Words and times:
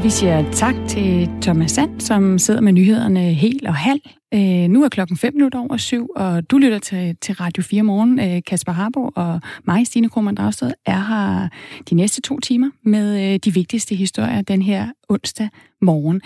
Og 0.00 0.04
vi 0.04 0.10
siger 0.10 0.52
tak 0.52 0.74
til 0.88 1.28
Thomas 1.42 1.70
Sand, 1.70 2.00
som 2.00 2.38
sidder 2.38 2.60
med 2.60 2.72
nyhederne 2.72 3.20
helt 3.20 3.66
og 3.66 3.74
halv. 3.74 4.00
Øh, 4.34 4.68
nu 4.68 4.84
er 4.84 4.88
klokken 4.88 5.16
5 5.16 5.34
minutter 5.34 5.58
over 5.58 5.76
syv, 5.76 6.10
og 6.16 6.50
du 6.50 6.58
lytter 6.58 6.78
til, 6.78 7.16
til 7.20 7.34
Radio 7.34 7.62
4 7.62 7.82
morgen. 7.82 8.20
Øh, 8.20 8.42
Kasper 8.46 8.72
Harbo 8.72 9.10
og 9.14 9.40
mig, 9.66 9.86
Stine 9.86 10.08
Krohmann 10.08 10.36
Dragsted, 10.36 10.72
er 10.86 11.00
her 11.00 11.48
de 11.90 11.94
næste 11.94 12.20
to 12.20 12.40
timer 12.40 12.70
med 12.82 13.32
øh, 13.32 13.38
de 13.44 13.54
vigtigste 13.54 13.94
historier 13.94 14.42
den 14.42 14.62
her 14.62 14.88
onsdag 15.08 15.48
morgen. 15.80 16.20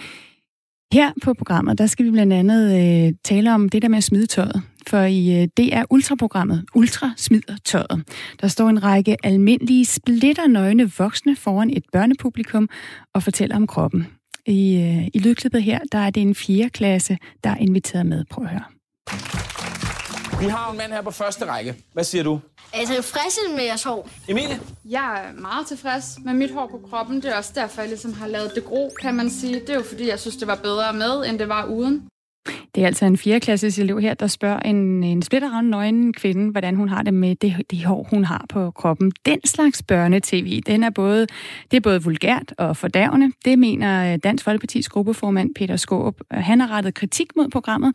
Her 0.93 1.13
på 1.23 1.35
programmet, 1.35 1.79
der 1.79 1.87
skal 1.87 2.07
vi 2.07 2.11
blandt 2.11 2.33
andet 2.33 2.75
øh, 3.07 3.13
tale 3.25 3.55
om 3.55 3.69
det 3.69 3.83
der 3.83 3.89
med 3.89 3.99
at 3.99 4.05
smide 4.05 4.27
tøjet. 4.27 4.63
For 4.87 5.01
i 5.01 5.43
øh, 5.43 5.49
DR 5.57 5.83
Ultra-programmet 5.91 6.65
Ultra 6.75 7.11
smider 7.17 7.57
tøjet, 7.65 8.05
der 8.41 8.49
står 8.49 8.69
en 8.69 8.83
række 8.83 9.17
almindelige 9.23 9.85
splitternøgne 9.85 10.93
voksne 10.99 11.37
foran 11.37 11.71
et 11.71 11.85
børnepublikum 11.93 12.69
og 13.15 13.23
fortæller 13.23 13.57
om 13.57 13.67
kroppen. 13.67 14.07
I, 14.47 14.77
øh, 14.77 15.09
i 15.15 15.19
lydklippet 15.19 15.63
her, 15.63 15.79
der 15.93 15.99
er 15.99 16.11
det 16.11 16.21
en 16.23 16.35
4. 16.35 16.69
klasse, 16.69 17.19
der 17.45 17.51
er 17.51 17.57
inviteret 17.57 18.07
med. 18.07 18.25
Prøv 18.31 18.45
at 18.45 18.51
høre. 18.51 19.74
Vi 20.41 20.49
har 20.49 20.71
en 20.71 20.77
mand 20.79 20.93
her 20.93 21.03
på 21.03 21.11
første 21.11 21.45
række. 21.47 21.75
Hvad 21.93 22.05
siger 22.05 22.25
du? 22.25 22.41
Er 22.73 22.81
I 22.81 22.87
tilfredse 22.87 23.41
med 23.57 23.65
jeres 23.65 23.83
hår? 23.83 24.09
Emilie? 24.29 24.61
Jeg 24.85 25.25
er 25.29 25.41
meget 25.41 25.67
tilfreds 25.67 26.19
med 26.25 26.35
mit 26.35 26.53
hår 26.53 26.67
på 26.67 26.81
kroppen. 26.91 27.17
Det 27.17 27.25
er 27.33 27.37
også 27.37 27.53
derfor, 27.55 27.81
jeg 27.81 27.89
ligesom 27.89 28.13
har 28.13 28.27
lavet 28.27 28.53
det 28.55 28.65
gro, 28.65 28.91
kan 29.01 29.15
man 29.15 29.31
sige. 29.31 29.61
Det 29.61 29.71
er 29.71 29.75
jo 29.75 29.83
fordi, 29.83 30.09
jeg 30.09 30.21
synes, 30.21 30.37
det 30.37 30.49
var 30.49 30.55
bedre 30.55 30.93
med, 30.93 31.27
end 31.29 31.39
det 31.39 31.49
var 31.49 31.65
uden. 31.65 32.09
Det 32.75 32.83
er 32.83 32.87
altså 32.87 33.05
en 33.05 33.17
4. 33.17 33.41
klasses 33.41 33.79
elev 33.79 34.01
her, 34.01 34.15
der 34.15 34.27
spørger 34.27 34.59
en, 34.59 35.05
en 35.05 35.23
splitterhavn 35.23 35.71
nøgen 35.71 36.13
kvinde, 36.13 36.51
hvordan 36.51 36.77
hun 36.77 36.89
har 36.89 37.03
det 37.03 37.15
med 37.15 37.37
det, 37.37 37.57
det 37.71 37.85
hår, 37.85 38.07
hun 38.11 38.25
har 38.25 38.47
på 38.49 38.71
kroppen. 38.71 39.13
Den 39.27 39.39
slags 39.45 39.83
børnetv, 39.83 40.61
den 40.67 40.83
er 40.85 40.91
både, 40.91 41.27
det 41.71 41.77
er 41.77 41.81
både 41.81 42.03
vulgært 42.03 42.55
og 42.59 42.77
fordærvende. 42.77 43.33
Det 43.45 43.59
mener 43.59 44.17
Dansk 44.17 44.45
Folkepartis 44.45 44.89
gruppeformand 44.89 45.55
Peter 45.55 45.77
Skåb. 45.77 46.21
Han 46.31 46.61
har 46.61 46.71
rettet 46.71 46.95
kritik 46.95 47.27
mod 47.37 47.49
programmet, 47.49 47.93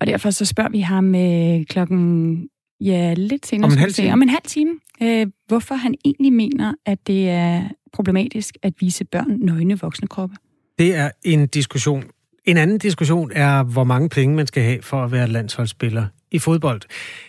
og 0.00 0.06
derfor 0.06 0.30
så 0.30 0.44
spørger 0.44 0.70
vi 0.70 0.80
ham 0.80 1.04
med 1.04 1.64
klokken 1.64 2.48
Ja, 2.80 3.14
lidt 3.14 3.46
senere. 3.46 3.66
Om 3.66 3.72
en 3.72 3.78
halv 3.78 3.92
time? 3.92 4.12
Om 4.12 4.22
en 4.22 4.28
halv 4.28 4.42
time. 4.46 4.70
Øh, 5.02 5.26
hvorfor 5.48 5.74
han 5.74 5.94
egentlig 6.04 6.32
mener, 6.32 6.74
at 6.86 7.06
det 7.06 7.28
er 7.28 7.68
problematisk 7.92 8.56
at 8.62 8.72
vise 8.80 9.04
børn 9.04 9.38
nøgne 9.40 9.80
voksne 9.80 10.08
kroppe. 10.08 10.36
Det 10.78 10.96
er 10.96 11.10
en 11.24 11.46
diskussion. 11.46 12.04
En 12.44 12.56
anden 12.56 12.78
diskussion 12.78 13.32
er, 13.34 13.62
hvor 13.62 13.84
mange 13.84 14.08
penge 14.08 14.36
man 14.36 14.46
skal 14.46 14.62
have 14.62 14.82
for 14.82 15.04
at 15.04 15.12
være 15.12 15.28
landsholdsspiller 15.28 16.06
i 16.30 16.38
fodbold. 16.38 16.80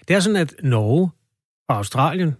Det 0.07 0.15
er 0.15 0.19
sådan, 0.19 0.35
at 0.35 0.53
Norge 0.63 1.09
og 1.69 1.77
Australien 1.77 2.35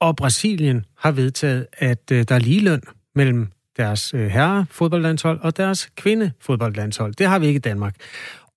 og 0.00 0.16
Brasilien 0.16 0.84
har 0.98 1.10
vedtaget, 1.10 1.66
at 1.72 2.10
øh, 2.12 2.24
der 2.28 2.34
er 2.34 2.38
lige 2.38 2.60
løn 2.60 2.82
mellem 3.14 3.48
deres 3.76 4.14
øh, 4.14 4.26
herre 4.26 4.66
fodboldlandshold 4.70 5.40
og 5.40 5.56
deres 5.56 5.90
kvindefodboldlandshold. 5.96 7.14
Det 7.14 7.26
har 7.26 7.38
vi 7.38 7.46
ikke 7.46 7.58
i 7.58 7.60
Danmark. 7.60 7.96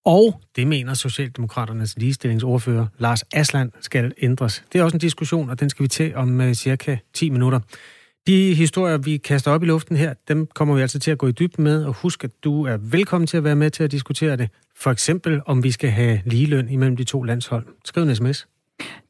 Og 0.06 0.42
det 0.56 0.68
mener 0.68 0.94
Socialdemokraternes 0.94 1.98
ligestillingsordfører 1.98 2.88
Lars 2.98 3.24
Asland 3.34 3.72
skal 3.82 4.14
ændres. 4.18 4.64
Det 4.74 4.80
er 4.80 4.84
også 4.84 4.96
en 4.96 5.02
diskussion, 5.02 5.50
og 5.50 5.60
den 5.60 5.70
skal 5.70 5.84
vi 5.84 5.88
til 5.88 6.16
om 6.16 6.42
øh, 6.42 6.54
cirka 6.54 6.98
10 7.14 7.30
minutter. 7.30 7.60
De 8.28 8.54
historier, 8.54 8.98
vi 8.98 9.18
kaster 9.18 9.52
op 9.52 9.64
i 9.64 9.66
luften 9.66 9.98
her, 9.98 10.14
dem 10.28 10.48
kommer 10.54 10.76
vi 10.76 10.82
altså 10.82 11.00
til 11.00 11.12
at 11.12 11.18
gå 11.18 11.28
i 11.28 11.32
dybden 11.32 11.64
med, 11.64 11.86
og 11.86 11.94
husk, 11.94 12.24
at 12.24 12.32
du 12.44 12.66
er 12.66 12.78
velkommen 12.78 13.28
til 13.28 13.38
at 13.38 13.44
være 13.44 13.56
med 13.56 13.70
til 13.70 13.84
at 13.84 13.92
diskutere 13.92 14.38
det. 14.38 14.50
For 14.76 14.92
eksempel, 14.92 15.42
om 15.46 15.64
vi 15.64 15.72
skal 15.72 15.90
have 15.90 16.22
ligeløn 16.26 16.70
imellem 16.70 16.98
de 16.98 17.04
to 17.04 17.24
landshold. 17.24 17.66
Skriv 17.86 18.04
en 18.04 18.16
sms. 18.16 18.48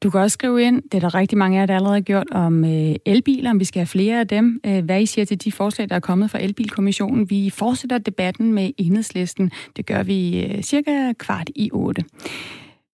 Du 0.04 0.10
kan 0.10 0.20
også 0.20 0.34
skrive 0.34 0.64
ind, 0.64 0.82
det 0.82 0.94
er 0.94 1.00
der 1.00 1.16
rigtig 1.16 1.38
mange 1.38 1.58
af 1.58 1.62
jer, 1.62 1.66
der 1.66 1.76
allerede 1.76 1.96
har 1.96 2.02
gjort, 2.02 2.28
om 2.32 2.66
øh, 2.66 2.96
elbiler, 3.06 3.50
om 3.50 3.60
vi 3.60 3.66
skal 3.66 3.80
have 3.80 3.88
flere 3.88 4.20
af 4.20 4.28
dem. 4.28 4.62
Øh, 4.66 4.86
hvad 4.86 5.02
I 5.02 5.06
siger 5.06 5.26
til 5.26 5.44
de 5.44 5.52
forslag, 5.52 5.90
der 5.90 5.96
er 5.96 6.00
kommet 6.00 6.32
fra 6.32 6.44
Elbilkommissionen. 6.44 7.30
Vi 7.30 7.50
fortsætter 7.50 7.98
debatten 7.98 8.54
med 8.54 8.72
enhedslisten. 8.78 9.52
Det 9.76 9.86
gør 9.86 10.04
vi 10.04 10.46
øh, 10.46 10.62
cirka 10.62 11.14
kvart 11.14 11.50
i 11.56 11.70
otte. 11.74 12.04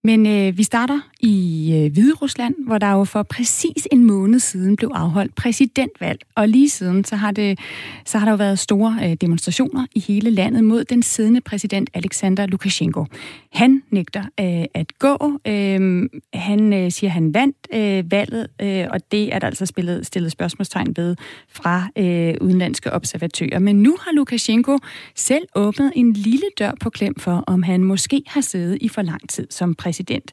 Men 0.03 0.27
øh, 0.27 0.57
vi 0.57 0.63
starter 0.63 0.99
i 1.19 1.65
øh, 1.75 1.93
Hvide 1.93 2.13
Rusland, 2.13 2.55
hvor 2.65 2.77
der 2.77 2.91
jo 2.91 3.03
for 3.03 3.23
præcis 3.23 3.87
en 3.91 4.05
måned 4.05 4.39
siden 4.39 4.75
blev 4.75 4.91
afholdt 4.93 5.35
præsidentvalg. 5.35 6.19
Og 6.35 6.47
lige 6.47 6.69
siden, 6.69 7.03
så 7.03 7.15
har, 7.15 7.31
det, 7.31 7.59
så 8.05 8.17
har 8.17 8.25
der 8.25 8.31
jo 8.31 8.35
været 8.37 8.59
store 8.59 8.99
øh, 9.03 9.13
demonstrationer 9.13 9.85
i 9.95 9.99
hele 9.99 10.29
landet 10.29 10.63
mod 10.63 10.83
den 10.83 11.03
siddende 11.03 11.41
præsident 11.41 11.89
Alexander 11.93 12.45
Lukashenko. 12.45 13.05
Han 13.51 13.83
nægter 13.91 14.23
øh, 14.39 14.65
at 14.73 14.99
gå. 14.99 15.39
Øh, 15.47 16.09
han 16.33 16.73
øh, 16.73 16.91
siger, 16.91 17.09
at 17.09 17.13
han 17.13 17.33
vandt 17.33 17.57
øh, 17.73 18.11
valget, 18.11 18.47
øh, 18.61 18.87
og 18.91 19.11
det 19.11 19.35
er 19.35 19.39
der 19.39 19.47
altså 19.47 19.65
spillet, 19.65 20.05
stillet 20.05 20.31
spørgsmålstegn 20.31 20.93
ved 20.97 21.15
fra 21.49 21.87
øh, 21.97 22.33
udenlandske 22.41 22.93
observatører. 22.93 23.59
Men 23.59 23.83
nu 23.83 23.97
har 23.99 24.11
Lukashenko 24.13 24.77
selv 25.15 25.43
åbnet 25.55 25.91
en 25.95 26.13
lille 26.13 26.45
dør 26.59 26.71
på 26.79 26.89
klem 26.89 27.15
for, 27.19 27.43
om 27.47 27.63
han 27.63 27.83
måske 27.83 28.23
har 28.27 28.41
siddet 28.41 28.77
i 28.81 28.87
for 28.87 29.01
lang 29.01 29.29
tid 29.29 29.47
som 29.49 29.75
præsident 29.75 29.90
præsident. 29.91 30.31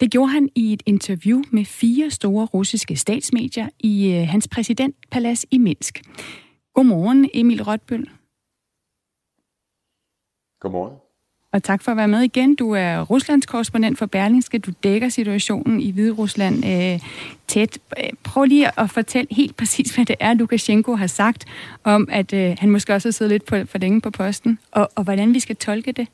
Det 0.00 0.10
gjorde 0.10 0.32
han 0.32 0.48
i 0.54 0.72
et 0.72 0.82
interview 0.86 1.42
med 1.50 1.64
fire 1.64 2.10
store 2.10 2.46
russiske 2.46 2.96
statsmedier 2.96 3.68
i 3.78 4.12
øh, 4.12 4.28
hans 4.28 4.48
præsidentpalads 4.48 5.46
i 5.50 5.58
Minsk. 5.58 6.02
Godmorgen, 6.74 7.30
Emil 7.34 7.62
Rotbøl. 7.62 8.10
Godmorgen. 10.60 10.96
Og 11.52 11.62
tak 11.62 11.82
for 11.82 11.90
at 11.90 11.96
være 11.96 12.08
med 12.08 12.20
igen. 12.20 12.54
Du 12.54 12.70
er 12.72 13.00
Ruslands 13.00 13.46
korrespondent 13.46 13.98
for 13.98 14.06
Berlingske. 14.06 14.58
Du 14.58 14.70
dækker 14.84 15.08
situationen 15.08 15.80
i 15.80 15.90
Hvide 15.90 16.12
Rusland 16.12 16.64
øh, 16.66 17.00
tæt. 17.46 17.78
Prøv 18.24 18.44
lige 18.44 18.80
at 18.80 18.90
fortælle 18.90 19.28
helt 19.30 19.56
præcis, 19.56 19.94
hvad 19.94 20.04
det 20.04 20.16
er, 20.20 20.34
Lukashenko 20.34 20.94
har 20.94 21.06
sagt 21.06 21.44
om, 21.84 22.08
at 22.10 22.32
øh, 22.32 22.56
han 22.58 22.70
måske 22.70 22.94
også 22.94 23.08
har 23.08 23.12
siddet 23.12 23.32
lidt 23.32 23.44
på, 23.44 23.56
for 23.64 23.78
længe 23.78 24.00
på 24.00 24.10
posten, 24.10 24.58
og, 24.72 24.90
og 24.94 25.04
hvordan 25.04 25.34
vi 25.34 25.40
skal 25.40 25.56
tolke 25.56 25.92
det. 25.92 26.08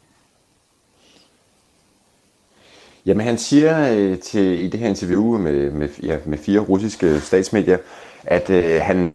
Jamen 3.06 3.26
han 3.26 3.38
siger 3.38 3.96
øh, 3.96 4.18
til, 4.18 4.64
i 4.64 4.68
det 4.68 4.80
her 4.80 4.88
interview 4.88 5.38
med, 5.38 5.70
med, 5.70 5.88
ja, 6.02 6.18
med 6.26 6.38
fire 6.38 6.60
russiske 6.60 7.20
statsmedier, 7.20 7.78
at 8.24 8.50
øh, 8.50 8.80
han... 8.82 9.12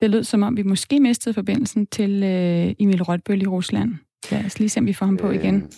Det 0.00 0.10
lød 0.10 0.24
som 0.24 0.42
om, 0.42 0.56
vi 0.56 0.62
måske 0.62 1.00
mistede 1.00 1.34
forbindelsen 1.34 1.86
til 1.86 2.22
øh, 2.22 2.74
Emil 2.78 3.02
Rotbøl 3.02 3.42
i 3.42 3.46
Rusland. 3.46 3.94
Lad 4.30 4.44
os 4.44 4.58
lige 4.58 4.68
se, 4.68 4.80
om 4.80 4.86
vi 4.86 4.92
får 4.92 5.06
ham 5.06 5.16
på 5.16 5.28
øh, 5.28 5.34
igen. 5.34 5.72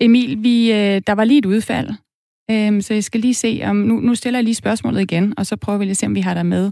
Emil, 0.00 0.42
vi, 0.42 0.72
øh, 0.72 1.02
der 1.06 1.12
var 1.12 1.24
lige 1.24 1.38
et 1.38 1.46
udfald, 1.46 1.88
øh, 2.50 2.82
så 2.82 2.94
jeg 2.94 3.04
skal 3.04 3.20
lige 3.20 3.34
se, 3.34 3.60
om 3.64 3.76
nu, 3.76 4.00
nu 4.00 4.14
stiller 4.14 4.38
jeg 4.38 4.44
lige 4.44 4.54
spørgsmålet 4.54 5.00
igen, 5.00 5.34
og 5.36 5.46
så 5.46 5.56
prøver 5.56 5.78
vi 5.78 5.84
lige 5.84 5.90
at 5.90 5.96
se, 5.96 6.06
om 6.06 6.14
vi 6.14 6.20
har 6.20 6.34
dig 6.34 6.46
med. 6.46 6.70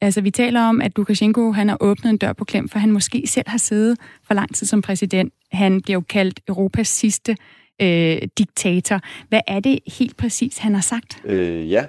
Altså, 0.00 0.20
vi 0.20 0.30
taler 0.30 0.60
om, 0.60 0.80
at 0.80 0.92
Lukashenko 0.96 1.52
han 1.52 1.68
har 1.68 1.76
åbnet 1.80 2.10
en 2.10 2.16
dør 2.16 2.32
på 2.32 2.44
klem, 2.44 2.68
for 2.68 2.78
han 2.78 2.92
måske 2.92 3.26
selv 3.26 3.48
har 3.48 3.58
siddet 3.58 3.98
for 4.26 4.34
lang 4.34 4.54
tid 4.54 4.66
som 4.66 4.82
præsident. 4.82 5.32
Han 5.52 5.80
bliver 5.80 5.96
jo 5.96 6.04
kaldt 6.08 6.40
Europas 6.48 6.88
sidste 6.88 7.36
øh, 7.82 8.18
diktator. 8.38 9.00
Hvad 9.28 9.40
er 9.46 9.60
det 9.60 9.78
helt 9.98 10.16
præcis, 10.16 10.58
han 10.58 10.74
har 10.74 10.82
sagt? 10.82 11.20
Øh, 11.24 11.70
ja, 11.70 11.86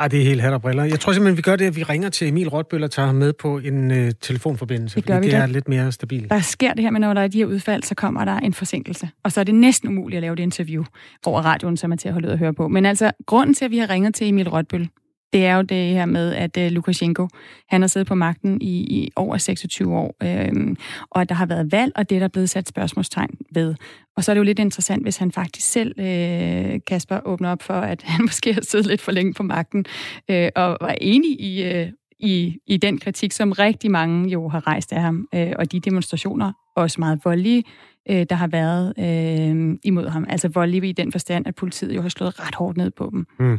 Ej, 0.00 0.08
det 0.08 0.20
er 0.20 0.24
helt 0.24 0.40
hat 0.40 0.52
og 0.52 0.62
briller. 0.62 0.84
Jeg 0.84 1.00
tror 1.00 1.12
simpelthen, 1.12 1.36
vi 1.36 1.42
gør 1.42 1.56
det, 1.56 1.64
at 1.64 1.76
vi 1.76 1.82
ringer 1.82 2.08
til 2.08 2.28
Emil 2.28 2.48
Rotbøl 2.48 2.82
og 2.84 2.90
tager 2.90 3.06
ham 3.06 3.14
med 3.14 3.32
på 3.32 3.58
en 3.58 3.90
øh, 3.90 4.12
telefonforbindelse, 4.20 4.96
det 4.96 5.04
gør 5.06 5.14
fordi 5.14 5.26
vi 5.26 5.30
det 5.30 5.38
da. 5.38 5.42
er 5.42 5.46
lidt 5.46 5.68
mere 5.68 5.92
stabilt. 5.92 6.30
Der 6.30 6.40
sker 6.40 6.72
det 6.74 6.82
her 6.84 6.90
med, 6.90 7.00
når 7.00 7.14
der 7.14 7.20
er 7.20 7.28
de 7.28 7.38
her 7.38 7.46
udfald, 7.46 7.82
så 7.82 7.94
kommer 7.94 8.24
der 8.24 8.36
en 8.36 8.54
forsinkelse. 8.54 9.08
Og 9.22 9.32
så 9.32 9.40
er 9.40 9.44
det 9.44 9.54
næsten 9.54 9.88
umuligt 9.88 10.16
at 10.16 10.22
lave 10.22 10.36
det 10.36 10.42
interview 10.42 10.84
over 11.26 11.42
radioen, 11.42 11.76
som 11.76 11.92
er 11.92 11.96
til 11.96 12.08
at 12.08 12.12
holde 12.12 12.28
ud 12.28 12.32
og 12.32 12.38
høre 12.38 12.54
på. 12.54 12.68
Men 12.68 12.86
altså, 12.86 13.10
grunden 13.26 13.54
til, 13.54 13.64
at 13.64 13.70
vi 13.70 13.78
har 13.78 13.90
ringet 13.90 14.14
til 14.14 14.28
Emil 14.28 14.48
Rotbøl, 14.48 14.88
det 15.32 15.46
er 15.46 15.56
jo 15.56 15.62
det 15.62 15.86
her 15.86 16.06
med, 16.06 16.34
at 16.34 16.56
øh, 16.56 16.66
uh, 16.66 16.72
Lukashenko, 16.72 17.28
han 17.68 17.80
har 17.80 17.88
siddet 17.88 18.08
på 18.08 18.14
magten 18.14 18.62
i, 18.62 18.80
i 18.80 19.10
over 19.16 19.38
26 19.38 19.96
år, 19.96 20.16
øh, 20.22 20.76
og 21.10 21.20
at 21.20 21.28
der 21.28 21.34
har 21.34 21.46
været 21.46 21.72
valg, 21.72 21.92
og 21.96 22.10
det 22.10 22.16
er 22.16 22.20
der 22.20 22.28
blevet 22.28 22.50
sat 22.50 22.68
spørgsmålstegn 22.68 23.30
ved. 23.54 23.74
Og 24.16 24.24
så 24.24 24.32
er 24.32 24.34
det 24.34 24.38
jo 24.38 24.44
lidt 24.44 24.58
interessant, 24.58 25.02
hvis 25.02 25.16
han 25.16 25.32
faktisk 25.32 25.66
selv, 25.66 26.00
øh, 26.00 26.80
Kasper, 26.86 27.20
åbner 27.24 27.50
op 27.50 27.62
for, 27.62 27.74
at 27.74 28.02
han 28.02 28.24
måske 28.28 28.54
har 28.54 28.60
siddet 28.60 28.86
lidt 28.86 29.00
for 29.00 29.12
længe 29.12 29.34
på 29.34 29.42
magten, 29.42 29.84
øh, 30.30 30.48
og 30.56 30.78
var 30.80 30.94
enig 31.00 31.40
i, 31.40 31.62
øh, 31.62 31.88
i, 32.18 32.56
i 32.66 32.76
den 32.76 32.98
kritik, 32.98 33.32
som 33.32 33.52
rigtig 33.52 33.90
mange 33.90 34.30
jo 34.30 34.48
har 34.48 34.66
rejst 34.66 34.92
af 34.92 35.00
ham, 35.00 35.28
øh, 35.34 35.52
og 35.58 35.72
de 35.72 35.80
demonstrationer, 35.80 36.52
også 36.76 37.00
meget 37.00 37.20
voldelige, 37.24 37.64
øh, 38.10 38.26
der 38.30 38.34
har 38.34 38.48
været 38.48 38.86
øh, 38.98 39.78
imod 39.84 40.08
ham. 40.08 40.26
Altså 40.28 40.48
voldelige 40.54 40.88
i 40.88 40.92
den 40.92 41.12
forstand, 41.12 41.46
at 41.46 41.54
politiet 41.54 41.96
jo 41.96 42.02
har 42.02 42.08
slået 42.08 42.40
ret 42.40 42.54
hårdt 42.54 42.76
ned 42.76 42.90
på 42.90 43.08
dem. 43.12 43.26
Mm. 43.38 43.58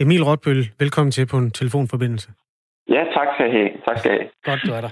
Emil 0.00 0.24
Rotbøl, 0.24 0.70
velkommen 0.78 1.10
til 1.10 1.26
på 1.26 1.36
en 1.38 1.50
telefonforbindelse. 1.50 2.28
Ja, 2.88 3.02
tak 3.16 3.28
skal 3.34 3.46
I 3.48 3.52
have. 3.52 3.70
Tak 3.88 3.98
skal 3.98 4.10
I 4.14 4.18
have. 4.18 4.28
Godt, 4.44 4.60
du 4.66 4.72
er 4.72 4.80
der. 4.80 4.90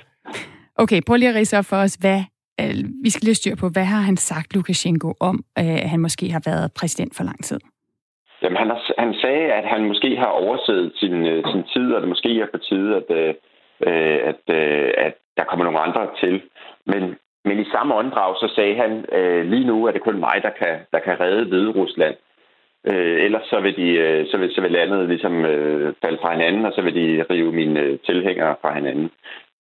Okay, 0.77 1.01
prøv 1.07 1.17
lige 1.17 1.29
at 1.29 1.35
rise 1.35 1.59
op 1.59 1.65
for 1.65 1.77
os, 1.77 1.95
hvad 1.95 2.21
øh, 2.61 2.75
vi 3.05 3.11
skal 3.11 3.25
lige 3.27 3.35
styr 3.35 3.57
på, 3.57 3.69
hvad 3.69 3.85
har 3.85 4.01
han 4.01 4.17
sagt, 4.17 4.55
Lukashenko, 4.55 5.15
om 5.21 5.37
øh, 5.59 5.83
at 5.85 5.91
han 5.91 6.01
måske 6.01 6.31
har 6.31 6.43
været 6.47 6.73
præsident 6.79 7.17
for 7.17 7.25
lang 7.25 7.45
tid? 7.45 7.61
Jamen, 8.43 8.57
han, 8.57 8.69
har, 8.69 8.81
han 8.99 9.15
sagde, 9.15 9.45
at 9.59 9.65
han 9.75 9.85
måske 9.91 10.17
har 10.17 10.27
overset 10.27 10.93
sin, 11.01 11.15
øh, 11.33 11.45
sin 11.53 11.65
tid, 11.75 11.93
og 11.95 12.01
det 12.01 12.09
måske 12.09 12.41
er 12.41 12.47
på 12.55 12.59
tide, 12.69 12.97
at, 12.97 13.09
øh, 13.21 13.35
at, 14.31 14.43
øh, 14.59 14.91
at 15.07 15.15
der 15.37 15.45
kommer 15.45 15.65
nogle 15.65 15.81
andre 15.87 16.03
til. 16.23 16.43
Men, 16.87 17.03
men 17.45 17.59
i 17.61 17.71
samme 17.73 17.95
åndedrag, 17.95 18.37
så 18.37 18.53
sagde 18.55 18.75
han, 18.75 19.05
øh, 19.13 19.45
lige 19.45 19.67
nu 19.67 19.87
er 19.87 19.93
det 19.93 20.03
kun 20.03 20.21
mig, 20.21 20.41
der 20.43 20.51
kan, 20.51 20.79
der 20.93 20.99
kan 20.99 21.21
redde 21.21 21.45
Hvide 21.45 21.71
Rusland. 21.71 22.15
Øh, 22.87 23.25
ellers 23.25 23.47
så 23.47 23.61
vil, 23.61 23.77
de, 23.77 23.89
øh, 23.91 24.27
så, 24.31 24.37
vil, 24.37 24.55
så 24.55 24.61
vil 24.61 24.71
landet 24.71 25.09
ligesom 25.09 25.45
øh, 25.45 25.95
falde 26.03 26.19
fra 26.23 26.33
hinanden, 26.33 26.67
og 26.67 26.73
så 26.73 26.83
vil 26.83 26.95
de 26.95 27.25
rive 27.31 27.53
mine 27.53 27.81
øh, 27.81 27.99
tilhængere 27.99 28.57
fra 28.63 28.75
hinanden. 28.75 29.11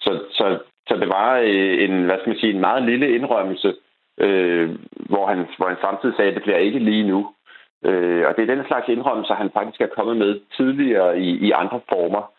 Så, 0.00 0.20
så, 0.31 0.58
så 0.88 0.96
det 0.96 1.08
var 1.08 1.38
øh, 1.38 1.84
en, 1.84 2.04
hvad 2.04 2.19
skal 2.19 2.31
man 2.31 2.38
sige, 2.38 2.52
en 2.52 2.60
meget 2.60 2.82
lille 2.82 3.14
indrømmelse, 3.14 3.75
øh, 4.20 4.70
hvor, 4.94 5.26
han, 5.26 5.46
hvor 5.56 5.69
han 5.69 5.76
samtidig 5.81 6.14
sagde, 6.16 6.28
at 6.28 6.34
det 6.34 6.42
bliver 6.42 6.58
ikke 6.58 6.78
lige 6.78 7.08
nu. 7.08 7.31
Øh, 7.84 8.26
og 8.26 8.36
det 8.36 8.42
er 8.42 8.54
den 8.54 8.66
slags 8.66 8.88
indrømmelser, 8.88 9.34
han 9.34 9.50
faktisk 9.54 9.81
er 9.81 9.94
kommet 9.96 10.16
med 10.16 10.40
tidligere 10.56 11.19
i, 11.19 11.46
i 11.46 11.50
andre 11.50 11.81
former. 11.88 12.32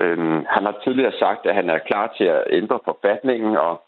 Øh, 0.00 0.18
han 0.54 0.64
har 0.64 0.80
tidligere 0.84 1.12
sagt, 1.18 1.46
at 1.46 1.54
han 1.54 1.70
er 1.70 1.78
klar 1.78 2.14
til 2.16 2.24
at 2.24 2.44
ændre 2.50 2.78
forfatningen, 2.84 3.56
og 3.56 3.82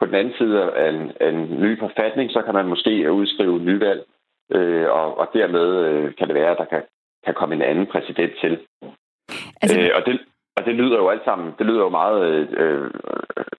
på 0.00 0.06
den 0.06 0.14
anden 0.14 0.34
side 0.38 0.72
af 0.72 0.88
en, 0.88 1.12
en 1.28 1.60
ny 1.60 1.78
forfatning, 1.78 2.30
så 2.30 2.42
kan 2.42 2.54
man 2.54 2.66
måske 2.66 3.12
udskrive 3.12 3.58
nyvalg, 3.58 4.04
øh, 4.52 4.90
og, 4.90 5.18
og 5.18 5.28
dermed 5.32 5.66
øh, 5.86 6.14
kan 6.18 6.26
det 6.28 6.34
være, 6.34 6.50
at 6.50 6.58
der 6.58 6.64
kan, 6.64 6.82
kan 7.24 7.34
komme 7.34 7.54
en 7.54 7.62
anden 7.62 7.86
præsident 7.86 8.32
til. 8.40 8.58
Altså... 9.62 9.80
Øh, 9.80 9.90
og 9.96 10.06
det, 10.06 10.20
og 10.56 10.64
det 10.64 10.74
lyder 10.74 10.96
jo 10.96 11.08
alt 11.08 11.24
sammen, 11.24 11.54
det 11.58 11.66
lyder 11.66 11.80
jo 11.80 11.88
meget 11.88 12.26
øh, 12.26 12.48
øh, 12.62 12.90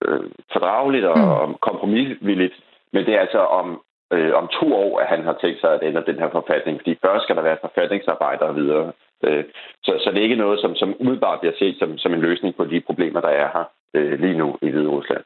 øh 0.08 0.24
fordrageligt 0.52 1.04
og, 1.04 1.18
mm. 1.18 1.28
og 1.28 1.60
kompromisvilligt, 1.60 2.54
men 2.92 3.06
det 3.06 3.14
er 3.14 3.20
altså 3.20 3.38
om, 3.38 3.82
øh, 4.12 4.32
om 4.34 4.48
to 4.60 4.74
år, 4.74 4.98
at 5.00 5.06
han 5.06 5.24
har 5.24 5.36
tænkt 5.40 5.60
sig 5.60 5.74
at 5.74 5.82
ændre 5.82 6.02
den 6.06 6.18
her 6.18 6.30
forfatning, 6.30 6.78
fordi 6.78 6.98
først 7.06 7.22
skal 7.22 7.36
der 7.36 7.42
være 7.42 7.64
forfatningsarbejder 7.66 8.44
og 8.44 8.56
videre. 8.56 8.92
Øh, 9.24 9.44
så, 9.82 9.92
så 10.02 10.10
det 10.10 10.18
er 10.18 10.28
ikke 10.28 10.44
noget, 10.44 10.60
som, 10.60 10.74
som 10.76 10.94
umiddelbart 11.00 11.40
bliver 11.40 11.54
set 11.58 11.76
som, 11.78 11.98
som 11.98 12.14
en 12.14 12.20
løsning 12.20 12.56
på 12.56 12.64
de 12.64 12.80
problemer, 12.80 13.20
der 13.20 13.28
er 13.28 13.48
her 13.54 13.64
øh, 13.94 14.20
lige 14.20 14.38
nu 14.38 14.58
i 14.62 14.70
Hvide 14.70 14.88
Rusland. 14.88 15.24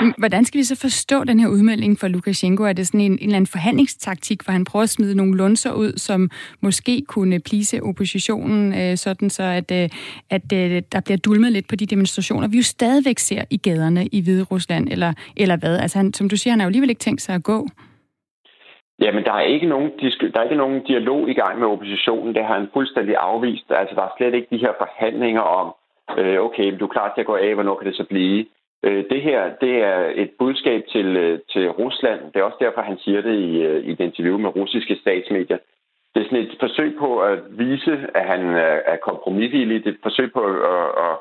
Mm, 0.00 0.12
hvordan 0.18 0.44
skal 0.44 0.58
vi 0.58 0.64
så 0.64 0.76
forstå 0.80 1.24
den 1.24 1.40
her 1.40 1.48
udmelding 1.48 1.98
fra 1.98 2.08
Lukashenko? 2.08 2.62
Er 2.62 2.72
det 2.72 2.86
sådan 2.86 3.00
en, 3.00 3.12
en 3.12 3.18
eller 3.22 3.36
anden 3.36 3.46
forhandlingstaktik, 3.46 4.42
hvor 4.44 4.52
han 4.52 4.64
prøver 4.64 4.82
at 4.82 4.88
smide 4.88 5.16
nogle 5.16 5.36
lunser 5.36 5.72
ud, 5.72 5.92
som 5.96 6.30
måske 6.60 7.02
kunne 7.08 7.40
plise 7.40 7.82
oppositionen, 7.82 8.74
øh, 8.80 8.96
sådan 8.96 9.30
så 9.30 9.42
at, 9.42 9.70
øh, 9.72 9.88
at 10.30 10.52
øh, 10.52 10.82
der 10.92 11.00
bliver 11.04 11.18
dulmet 11.18 11.52
lidt 11.52 11.68
på 11.68 11.76
de 11.76 11.86
demonstrationer, 11.86 12.48
vi 12.48 12.56
jo 12.56 12.62
stadigvæk 12.62 13.18
ser 13.18 13.44
i 13.50 13.56
gaderne 13.56 14.06
i 14.06 14.22
Hvide 14.22 14.44
Rusland, 14.44 14.88
eller, 14.88 15.12
eller 15.36 15.56
hvad? 15.56 15.78
Altså 15.78 15.98
han, 15.98 16.12
som 16.12 16.28
du 16.28 16.36
siger, 16.36 16.52
han 16.52 16.60
har 16.60 16.66
jo 16.66 16.68
alligevel 16.68 16.90
ikke 16.90 17.06
tænkt 17.06 17.22
sig 17.22 17.34
at 17.34 17.42
gå. 17.42 17.68
Jamen, 19.00 19.24
der 19.24 19.32
er, 19.32 19.40
ikke 19.40 19.66
nogen, 19.66 19.90
der 20.32 20.38
er 20.40 20.42
ikke 20.42 20.56
nogen 20.56 20.84
dialog 20.84 21.30
i 21.30 21.34
gang 21.34 21.58
med 21.58 21.66
oppositionen. 21.66 22.34
Det 22.34 22.44
har 22.44 22.54
han 22.58 22.68
fuldstændig 22.72 23.14
afvist. 23.18 23.64
Altså, 23.70 23.94
der 23.94 24.02
er 24.02 24.14
slet 24.16 24.34
ikke 24.34 24.48
de 24.50 24.62
her 24.64 24.72
forhandlinger 24.78 25.40
om, 25.40 25.74
øh, 26.18 26.40
okay, 26.40 26.78
du 26.78 26.84
er 26.84 26.94
klar 26.96 27.12
til 27.12 27.20
at 27.20 27.26
gå 27.26 27.36
af, 27.36 27.54
hvornår 27.54 27.76
kan 27.76 27.86
det 27.86 27.96
så 27.96 28.04
blive? 28.04 28.46
Øh, 28.84 29.04
det 29.10 29.22
her, 29.22 29.50
det 29.60 29.74
er 29.82 30.12
et 30.14 30.30
budskab 30.38 30.82
til, 30.92 31.16
øh, 31.16 31.38
til 31.52 31.70
Rusland. 31.70 32.20
Det 32.32 32.36
er 32.36 32.42
også 32.42 32.60
derfor, 32.60 32.80
han 32.80 32.98
siger 32.98 33.20
det 33.20 33.34
i, 33.34 33.62
øh, 33.62 33.84
i 33.84 33.90
et 33.92 34.00
interview 34.00 34.38
med 34.38 34.56
russiske 34.56 34.96
statsmedier. 35.02 35.58
Det 36.14 36.20
er 36.20 36.24
sådan 36.24 36.38
et 36.38 36.56
forsøg 36.60 36.96
på 36.98 37.20
at 37.20 37.38
vise, 37.50 38.06
at 38.14 38.24
han 38.24 38.40
øh, 38.40 38.78
er 38.86 38.96
kompromisvillig. 38.96 39.84
Det 39.84 39.90
er 39.90 39.94
et 39.94 40.02
forsøg 40.02 40.32
på 40.32 40.40
at, 40.44 40.90
at, 41.06 41.16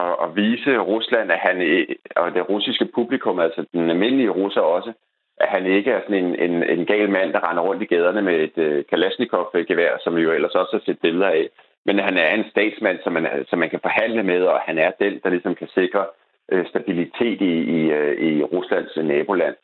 at, 0.00 0.16
at 0.24 0.36
vise 0.36 0.78
Rusland, 0.78 1.32
at 1.32 1.38
han, 1.38 1.86
og 2.16 2.34
det 2.34 2.48
russiske 2.48 2.88
publikum, 2.94 3.38
altså 3.38 3.64
den 3.72 3.90
almindelige 3.90 4.30
russer 4.30 4.60
også, 4.60 4.92
at 5.40 5.48
han 5.48 5.66
ikke 5.66 5.90
er 5.90 6.00
sådan 6.00 6.24
en, 6.24 6.34
en, 6.50 6.62
en 6.62 6.86
gal 6.86 7.10
mand, 7.10 7.32
der 7.32 7.50
render 7.50 7.62
rundt 7.62 7.82
i 7.82 7.86
gaderne 7.86 8.22
med 8.22 8.36
et 8.58 8.86
Kalashnikov-gevær, 8.86 9.96
som 10.00 10.16
vi 10.16 10.22
jo 10.22 10.32
ellers 10.32 10.54
også 10.54 10.72
har 10.72 10.82
set 10.84 11.00
billeder 11.00 11.26
af. 11.26 11.48
Men 11.86 11.98
han 11.98 12.16
er 12.16 12.34
en 12.34 12.44
statsmand, 12.50 12.98
som 13.04 13.12
man, 13.12 13.26
som 13.48 13.58
man 13.58 13.70
kan 13.70 13.80
forhandle 13.82 14.22
med, 14.22 14.42
og 14.42 14.60
han 14.60 14.78
er 14.78 14.90
den, 15.00 15.20
der 15.24 15.30
ligesom 15.30 15.54
kan 15.54 15.68
sikre 15.68 16.04
Øh, 16.52 16.66
stabilitet 16.66 17.40
i, 17.40 17.54
i, 17.76 17.80
øh, 17.90 18.14
i 18.28 18.42
Ruslands 18.42 18.96
naboland. 18.96 19.56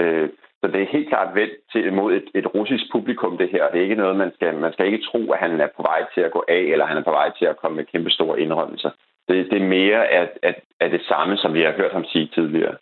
Uh, 0.00 0.28
så 0.60 0.66
det 0.72 0.82
er 0.82 0.92
helt 0.96 1.08
klart 1.08 1.34
vendt 1.34 1.54
til, 1.72 1.92
mod 1.92 2.12
et, 2.14 2.28
et 2.34 2.54
russisk 2.54 2.84
publikum, 2.92 3.38
det 3.38 3.48
her. 3.50 3.70
Det 3.70 3.78
er 3.78 3.82
ikke 3.82 4.02
noget, 4.02 4.16
man 4.16 4.32
skal, 4.34 4.54
man 4.54 4.72
skal 4.72 4.86
ikke 4.86 5.04
tro, 5.04 5.32
at 5.32 5.38
han 5.38 5.60
er 5.60 5.68
på 5.76 5.82
vej 5.82 6.00
til 6.14 6.20
at 6.20 6.32
gå 6.32 6.44
af, 6.48 6.62
eller 6.72 6.86
han 6.86 6.96
er 6.96 7.04
på 7.04 7.10
vej 7.10 7.30
til 7.38 7.44
at 7.44 7.56
komme 7.56 7.76
med 7.76 7.84
kæmpe 7.84 8.10
store 8.10 8.40
indrømmelser. 8.40 8.90
Det, 9.28 9.50
det 9.50 9.62
er 9.62 9.66
mere 9.66 10.08
af, 10.08 10.30
af, 10.42 10.62
af 10.80 10.90
det 10.90 11.02
samme, 11.02 11.36
som 11.36 11.54
vi 11.54 11.62
har 11.62 11.72
hørt 11.72 11.92
ham 11.92 12.04
sige 12.04 12.30
tidligere. 12.34 12.76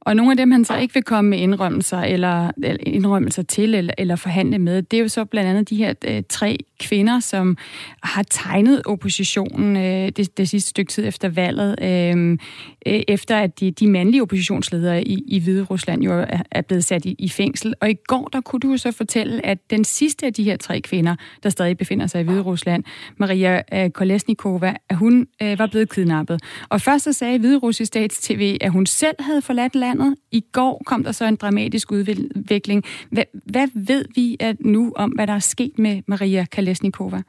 Og 0.00 0.16
nogle 0.16 0.32
af 0.32 0.36
dem, 0.36 0.50
han 0.50 0.64
så 0.64 0.76
ikke 0.76 0.94
vil 0.94 1.02
komme 1.02 1.30
med 1.30 1.38
indrømmelser, 1.38 1.98
eller, 1.98 2.50
eller 2.62 2.76
indrømmelser 2.86 3.42
til, 3.42 3.74
eller, 3.74 3.94
eller 3.98 4.16
forhandle 4.16 4.58
med, 4.58 4.82
det 4.82 4.96
er 4.96 5.00
jo 5.00 5.08
så 5.08 5.24
blandt 5.24 5.50
andet 5.50 5.70
de 5.70 5.76
her 5.76 5.94
øh, 6.08 6.22
tre 6.28 6.58
kvinder, 6.80 7.20
som 7.20 7.56
har 8.02 8.22
tegnet 8.22 8.82
oppositionen 8.84 9.76
øh, 9.76 10.08
det, 10.16 10.38
det 10.38 10.48
sidste 10.48 10.70
stykke 10.70 10.90
tid 10.90 11.08
efter 11.08 11.28
valget, 11.28 11.76
øh, 11.82 12.38
øh, 12.86 13.02
efter 13.08 13.36
at 13.36 13.60
de, 13.60 13.70
de 13.70 13.86
mandlige 13.86 14.22
oppositionsledere 14.22 15.04
i, 15.04 15.24
i 15.26 15.38
Hvide 15.38 15.62
Rusland 15.62 16.02
jo 16.02 16.12
er, 16.12 16.42
er 16.50 16.60
blevet 16.60 16.84
sat 16.84 17.04
i, 17.04 17.16
i 17.18 17.28
fængsel. 17.28 17.74
Og 17.80 17.90
i 17.90 17.94
går, 18.06 18.28
der 18.32 18.40
kunne 18.40 18.60
du 18.60 18.70
jo 18.70 18.76
så 18.76 18.92
fortælle, 18.92 19.46
at 19.46 19.58
den 19.70 19.84
sidste 19.84 20.26
af 20.26 20.34
de 20.34 20.44
her 20.44 20.56
tre 20.56 20.80
kvinder, 20.80 21.16
der 21.42 21.48
stadig 21.48 21.78
befinder 21.78 22.06
sig 22.06 22.20
i 22.20 22.24
Hvide 22.24 22.40
Rusland, 22.40 22.84
Maria 23.16 23.62
øh, 23.72 23.90
Kolesnikova, 23.90 24.74
at 24.88 24.96
hun 24.96 25.26
øh, 25.42 25.58
var 25.58 25.66
blevet 25.66 25.90
kidnappet. 25.90 26.40
Og 26.68 26.80
først 26.80 27.04
så 27.04 27.12
sagde 27.12 27.38
Hvide 27.38 27.58
Russisk 27.58 27.86
Stats 27.86 28.20
TV, 28.20 28.56
at 28.60 28.70
hun 28.70 28.86
selv 28.86 29.16
havde 29.20 29.42
forladt 29.42 29.74
landet. 29.86 30.10
I 30.32 30.40
går 30.52 30.82
kom 30.86 31.00
der 31.04 31.12
så 31.12 31.24
en 31.24 31.36
dramatisk 31.36 31.86
udvikling. 31.92 32.80
Hvad, 33.14 33.26
hvad 33.54 33.68
ved 33.90 34.04
vi 34.18 34.26
at 34.40 34.56
nu 34.60 34.82
om, 34.96 35.10
hvad 35.16 35.26
der 35.26 35.36
er 35.42 35.46
sket 35.54 35.78
med 35.78 35.94
Maria 36.12 36.44
Kalesnikova? 36.54 37.20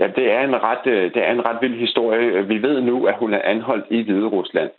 Ja, 0.00 0.06
det 0.16 0.26
er, 0.36 0.42
en 0.50 0.62
ret, 0.68 0.86
øh, 0.86 1.04
det 1.14 1.22
er 1.26 1.32
en 1.32 1.46
ret 1.48 1.58
vild 1.62 1.78
historie. 1.86 2.46
Vi 2.52 2.62
ved 2.62 2.80
nu, 2.80 3.06
at 3.06 3.16
hun 3.18 3.34
er 3.34 3.42
anholdt 3.44 3.86
i 3.90 4.02
Hvide 4.02 4.26
Rusland. 4.26 4.70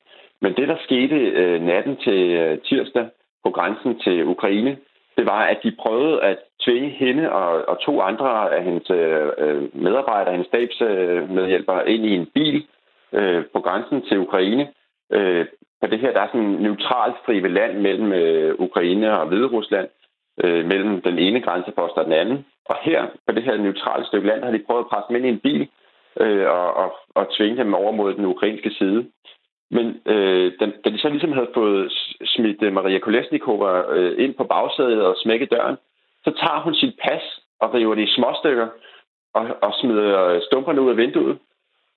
Men 0.42 0.52
det, 0.58 0.68
der 0.68 0.78
skete 0.88 1.16
øh, 1.16 1.62
natten 1.62 1.96
til 2.06 2.22
øh, 2.42 2.58
tirsdag 2.60 3.06
på 3.46 3.50
grænsen 3.52 4.00
til 4.00 4.26
Ukraine, 4.26 4.78
det 5.18 5.26
var, 5.26 5.42
at 5.44 5.60
de 5.64 5.76
prøvede 5.80 6.22
at 6.22 6.38
tvinge 6.66 6.90
hende 6.90 7.32
og, 7.32 7.70
og 7.70 7.80
to 7.86 8.02
andre 8.02 8.56
af 8.56 8.64
hendes 8.64 8.90
øh, 8.90 9.76
medarbejdere, 9.86 10.32
hendes 10.32 10.48
stabsmedhjælpere, 10.48 11.90
ind 11.90 12.06
i 12.06 12.16
en 12.16 12.28
bil 12.34 12.66
øh, 13.14 13.44
på 13.54 13.60
grænsen 13.60 14.02
til 14.08 14.20
Ukraine. 14.20 14.68
Øh, 15.12 15.46
på 15.82 15.88
det 15.88 16.00
her, 16.00 16.12
der 16.14 16.22
er 16.22 16.28
sådan 16.28 16.42
en 16.42 16.62
neutralt 16.62 17.16
stribe 17.24 17.48
land 17.48 17.80
mellem 17.80 18.14
øh, 18.14 18.56
Ukraine 18.60 19.20
og 19.20 19.28
Hviderusland, 19.28 19.88
øh, 20.44 20.66
mellem 20.66 21.02
den 21.02 21.20
ene 21.20 21.42
grænsepost 21.42 21.98
og 21.98 22.06
den 22.06 22.14
anden. 22.14 22.46
Og 22.66 22.76
her, 22.82 23.08
på 23.28 23.32
det 23.36 23.44
her 23.44 23.58
neutrale 23.58 24.06
stykke 24.06 24.28
land, 24.28 24.44
har 24.44 24.52
de 24.52 24.66
prøvet 24.68 24.84
at 24.84 24.88
presse 24.88 25.08
dem 25.08 25.16
ind 25.16 25.26
i 25.26 25.30
en 25.30 25.40
bil 25.40 25.70
øh, 26.20 26.48
og, 26.50 26.74
og, 26.74 26.94
og 27.16 27.28
tvinge 27.38 27.58
dem 27.58 27.74
over 27.74 27.92
mod 27.92 28.14
den 28.14 28.26
ukrainske 28.26 28.72
side. 28.72 29.06
Men 29.72 30.02
øh, 30.06 30.52
den, 30.60 30.74
da 30.86 30.90
de 30.90 30.98
så 31.00 31.10
ligesom 31.10 31.32
havde 31.32 31.50
fået 31.54 31.92
smidt 32.26 32.64
øh, 32.64 32.74
Maria 32.74 33.00
Kolesnikova 33.00 33.82
øh, 33.96 34.24
ind 34.24 34.34
på 34.36 34.44
bagsædet 34.44 35.02
og 35.06 35.16
smækket 35.18 35.52
døren, 35.52 35.78
så 36.24 36.32
tager 36.32 36.62
hun 36.62 36.76
sit 36.76 36.96
pas 37.04 37.24
og 37.62 37.74
river 37.74 37.96
det 37.96 38.04
i 38.10 38.14
småstykker 38.16 38.68
og, 39.34 39.48
og 39.62 39.74
smider 39.74 40.24
øh, 40.24 40.42
stumperne 40.42 40.82
ud 40.82 40.90
af 40.90 40.98
vinduet. 40.98 41.38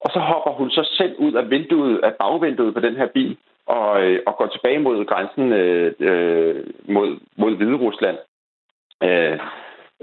Og 0.00 0.10
så 0.14 0.18
hopper 0.18 0.50
hun 0.50 0.70
så 0.70 0.82
selv 0.98 1.14
ud 1.18 1.32
af 1.32 1.50
vinduet, 1.50 2.00
af 2.02 2.14
bagvinduet 2.14 2.74
på 2.74 2.80
den 2.80 2.96
her 2.96 3.06
bil, 3.06 3.36
og, 3.76 4.02
øh, 4.02 4.20
og 4.26 4.36
går 4.36 4.46
tilbage 4.46 4.78
mod 4.78 5.04
grænsen 5.04 5.52
øh, 5.52 5.92
øh, 6.00 6.64
mod, 6.88 7.08
mod 7.36 7.56
Hvide 7.56 7.76
Rusland. 7.84 8.18
Øh, 9.02 9.38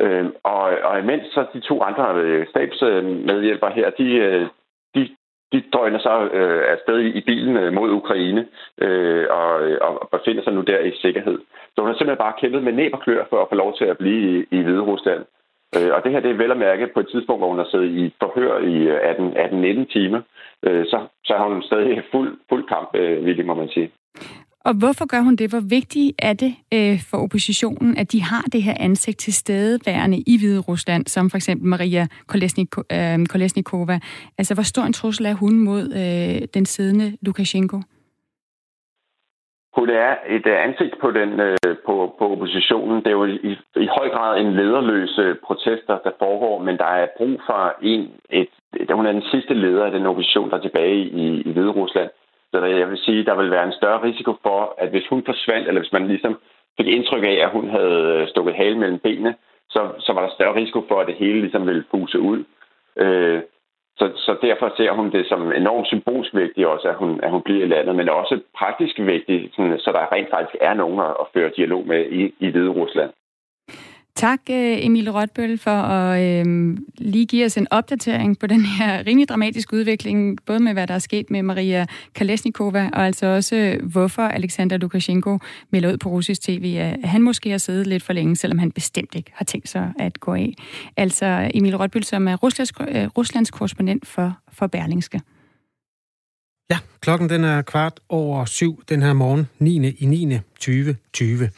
øh, 0.04 0.26
og, 0.44 0.64
og 0.84 1.00
imens 1.00 1.24
så 1.34 1.46
de 1.54 1.60
to 1.60 1.84
andre 1.84 2.06
øh, 2.16 2.48
stabsmedhjælpere 2.48 3.72
her, 3.72 3.90
de, 3.90 4.08
øh, 4.28 4.48
de, 4.96 5.10
de 5.52 5.64
drøner 5.74 6.00
så 6.00 6.30
øh, 6.34 6.64
afsted 6.74 7.00
i, 7.00 7.10
i 7.20 7.22
bilen 7.22 7.58
øh, 7.58 7.74
mod 7.74 7.90
Ukraine 7.92 8.48
øh, 8.82 9.26
og, 9.30 9.52
og 9.82 10.10
befinder 10.12 10.44
sig 10.44 10.54
nu 10.54 10.62
der 10.62 10.80
i 10.80 10.92
sikkerhed. 11.02 11.40
Så 11.74 11.82
hun 11.82 11.88
har 11.88 11.94
simpelthen 11.94 12.26
bare 12.26 12.40
kæmpet 12.42 12.64
med 12.64 12.74
næb 12.74 12.94
og 12.94 13.02
klør 13.02 13.26
for 13.30 13.42
at 13.42 13.50
få 13.50 13.56
lov 13.56 13.78
til 13.78 13.86
at 13.86 13.98
blive 13.98 14.22
i, 14.40 14.46
i 14.52 14.62
Hvide 14.62 14.82
Rusland. 14.82 15.26
Øh, 15.76 15.90
og 15.96 16.00
det 16.04 16.12
her 16.12 16.20
det 16.20 16.32
er 16.32 16.42
vel 16.44 16.52
at 16.52 16.64
mærke 16.68 16.88
på 16.94 17.00
et 17.00 17.10
tidspunkt, 17.12 17.40
hvor 17.42 17.50
hun 17.50 17.58
har 17.58 17.70
siddet 17.72 17.90
i 18.02 18.14
forhør 18.22 18.54
i 18.74 18.76
øh, 18.94 19.84
18-19 19.86 19.94
timer. 19.96 20.22
Øh, 20.66 20.86
så, 20.86 20.98
så 21.26 21.34
har 21.38 21.48
hun 21.50 21.62
stadig 21.62 22.04
fuld, 22.12 22.38
fuld 22.50 22.64
kamp, 22.68 22.90
øh, 22.96 23.46
må 23.46 23.54
man 23.54 23.70
sige. 23.70 23.92
Og 24.68 24.74
hvorfor 24.74 25.06
gør 25.06 25.22
hun 25.22 25.36
det? 25.36 25.50
Hvor 25.50 25.64
vigtigt 25.70 26.16
er 26.20 26.34
det 26.34 26.56
øh, 26.74 27.00
for 27.10 27.18
oppositionen, 27.18 27.98
at 27.98 28.12
de 28.12 28.22
har 28.22 28.42
det 28.42 28.64
her 28.64 28.74
ansigt 28.80 29.18
til 29.18 29.34
stedeværende 29.34 30.24
i 30.28 30.38
Hvide 30.40 30.60
Rusland, 30.60 31.08
som 31.08 31.30
for 31.30 31.38
eksempel 31.38 31.68
Maria 31.68 32.08
Kolesnik, 32.28 32.68
øh, 32.92 33.26
Kolesnikova? 33.26 34.00
Altså, 34.38 34.54
hvor 34.54 34.64
stor 34.64 34.84
en 34.84 34.94
trussel 34.94 35.26
er 35.26 35.34
hun 35.34 35.60
mod 35.60 35.84
øh, 35.84 36.48
den 36.54 36.66
siddende 36.66 37.18
Lukashenko? 37.22 37.82
Hun 39.78 39.90
et 40.38 40.48
øh, 40.48 40.64
ansigt 40.68 40.96
på, 41.02 41.12
den, 41.12 41.40
øh, 41.40 41.76
på, 41.86 42.16
på 42.20 42.32
oppositionen. 42.32 42.98
Det 43.04 43.08
er 43.08 43.20
jo 43.22 43.26
i, 43.26 43.58
i 43.76 43.88
høj 43.98 44.10
grad 44.10 44.42
en 44.42 44.54
lederløs 44.54 45.20
protester, 45.44 45.98
der 46.06 46.12
foregår, 46.20 46.64
men 46.64 46.78
der 46.78 46.86
er 47.02 47.08
brug 47.18 47.42
for 47.46 47.76
en, 47.82 48.12
et, 48.30 48.50
hun 48.92 49.06
er 49.06 49.12
den 49.12 49.30
sidste 49.32 49.54
leder 49.54 49.86
af 49.86 49.92
den 49.92 50.06
opposition, 50.06 50.50
der 50.50 50.58
er 50.58 50.62
tilbage 50.62 50.96
i, 50.96 51.42
i 51.42 51.52
Hvide 51.52 51.72
Rusland. 51.72 52.10
Så 52.52 52.60
der, 52.62 52.68
jeg 52.68 52.90
vil 52.90 52.98
sige, 52.98 53.26
der 53.26 53.36
vil 53.36 53.52
være 53.52 53.66
en 53.66 53.80
større 53.80 54.04
risiko 54.04 54.36
for, 54.42 54.76
at 54.78 54.90
hvis 54.90 55.08
hun 55.10 55.24
forsvandt, 55.26 55.68
eller 55.68 55.82
hvis 55.82 55.94
man 55.94 56.08
ligesom 56.08 56.40
fik 56.78 56.88
indtryk 56.88 57.24
af, 57.24 57.38
at 57.46 57.50
hun 57.50 57.70
havde 57.70 58.04
øh, 58.16 58.28
stukket 58.28 58.56
hale 58.56 58.78
mellem 58.78 59.00
benene, 59.00 59.36
så, 59.70 59.82
så 60.00 60.14
var 60.14 60.22
der 60.22 60.34
større 60.34 60.56
risiko 60.56 60.86
for, 60.88 61.00
at 61.00 61.08
det 61.08 61.16
hele 61.16 61.40
ligesom 61.42 61.68
ville 61.68 61.84
fuse 61.92 62.20
ud. 62.20 62.44
Øh, 62.98 63.42
så, 64.00 64.12
så 64.16 64.38
derfor 64.42 64.74
ser 64.78 64.92
hun 64.92 65.12
det 65.12 65.26
som 65.28 65.52
enormt 65.52 65.88
symbolsk 65.88 66.34
vigtigt 66.34 66.68
også, 66.68 66.88
at 66.88 66.96
hun, 66.96 67.20
at 67.24 67.32
hun 67.32 67.42
bliver 67.42 67.66
i 67.66 67.68
landet, 67.68 67.96
men 67.96 68.10
også 68.10 68.40
praktisk 68.58 69.00
vigtigt, 69.00 69.56
sådan, 69.56 69.80
så 69.80 69.92
der 69.92 70.14
rent 70.14 70.30
faktisk 70.30 70.56
er 70.62 70.74
nogen 70.74 71.00
at, 71.00 71.14
at 71.22 71.28
føre 71.34 71.52
dialog 71.58 71.88
med 71.88 72.06
i, 72.12 72.34
i 72.40 72.50
Hvide 72.50 72.70
Rusland. 72.70 73.12
Tak, 74.18 74.40
øh, 74.50 74.86
Emil 74.86 75.12
Rotbøl, 75.12 75.58
for 75.58 75.72
at 75.72 76.48
øh, 76.48 76.78
lige 76.98 77.26
give 77.26 77.46
os 77.46 77.58
en 77.58 77.68
opdatering 77.72 78.40
på 78.40 78.48
den 78.48 78.66
her 78.66 79.08
rimelig 79.08 79.30
dramatiske 79.30 79.74
udvikling, 79.74 80.38
både 80.46 80.60
med 80.60 80.74
hvad 80.74 80.88
der 80.88 80.94
er 80.94 81.00
sket 81.00 81.32
med 81.32 81.44
Maria 81.44 81.86
Kalesnikova, 82.16 82.90
og 82.94 83.06
altså 83.06 83.26
også 83.26 83.56
øh, 83.56 83.86
hvorfor 83.86 84.22
Alexander 84.22 84.78
Lukashenko 84.78 85.40
melder 85.72 85.92
ud 85.92 85.98
på 85.98 86.10
russisk 86.10 86.42
tv, 86.42 86.76
at 86.80 87.10
han 87.10 87.22
måske 87.22 87.50
har 87.50 87.58
siddet 87.58 87.88
lidt 87.88 88.04
for 88.04 88.14
længe, 88.14 88.36
selvom 88.36 88.60
han 88.60 88.72
bestemt 88.72 89.16
ikke 89.16 89.32
har 89.34 89.46
tænkt 89.46 89.70
sig 89.70 89.94
at 90.00 90.20
gå 90.20 90.34
af. 90.34 90.54
Altså 90.98 91.52
Emil 91.54 91.78
Rotbøl, 91.78 92.04
som 92.04 92.28
er 92.28 92.36
Ruslands, 92.36 92.72
øh, 92.88 93.08
Ruslands 93.18 93.52
korrespondent 93.52 94.08
for, 94.08 94.38
for 94.52 94.68
Berlingske. 94.68 95.22
Ja, 96.72 96.80
klokken 97.02 97.30
den 97.30 97.44
er 97.44 97.62
kvart 97.62 98.00
over 98.10 98.46
syv 98.46 98.84
den 98.90 99.02
her 99.02 99.14
morgen, 99.14 99.48
9. 99.60 99.90
i 99.90 100.06
9. 100.06 100.40
2020. 100.60 101.50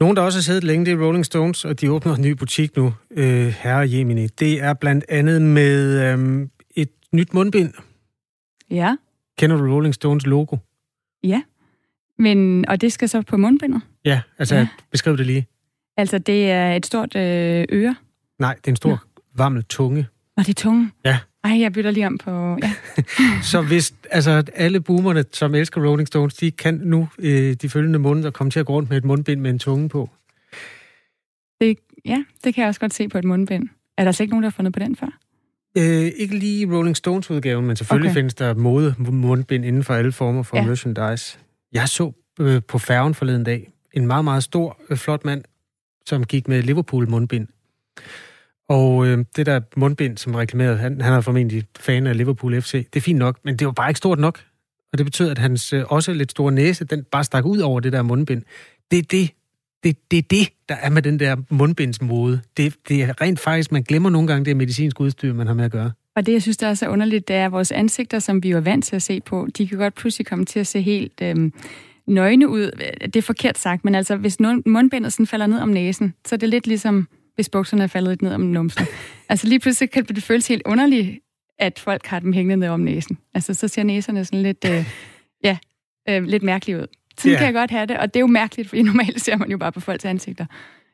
Nogen, 0.00 0.16
der 0.16 0.22
også 0.22 0.38
har 0.38 0.42
siddet 0.42 0.64
længe, 0.64 0.86
det 0.86 0.92
er 0.92 1.06
Rolling 1.06 1.26
Stones, 1.26 1.64
og 1.64 1.80
de 1.80 1.92
åbner 1.92 2.14
en 2.14 2.22
ny 2.22 2.30
butik 2.30 2.76
nu, 2.76 2.94
øh, 3.10 3.46
herre 3.46 3.90
Jemini. 3.90 4.26
Det 4.26 4.62
er 4.62 4.74
blandt 4.74 5.04
andet 5.08 5.42
med 5.42 6.02
øh, 6.12 6.48
et 6.76 6.90
nyt 7.12 7.34
mundbind. 7.34 7.72
Ja. 8.70 8.96
Kender 9.38 9.56
du 9.56 9.74
Rolling 9.74 9.94
Stones 9.94 10.26
logo? 10.26 10.56
Ja, 11.24 11.42
men, 12.18 12.68
og 12.68 12.80
det 12.80 12.92
skal 12.92 13.08
så 13.08 13.22
på 13.22 13.36
mundbindet? 13.36 13.82
Ja, 14.04 14.20
altså 14.38 14.56
ja. 14.56 14.68
beskriv 14.90 15.16
det 15.16 15.26
lige. 15.26 15.46
Altså, 15.96 16.18
det 16.18 16.50
er 16.50 16.72
et 16.72 16.86
stort 16.86 17.16
øh, 17.16 17.64
øre? 17.72 17.96
Nej, 18.38 18.54
det 18.54 18.66
er 18.66 18.72
en 18.72 18.76
stor, 18.76 18.90
ja. 18.90 18.96
varmel 19.36 19.64
tunge. 19.64 20.06
Og 20.36 20.46
det 20.46 20.56
tunge? 20.56 20.90
Ja. 21.04 21.18
Ej, 21.44 21.60
jeg 21.60 21.72
bytter 21.72 21.90
lige 21.90 22.06
om 22.06 22.18
på... 22.18 22.58
Ja. 22.62 22.72
så 23.52 23.62
hvis 23.62 23.94
altså, 24.10 24.44
alle 24.54 24.80
boomerne, 24.80 25.24
som 25.32 25.54
elsker 25.54 25.88
Rolling 25.88 26.08
Stones, 26.08 26.34
de 26.34 26.50
kan 26.50 26.74
nu 26.74 27.08
øh, 27.18 27.52
de 27.52 27.68
følgende 27.68 27.98
måneder 27.98 28.30
komme 28.30 28.50
til 28.50 28.60
at 28.60 28.66
gå 28.66 28.72
rundt 28.72 28.90
med 28.90 28.98
et 28.98 29.04
mundbind 29.04 29.40
med 29.40 29.50
en 29.50 29.58
tunge 29.58 29.88
på. 29.88 30.10
Det, 31.60 31.78
ja, 32.04 32.24
det 32.44 32.54
kan 32.54 32.62
jeg 32.62 32.68
også 32.68 32.80
godt 32.80 32.94
se 32.94 33.08
på 33.08 33.18
et 33.18 33.24
mundbind. 33.24 33.68
Er 33.98 34.04
der 34.04 34.12
slet 34.12 34.24
ikke 34.24 34.32
nogen, 34.32 34.42
der 34.42 34.48
har 34.48 34.54
fundet 34.54 34.72
på 34.72 34.78
den 34.78 34.96
før? 34.96 35.18
Øh, 35.78 36.12
ikke 36.16 36.38
lige 36.38 36.76
Rolling 36.76 36.96
Stones-udgaven, 36.96 37.66
men 37.66 37.76
selvfølgelig 37.76 38.10
okay. 38.10 38.18
findes 38.18 38.34
der 38.34 38.54
mode 38.54 38.94
mundbind 38.98 39.64
inden 39.64 39.84
for 39.84 39.94
alle 39.94 40.12
former 40.12 40.42
for 40.42 40.56
ja. 40.56 40.66
merchandise. 40.66 41.38
Jeg 41.72 41.88
så 41.88 42.12
øh, 42.40 42.62
på 42.68 42.78
færgen 42.78 43.14
forleden 43.14 43.44
dag 43.44 43.70
en 43.92 44.06
meget, 44.06 44.24
meget 44.24 44.42
stor, 44.42 44.80
øh, 44.90 44.96
flot 44.96 45.24
mand, 45.24 45.44
som 46.06 46.24
gik 46.24 46.48
med 46.48 46.62
Liverpool-mundbind. 46.62 47.48
Og 48.68 49.06
øh, 49.06 49.24
det 49.36 49.46
der 49.46 49.60
mundbind, 49.76 50.16
som 50.16 50.34
reklamerede, 50.34 50.76
han, 50.76 51.00
han 51.00 51.12
er 51.12 51.20
formentlig 51.20 51.64
fan 51.78 52.06
af 52.06 52.16
Liverpool 52.16 52.60
FC. 52.62 52.72
Det 52.72 52.96
er 52.96 53.00
fint 53.00 53.18
nok, 53.18 53.38
men 53.44 53.56
det 53.56 53.66
var 53.66 53.72
bare 53.72 53.90
ikke 53.90 53.98
stort 53.98 54.18
nok. 54.18 54.40
Og 54.92 54.98
det 54.98 55.06
betød, 55.06 55.30
at 55.30 55.38
hans 55.38 55.72
øh, 55.72 55.84
også 55.88 56.12
lidt 56.12 56.30
store 56.30 56.52
næse, 56.52 56.84
den 56.84 57.04
bare 57.04 57.24
stak 57.24 57.44
ud 57.44 57.58
over 57.58 57.80
det 57.80 57.92
der 57.92 58.02
mundbind. 58.02 58.42
Det 58.90 58.98
er 58.98 59.02
det, 59.02 59.30
det, 59.84 60.10
det 60.10 60.30
det, 60.30 60.48
der 60.68 60.74
er 60.74 60.90
med 60.90 61.02
den 61.02 61.20
der 61.20 61.36
mundbindsmode. 61.50 62.40
Det, 62.56 62.74
det 62.88 63.02
er 63.02 63.20
rent 63.20 63.40
faktisk, 63.40 63.72
man 63.72 63.82
glemmer 63.82 64.10
nogle 64.10 64.28
gange 64.28 64.44
det 64.44 64.56
medicinske 64.56 65.00
udstyr, 65.00 65.32
man 65.32 65.46
har 65.46 65.54
med 65.54 65.64
at 65.64 65.72
gøre. 65.72 65.92
Og 66.16 66.26
det, 66.26 66.32
jeg 66.32 66.42
synes, 66.42 66.56
der 66.56 66.66
er 66.66 66.74
så 66.74 66.88
underligt, 66.88 67.28
det 67.28 67.36
er, 67.36 67.46
at 67.46 67.52
vores 67.52 67.72
ansigter, 67.72 68.18
som 68.18 68.42
vi 68.42 68.50
er 68.50 68.60
vant 68.60 68.84
til 68.84 68.96
at 68.96 69.02
se 69.02 69.20
på, 69.20 69.48
de 69.58 69.68
kan 69.68 69.78
godt 69.78 69.94
pludselig 69.94 70.26
komme 70.26 70.44
til 70.44 70.60
at 70.60 70.66
se 70.66 70.80
helt 70.80 71.20
øh, 71.22 71.50
nøgne 72.06 72.48
ud. 72.48 72.70
Det 73.00 73.16
er 73.16 73.22
forkert 73.22 73.58
sagt, 73.58 73.84
men 73.84 73.94
altså, 73.94 74.16
hvis 74.16 74.40
mundbindet 74.40 75.12
sådan 75.12 75.26
falder 75.26 75.46
ned 75.46 75.58
om 75.58 75.68
næsen, 75.68 76.14
så 76.26 76.34
er 76.34 76.36
det 76.36 76.48
lidt 76.48 76.66
ligesom 76.66 77.08
hvis 77.34 77.48
bukserne 77.48 77.82
er 77.82 77.86
faldet 77.86 78.10
lidt 78.10 78.22
ned 78.22 78.34
om 78.34 78.40
numsen. 78.40 78.86
altså 79.28 79.46
lige 79.46 79.60
pludselig 79.60 79.90
kan 79.90 80.04
det 80.04 80.22
føles 80.22 80.48
helt 80.48 80.62
underligt, 80.64 81.18
at 81.58 81.78
folk 81.78 82.06
har 82.06 82.18
dem 82.18 82.32
hængende 82.32 82.56
ned 82.56 82.68
om 82.68 82.80
næsen. 82.80 83.18
Altså 83.34 83.54
så 83.54 83.68
ser 83.68 83.82
næserne 83.82 84.24
sådan 84.24 84.42
lidt, 84.42 84.64
øh, 84.70 84.86
ja, 85.44 85.56
øh, 86.08 86.24
lidt 86.24 86.42
mærkeligt 86.42 86.78
ud. 86.78 86.86
Sådan 87.18 87.30
yeah. 87.30 87.38
kan 87.38 87.46
jeg 87.46 87.54
godt 87.54 87.70
have 87.70 87.86
det, 87.86 87.98
og 87.98 88.14
det 88.14 88.16
er 88.16 88.20
jo 88.20 88.26
mærkeligt, 88.26 88.68
fordi 88.68 88.82
normalt 88.92 89.20
ser 89.20 89.36
man 89.36 89.50
jo 89.50 89.58
bare 89.58 89.72
på 89.72 89.80
folks 89.80 90.04
ansigter. 90.04 90.46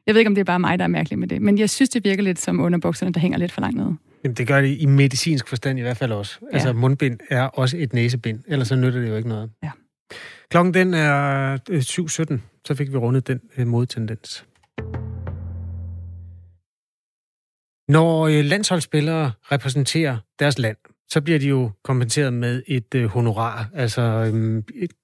Jeg 0.06 0.14
ved 0.14 0.20
ikke, 0.20 0.28
om 0.28 0.35
det 0.35 0.40
er 0.40 0.44
bare 0.44 0.61
mig, 0.61 0.78
der 0.78 0.85
er 0.85 0.88
mærkelig 0.88 1.18
med 1.18 1.28
det, 1.28 1.42
men 1.42 1.59
jeg 1.59 1.70
synes, 1.70 1.90
det 1.90 2.04
virker 2.04 2.23
lidt 2.23 2.40
som 2.40 2.61
underbukserne, 2.61 3.12
der 3.12 3.20
hænger 3.20 3.38
lidt 3.38 3.52
for 3.52 3.61
langt 3.61 3.76
nede. 3.76 3.97
Jamen, 4.25 4.35
det 4.35 4.47
gør 4.47 4.61
det 4.61 4.76
i 4.80 4.87
medicinsk 4.87 5.49
forstand 5.49 5.78
i 5.78 5.82
hvert 5.82 5.97
fald 5.97 6.12
også. 6.12 6.38
Ja. 6.42 6.47
Altså, 6.52 6.73
mundbind 6.73 7.18
er 7.30 7.42
også 7.42 7.76
et 7.76 7.92
næsebind, 7.92 8.40
ellers 8.49 8.68
så 8.68 8.76
nytter 8.76 9.00
det 9.00 9.09
jo 9.09 9.16
ikke 9.16 9.28
noget. 9.28 9.50
Ja. 9.62 9.70
Klokken 10.50 10.75
den 10.75 10.94
er 10.94 11.56
7.17, 11.56 12.32
øh, 12.32 12.38
så 12.64 12.75
fik 12.75 12.92
vi 12.92 12.97
rundet 12.97 13.26
den 13.26 13.40
øh, 13.59 13.66
modtendens. 13.66 14.44
Når 17.90 18.26
øh, 18.26 18.44
landsholdsspillere 18.44 19.32
repræsenterer 19.52 20.16
deres 20.38 20.59
land, 20.59 20.76
så 21.09 21.20
bliver 21.20 21.38
de 21.38 21.47
jo 21.47 21.70
kompenseret 21.85 22.32
med 22.32 22.62
et 22.66 22.94
øh, 22.94 23.06
honorar. 23.06 23.68
Altså, 23.75 24.02
øh, 24.02 24.62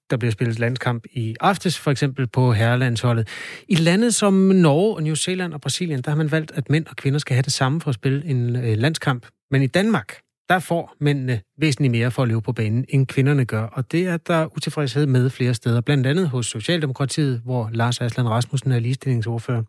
der 0.09 0.17
bliver 0.17 0.31
spillet 0.31 0.59
landskamp 0.59 1.05
i 1.13 1.35
aftes, 1.39 1.79
for 1.79 1.91
eksempel 1.91 2.27
på 2.27 2.53
herrelandsholdet. 2.53 3.27
I 3.67 3.75
lande 3.75 4.11
som 4.11 4.33
Norge 4.33 4.95
og 4.95 5.03
New 5.03 5.15
Zealand 5.15 5.53
og 5.53 5.61
Brasilien, 5.61 6.01
der 6.01 6.11
har 6.11 6.17
man 6.17 6.31
valgt, 6.31 6.51
at 6.55 6.69
mænd 6.69 6.85
og 6.85 6.95
kvinder 6.95 7.19
skal 7.19 7.33
have 7.33 7.41
det 7.41 7.53
samme 7.53 7.81
for 7.81 7.89
at 7.89 7.95
spille 7.95 8.25
en 8.25 8.55
øh, 8.55 8.77
landskamp. 8.77 9.25
Men 9.51 9.61
i 9.61 9.67
Danmark, 9.67 10.19
der 10.49 10.59
får 10.59 10.95
mændene 10.99 11.41
væsentligt 11.57 11.91
mere 11.91 12.11
for 12.11 12.21
at 12.21 12.27
leve 12.27 12.41
på 12.41 12.51
banen, 12.51 12.85
end 12.89 13.07
kvinderne 13.07 13.45
gør. 13.45 13.63
Og 13.63 13.91
det 13.91 14.07
er 14.07 14.17
der 14.17 14.55
utilfredshed 14.55 15.05
med 15.05 15.29
flere 15.29 15.53
steder. 15.53 15.81
Blandt 15.81 16.07
andet 16.07 16.29
hos 16.29 16.45
Socialdemokratiet, 16.45 17.41
hvor 17.45 17.69
Lars 17.73 18.01
Aslan 18.01 18.29
Rasmussen 18.29 18.71
er 18.71 18.79
ligestillingsordfører. 18.79 19.63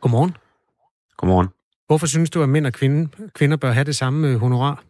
Godmorgen. 0.00 0.36
Godmorgen. 1.16 1.48
Hvorfor 1.92 2.06
synes 2.06 2.30
du, 2.30 2.42
at 2.42 2.48
mænd 2.48 2.66
og 2.66 2.72
kvinde, 2.72 3.08
kvinder 3.34 3.56
bør 3.56 3.70
have 3.70 3.84
det 3.84 3.96
samme 3.96 4.28
øh, 4.28 4.36
honorar? 4.36 4.82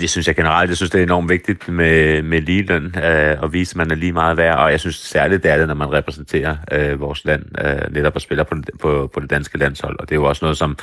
Det 0.00 0.10
synes 0.10 0.26
jeg 0.26 0.36
generelt. 0.36 0.68
Jeg 0.68 0.76
synes, 0.76 0.90
det 0.90 0.98
er 0.98 1.02
enormt 1.02 1.28
vigtigt 1.28 1.68
med, 1.68 2.22
med 2.22 2.40
ligeløn 2.40 2.84
øh, 2.86 3.42
at 3.42 3.52
vise, 3.52 3.72
at 3.72 3.76
man 3.76 3.90
er 3.90 3.94
lige 3.94 4.12
meget 4.12 4.36
værd. 4.36 4.58
Og 4.58 4.70
jeg 4.70 4.80
synes 4.80 4.96
særligt, 4.96 5.42
det 5.42 5.50
er 5.50 5.58
det, 5.58 5.68
når 5.68 5.74
man 5.74 5.92
repræsenterer 5.92 6.56
øh, 6.72 7.00
vores 7.00 7.24
land 7.24 7.44
øh, 7.64 7.94
netop 7.94 8.14
og 8.14 8.20
spiller 8.20 8.44
på, 8.44 8.56
på, 8.80 9.10
på 9.14 9.20
det 9.20 9.30
danske 9.30 9.58
landshold. 9.58 10.00
Og 10.00 10.08
det 10.08 10.14
er 10.14 10.20
jo 10.20 10.24
også 10.24 10.44
noget, 10.44 10.56
som, 10.56 10.78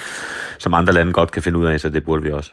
som 0.60 0.74
andre 0.74 0.93
lande 0.93 1.13
godt 1.13 1.31
kan 1.31 1.43
finde 1.43 1.60
ud 1.60 1.65
af, 1.65 1.79
så 1.79 1.89
det 1.89 2.03
burde 2.03 2.24
vi 2.24 2.31
også. 2.31 2.51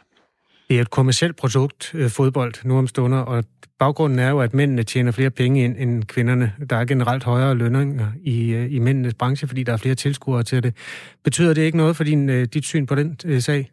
Det 0.69 0.77
er 0.77 0.81
et 0.81 0.89
kommersielt 0.89 1.35
produkt, 1.35 1.91
øh, 1.93 2.09
fodbold, 2.09 2.53
nu 2.65 2.77
om 2.77 2.87
stunder, 2.87 3.17
og 3.17 3.43
baggrunden 3.79 4.19
er 4.19 4.29
jo, 4.29 4.39
at 4.39 4.53
mændene 4.53 4.83
tjener 4.83 5.11
flere 5.11 5.29
penge 5.29 5.63
ind 5.63 5.75
end 5.79 6.03
kvinderne. 6.03 6.53
Der 6.69 6.75
er 6.75 6.85
generelt 6.85 7.23
højere 7.23 7.55
lønninger 7.55 8.07
i, 8.23 8.49
øh, 8.49 8.73
i 8.73 8.79
mændenes 8.79 9.13
branche, 9.13 9.47
fordi 9.47 9.63
der 9.63 9.73
er 9.73 9.77
flere 9.77 9.95
tilskuere 9.95 10.43
til 10.43 10.63
det. 10.63 10.75
Betyder 11.23 11.53
det 11.53 11.61
ikke 11.61 11.77
noget 11.77 11.95
for 11.95 12.03
din, 12.03 12.29
øh, 12.29 12.47
dit 12.53 12.65
syn 12.65 12.85
på 12.85 12.95
den 12.95 13.41
sag? 13.41 13.72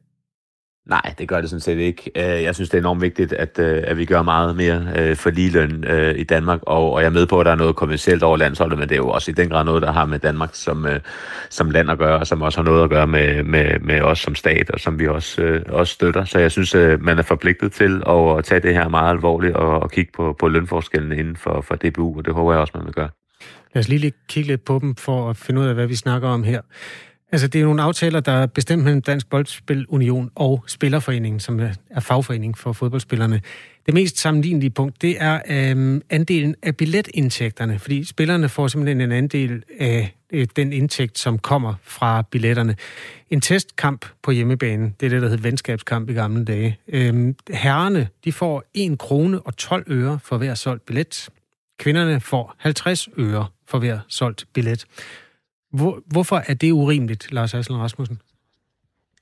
Nej, 0.91 1.15
det 1.19 1.29
gør 1.29 1.41
det 1.41 1.51
sådan 1.51 1.61
set 1.61 1.79
ikke. 1.79 2.11
Øh, 2.17 2.43
jeg 2.43 2.55
synes, 2.55 2.71
det 2.71 2.79
er 2.79 2.83
enormt 2.83 3.03
vigtigt, 3.03 3.33
at, 3.33 3.59
øh, 3.59 3.83
at 3.87 3.99
vi 3.99 4.05
gør 4.05 4.23
meget 4.23 4.57
mere 4.57 4.87
øh, 4.97 5.17
for 5.17 5.31
ligeløn 5.31 5.85
i 6.17 6.25
Danmark, 6.25 6.61
og, 6.63 6.93
og 6.93 7.01
jeg 7.01 7.07
er 7.07 7.11
med 7.11 7.27
på, 7.27 7.41
at 7.41 7.47
der 7.47 7.53
er 7.53 7.57
noget 7.57 7.77
kommersielt 7.77 8.23
over 8.23 8.37
landsholdet, 8.37 8.79
men 8.79 8.89
det 8.89 8.95
er 8.95 8.99
jo 8.99 9.09
også 9.09 9.31
i 9.31 9.35
den 9.35 9.49
grad 9.49 9.65
noget, 9.65 9.83
der 9.83 9.93
har 9.93 10.07
med 10.07 10.19
Danmark 10.19 10.51
som, 10.53 10.87
som 11.51 11.71
land 11.71 11.91
at 11.91 11.99
gøre, 11.99 12.19
og 12.19 12.27
som 12.27 12.43
også 12.43 12.59
har 12.59 12.65
noget 12.65 12.85
at 12.85 12.91
gøre 12.91 13.07
med, 13.07 13.43
med, 13.43 13.79
med 13.81 14.01
os 14.01 14.19
som 14.19 14.35
stat, 14.35 14.71
og 14.71 14.81
som 14.81 14.99
vi 14.99 15.09
også, 15.09 15.61
også 15.69 15.95
støtter. 15.95 16.25
Så 16.25 16.39
jeg 16.39 16.51
synes, 16.51 16.75
man 17.01 17.19
er 17.19 17.23
forpligtet 17.23 17.73
til 17.73 18.03
at 18.09 18.45
tage 18.45 18.61
det 18.61 18.75
her 18.75 18.89
meget 18.89 19.11
alvorligt 19.11 19.57
og, 19.57 19.81
og 19.81 19.91
kigge 19.91 20.13
på, 20.17 20.37
på 20.39 20.49
lønforskellen 20.49 21.13
inden 21.13 21.37
for, 21.37 21.61
for 21.61 21.77
DBU, 21.77 22.19
og 22.19 22.25
det 22.25 22.35
håber 22.35 22.53
jeg 22.53 22.61
også, 22.61 22.73
man 22.77 22.87
vil 22.87 22.95
gøre. 22.95 23.09
Lad 23.75 23.81
os 23.81 23.89
lige 23.89 24.13
kigge 24.29 24.49
lidt 24.49 24.65
på 24.65 24.79
dem 24.79 24.95
for 24.97 25.31
at 25.31 25.37
finde 25.37 25.61
ud 25.61 25.67
af, 25.67 25.75
hvad 25.75 25.87
vi 25.87 25.95
snakker 25.95 26.29
om 26.29 26.43
her. 26.43 26.61
Altså, 27.33 27.49
det 27.49 27.61
er 27.61 27.65
nogle 27.65 27.83
aftaler, 27.83 28.21
der 28.21 28.33
er 28.33 28.47
bestemt 28.47 28.85
mellem 28.85 29.03
Dansk 29.03 29.31
Boldspil 29.31 29.87
Union 29.89 30.31
og 30.35 30.65
Spillerforeningen, 30.67 31.41
som 31.41 31.61
er 31.91 32.01
fagforening 32.01 32.59
for 32.59 32.73
fodboldspillerne. 32.73 33.41
Det 33.87 33.95
mest 33.95 34.19
sammenlignelige 34.19 34.71
punkt, 34.71 35.03
det 35.03 35.17
er 35.21 35.41
øhm, 35.49 36.03
andelen 36.11 36.55
af 36.63 36.77
billetindtægterne, 36.77 37.79
fordi 37.79 38.05
spillerne 38.05 38.49
får 38.49 38.69
simpelthen 38.69 39.01
en 39.01 39.13
andel 39.13 39.63
af 39.79 40.17
øh, 40.33 40.47
den 40.57 40.73
indtægt, 40.73 41.19
som 41.19 41.39
kommer 41.39 41.75
fra 41.83 42.23
billetterne. 42.31 42.77
En 43.31 43.41
testkamp 43.41 44.07
på 44.23 44.31
hjemmebane, 44.31 44.93
det 45.01 45.07
er 45.07 45.11
det, 45.11 45.23
der 45.23 45.29
hedder 45.29 45.43
venskabskamp 45.43 46.11
i 46.11 46.13
gamle 46.13 46.45
dage. 46.45 46.79
Øhm, 46.89 47.37
herrerne, 47.51 48.09
de 48.25 48.33
får 48.33 48.65
1 48.75 48.99
krone 48.99 49.41
og 49.41 49.57
12 49.57 49.85
øre 49.89 50.19
for 50.25 50.39
hver 50.39 50.55
solgt 50.55 50.87
billet. 50.87 51.29
Kvinderne 51.79 52.21
får 52.21 52.55
50 52.59 53.09
øre 53.19 53.47
for 53.69 53.79
hver 53.79 53.99
solgt 54.09 54.45
billet. 54.55 54.87
Hvor, 55.71 56.03
hvorfor 56.07 56.43
er 56.47 56.55
det 56.55 56.73
urimeligt, 56.73 57.33
Lars 57.33 57.55
Aslan 57.55 57.79
Rasmussen? 57.79 58.21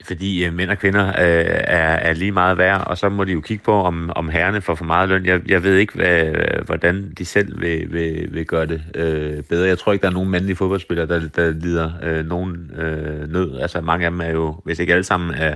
Fordi 0.05 0.45
øh, 0.45 0.55
mænd 0.55 0.71
og 0.71 0.79
kvinder 0.79 1.07
øh, 1.09 1.15
er, 1.49 1.95
er 1.97 2.13
lige 2.13 2.33
meget 2.33 2.59
værd, 2.59 2.87
og 2.87 2.99
så 2.99 3.09
må 3.09 3.25
de 3.25 3.33
jo 3.33 3.41
kigge 3.41 3.65
på, 3.65 3.83
om, 3.83 4.13
om 4.17 4.29
herrene 4.29 4.61
får 4.61 4.75
for 4.75 4.85
meget 4.85 5.09
løn. 5.09 5.27
Jeg, 5.27 5.41
jeg 5.49 5.63
ved 5.63 5.77
ikke, 5.77 5.95
hvad, 5.95 6.33
hvordan 6.67 7.13
de 7.19 7.25
selv 7.25 7.61
vil, 7.61 7.93
vil, 7.93 8.29
vil 8.31 8.47
gøre 8.47 8.67
det 8.67 8.83
øh, 8.95 9.43
bedre. 9.43 9.69
Jeg 9.69 9.79
tror 9.79 9.93
ikke, 9.93 10.03
der 10.03 10.09
er 10.09 10.13
nogen 10.13 10.31
mandlige 10.31 10.57
fodboldspillere, 10.57 11.07
der, 11.07 11.29
der 11.37 11.51
lider 11.51 11.91
øh, 12.03 12.27
nogen 12.27 12.71
øh, 12.79 13.33
nød. 13.33 13.61
Altså 13.61 13.81
mange 13.81 14.05
af 14.05 14.11
dem 14.11 14.21
er 14.21 14.31
jo, 14.31 14.61
hvis 14.65 14.79
ikke 14.79 14.93
alle 14.93 15.05
sammen, 15.05 15.35
er, 15.35 15.55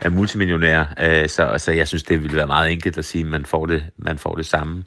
er 0.00 0.10
multimillionære. 0.10 0.86
Øh, 1.00 1.28
så, 1.28 1.54
så 1.58 1.72
jeg 1.72 1.88
synes, 1.88 2.02
det 2.02 2.22
ville 2.22 2.36
være 2.36 2.46
meget 2.46 2.72
enkelt 2.72 2.98
at 2.98 3.04
sige, 3.04 3.24
at 3.24 3.30
man 3.30 3.44
får 3.44 3.66
det, 3.66 3.84
man 3.96 4.18
får 4.18 4.34
det 4.34 4.46
samme. 4.46 4.82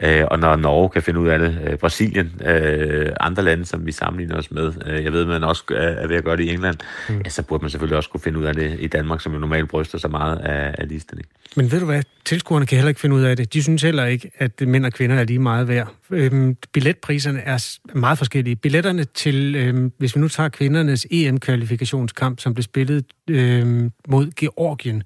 Øh, 0.00 0.24
og 0.30 0.38
når 0.38 0.56
Norge 0.56 0.88
kan 0.88 1.02
finde 1.02 1.20
ud 1.20 1.28
af 1.28 1.38
det, 1.38 1.58
øh, 1.66 1.78
Brasilien, 1.78 2.40
øh, 2.44 3.12
andre 3.20 3.42
lande, 3.42 3.64
som 3.64 3.86
vi 3.86 3.92
sammenligner 3.92 4.36
os 4.36 4.50
med, 4.50 4.72
øh, 4.86 5.04
jeg 5.04 5.12
ved, 5.12 5.24
man 5.24 5.44
også 5.44 5.64
er 5.70 6.06
ved 6.06 6.16
at 6.16 6.24
gøre 6.24 6.36
det 6.36 6.44
i 6.44 6.50
England, 6.50 6.76
mm. 7.08 7.20
ja, 7.24 7.28
så 7.28 7.42
burde 7.42 7.62
man 7.64 7.70
selvfølgelig 7.70 7.96
også 7.96 8.10
kunne 8.10 8.20
finde 8.20 8.38
ud 8.38 8.47
af 8.48 8.54
det 8.54 8.76
i 8.80 8.86
Danmark, 8.86 9.20
som 9.20 9.32
jo 9.32 9.38
normalt 9.38 9.68
bryster 9.68 9.98
sig 9.98 10.10
meget 10.10 10.36
af, 10.36 10.74
af 10.78 10.88
ligestilling. 10.88 11.28
Men 11.56 11.72
ved 11.72 11.80
du 11.80 11.86
hvad, 11.86 12.02
tilskuerne 12.24 12.66
kan 12.66 12.78
heller 12.78 12.88
ikke 12.88 13.00
finde 13.00 13.16
ud 13.16 13.22
af 13.22 13.36
det. 13.36 13.52
De 13.52 13.62
synes 13.62 13.82
heller 13.82 14.04
ikke, 14.04 14.30
at 14.38 14.60
mænd 14.60 14.86
og 14.86 14.92
kvinder 14.92 15.16
er 15.16 15.24
lige 15.24 15.38
meget 15.38 15.68
værd. 15.68 15.92
Øhm, 16.10 16.56
billetpriserne 16.72 17.40
er 17.40 17.78
meget 17.94 18.18
forskellige. 18.18 18.56
Billetterne 18.56 19.04
til, 19.04 19.56
øhm, 19.56 19.92
hvis 19.98 20.16
vi 20.16 20.20
nu 20.20 20.28
tager 20.28 20.48
kvindernes 20.48 21.06
EM-kvalifikationskamp, 21.10 22.40
som 22.40 22.54
blev 22.54 22.62
spillet 22.62 23.04
øhm, 23.30 23.92
mod 24.08 24.30
Georgien, 24.36 25.02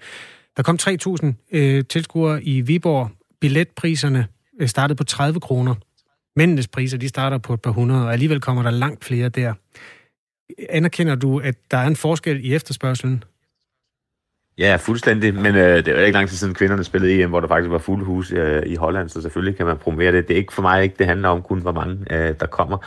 der 0.56 0.62
kom 0.62 0.78
3.000 0.82 1.48
øh, 1.52 1.84
tilskuere 1.84 2.44
i 2.44 2.60
Viborg. 2.60 3.10
Billetpriserne 3.40 4.26
øh, 4.60 4.68
startede 4.68 4.96
på 4.96 5.04
30 5.04 5.40
kroner. 5.40 5.74
Mændenes 6.36 6.68
priser, 6.68 6.98
de 6.98 7.08
starter 7.08 7.38
på 7.38 7.54
et 7.54 7.60
par 7.60 7.70
hundrede, 7.70 8.04
og 8.04 8.12
alligevel 8.12 8.40
kommer 8.40 8.62
der 8.62 8.70
langt 8.70 9.04
flere 9.04 9.28
der. 9.28 9.54
Anerkender 10.68 11.14
du, 11.14 11.38
at 11.38 11.54
der 11.70 11.76
er 11.76 11.86
en 11.86 11.96
forskel 11.96 12.44
i 12.44 12.54
efterspørgselen? 12.54 13.24
Ja, 14.58 14.76
fuldstændig, 14.76 15.34
men 15.34 15.54
øh, 15.54 15.84
det 15.84 15.88
er 15.88 16.00
ikke 16.00 16.18
lang 16.18 16.28
tid 16.28 16.36
siden 16.36 16.54
kvinderne 16.54 16.84
spillede 16.84 17.22
EM, 17.22 17.30
hvor 17.30 17.40
der 17.40 17.48
faktisk 17.48 17.70
var 17.70 17.78
fuld 17.78 18.04
hus 18.04 18.32
øh, 18.32 18.62
i 18.66 18.74
Holland, 18.74 19.08
så 19.08 19.22
selvfølgelig 19.22 19.56
kan 19.56 19.66
man 19.66 19.76
promovere 19.76 20.12
det. 20.12 20.28
Det 20.28 20.34
er 20.34 20.38
ikke 20.38 20.52
for 20.52 20.62
mig 20.62 20.82
ikke, 20.82 20.94
det 20.98 21.06
handler 21.06 21.28
om 21.28 21.42
kun, 21.42 21.60
hvor 21.60 21.72
mange 21.72 21.98
øh, 22.10 22.34
der 22.40 22.46
kommer. 22.46 22.78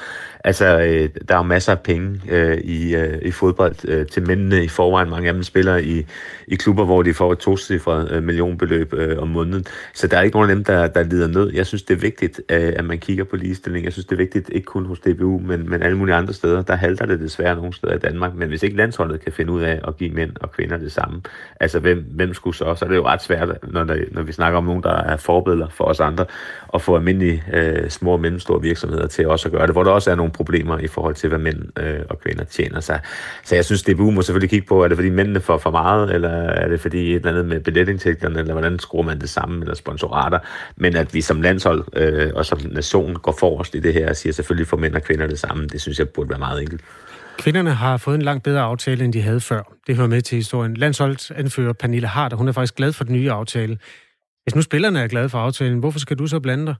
Altså, 0.45 0.79
øh, 0.79 1.09
der 1.27 1.33
er 1.33 1.37
jo 1.37 1.43
masser 1.43 1.71
af 1.71 1.79
penge 1.79 2.21
øh, 2.29 2.57
i, 2.57 2.95
øh, 2.95 3.21
i 3.21 3.31
fodbold 3.31 3.75
øh, 3.87 4.07
til 4.07 4.27
mændene 4.27 4.63
i 4.63 4.67
forvejen. 4.67 5.09
Mange 5.09 5.27
af 5.27 5.33
dem 5.33 5.43
spiller 5.43 5.77
i, 5.77 6.05
i 6.47 6.55
klubber, 6.55 6.85
hvor 6.85 7.03
de 7.03 7.13
får 7.13 7.31
et 7.31 7.37
tocifret 7.37 8.11
øh, 8.11 8.23
millionbeløb 8.23 8.93
øh, 8.93 9.21
om 9.21 9.27
måneden. 9.27 9.65
Så 9.93 10.07
der 10.07 10.17
er 10.17 10.21
ikke 10.21 10.37
nogen 10.37 10.49
af 10.49 10.55
dem, 10.55 10.63
der, 10.63 10.87
der 10.87 11.03
lider 11.03 11.27
nød. 11.27 11.53
Jeg 11.53 11.65
synes, 11.65 11.83
det 11.83 11.93
er 11.93 11.99
vigtigt, 11.99 12.41
øh, 12.49 12.73
at 12.75 12.85
man 12.85 12.99
kigger 12.99 13.23
på 13.23 13.35
ligestilling. 13.35 13.85
Jeg 13.85 13.93
synes, 13.93 14.05
det 14.05 14.11
er 14.11 14.17
vigtigt, 14.17 14.49
ikke 14.53 14.65
kun 14.65 14.85
hos 14.85 14.99
DBU, 14.99 15.39
men, 15.39 15.69
men 15.69 15.83
alle 15.83 15.97
mulige 15.97 16.15
andre 16.15 16.33
steder. 16.33 16.61
Der 16.61 16.75
halter 16.75 17.05
det 17.05 17.19
desværre 17.19 17.55
nogle 17.55 17.73
steder 17.73 17.93
i 17.93 17.99
Danmark. 17.99 18.35
Men 18.35 18.49
hvis 18.49 18.63
ikke 18.63 18.77
landsholdet 18.77 19.21
kan 19.21 19.31
finde 19.31 19.51
ud 19.51 19.61
af 19.61 19.79
at 19.87 19.97
give 19.97 20.09
mænd 20.09 20.31
og 20.41 20.51
kvinder 20.51 20.77
det 20.77 20.91
samme, 20.91 21.21
altså 21.59 21.79
hvem, 21.79 22.05
hvem 22.11 22.33
skulle 22.33 22.55
så? 22.55 22.75
Så 22.75 22.85
er 22.85 22.89
det 22.89 22.95
jo 22.95 23.05
ret 23.05 23.23
svært, 23.23 23.49
når, 23.63 23.83
der, 23.83 23.97
når 24.11 24.21
vi 24.21 24.31
snakker 24.31 24.57
om 24.57 24.65
nogen, 24.65 24.83
der 24.83 24.93
er 24.93 25.17
forbilleder 25.17 25.69
for 25.69 25.83
os 25.83 25.99
andre, 25.99 26.25
at 26.73 26.81
få 26.81 26.95
almindelige 26.95 27.43
øh, 27.53 27.89
små 27.89 28.11
og 28.11 28.19
mellemstore 28.19 28.61
virksomheder 28.61 29.07
til 29.07 29.27
også 29.27 29.47
at 29.47 29.51
gøre 29.51 29.67
det, 29.67 29.75
hvor 29.75 29.83
der 29.83 29.91
også 29.91 30.11
er 30.11 30.15
nogle 30.15 30.31
problemer 30.35 30.79
i 30.79 30.87
forhold 30.87 31.15
til, 31.15 31.29
hvad 31.29 31.39
mænd 31.39 31.79
øh, 31.79 31.99
og 32.09 32.19
kvinder 32.19 32.43
tjener 32.43 32.79
sig. 32.79 32.99
Så 33.43 33.55
jeg 33.55 33.65
synes, 33.65 33.83
DBU 33.83 34.11
må 34.11 34.21
selvfølgelig 34.21 34.49
kigge 34.49 34.67
på, 34.67 34.83
er 34.83 34.87
det 34.87 34.97
fordi 34.97 35.09
mændene 35.09 35.41
får 35.41 35.57
for 35.57 35.71
meget, 35.71 36.13
eller 36.13 36.29
er 36.29 36.67
det 36.67 36.81
fordi 36.81 37.09
et 37.09 37.15
eller 37.15 37.29
andet 37.29 37.45
med 37.45 37.59
billetindtægterne, 37.59 38.39
eller 38.39 38.53
hvordan 38.53 38.79
skruer 38.79 39.03
man 39.03 39.19
det 39.19 39.29
sammen, 39.29 39.61
eller 39.61 39.75
sponsorater, 39.75 40.39
men 40.75 40.95
at 40.95 41.13
vi 41.13 41.21
som 41.21 41.41
landshold 41.41 41.83
øh, 41.95 42.31
og 42.35 42.45
som 42.45 42.59
nation 42.71 43.15
går 43.15 43.35
forrest 43.39 43.75
i 43.75 43.79
det 43.79 43.93
her 43.93 44.09
og 44.09 44.15
siger 44.15 44.33
selvfølgelig 44.33 44.67
for 44.67 44.77
mænd 44.77 44.95
og 44.95 45.03
kvinder 45.03 45.27
det 45.27 45.39
samme, 45.39 45.67
det 45.67 45.81
synes 45.81 45.99
jeg 45.99 46.09
burde 46.09 46.29
være 46.29 46.39
meget 46.39 46.61
enkelt. 46.61 46.81
Kvinderne 47.37 47.73
har 47.73 47.97
fået 47.97 48.15
en 48.15 48.21
langt 48.21 48.43
bedre 48.43 48.61
aftale, 48.61 49.03
end 49.03 49.13
de 49.13 49.21
havde 49.21 49.41
før. 49.41 49.73
Det 49.87 49.95
hører 49.95 50.07
med 50.07 50.21
til 50.21 50.35
historien. 50.35 50.73
Landsholdsanfører 50.77 51.73
Pernille 51.73 52.07
Harder, 52.07 52.37
hun 52.37 52.47
er 52.47 52.51
faktisk 52.51 52.75
glad 52.75 52.93
for 52.93 53.03
den 53.03 53.13
nye 53.13 53.31
aftale. 53.31 53.77
Hvis 54.43 54.55
nu 54.55 54.61
spillerne 54.61 54.99
er 54.99 55.07
glade 55.07 55.29
for 55.29 55.37
aftalen, 55.37 55.79
hvorfor 55.79 55.99
skal 55.99 56.17
du 56.17 56.27
så 56.27 56.39
blande 56.39 56.65
dig? 56.65 56.75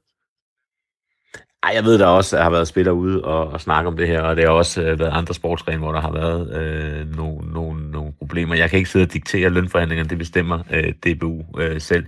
Ej, 1.66 1.72
jeg 1.76 1.84
ved, 1.86 2.00
der 2.00 2.06
også 2.06 2.38
har 2.38 2.50
været 2.50 2.68
spillere 2.68 2.96
ude 2.96 3.24
og, 3.24 3.48
og 3.48 3.62
snakke 3.62 3.88
om 3.88 3.98
det 3.98 4.08
her, 4.08 4.22
og 4.22 4.36
det 4.36 4.44
har 4.44 4.52
også 4.52 4.82
øh, 4.82 5.00
været 5.00 5.12
andre 5.12 5.34
sportsgrene, 5.34 5.78
hvor 5.78 5.92
der 5.92 6.02
har 6.02 6.12
været 6.12 6.56
øh, 6.62 7.16
nogle, 7.16 7.54
nogle, 7.54 7.92
nogle 7.92 8.14
problemer. 8.20 8.56
Jeg 8.56 8.70
kan 8.70 8.78
ikke 8.78 8.90
sidde 8.90 9.06
og 9.06 9.14
diktere 9.14 9.50
lønforhandlingerne, 9.50 10.10
det 10.10 10.18
bestemmer 10.18 10.60
øh, 10.72 10.94
DBU 10.94 11.44
øh, 11.60 11.82
selv. 11.82 12.06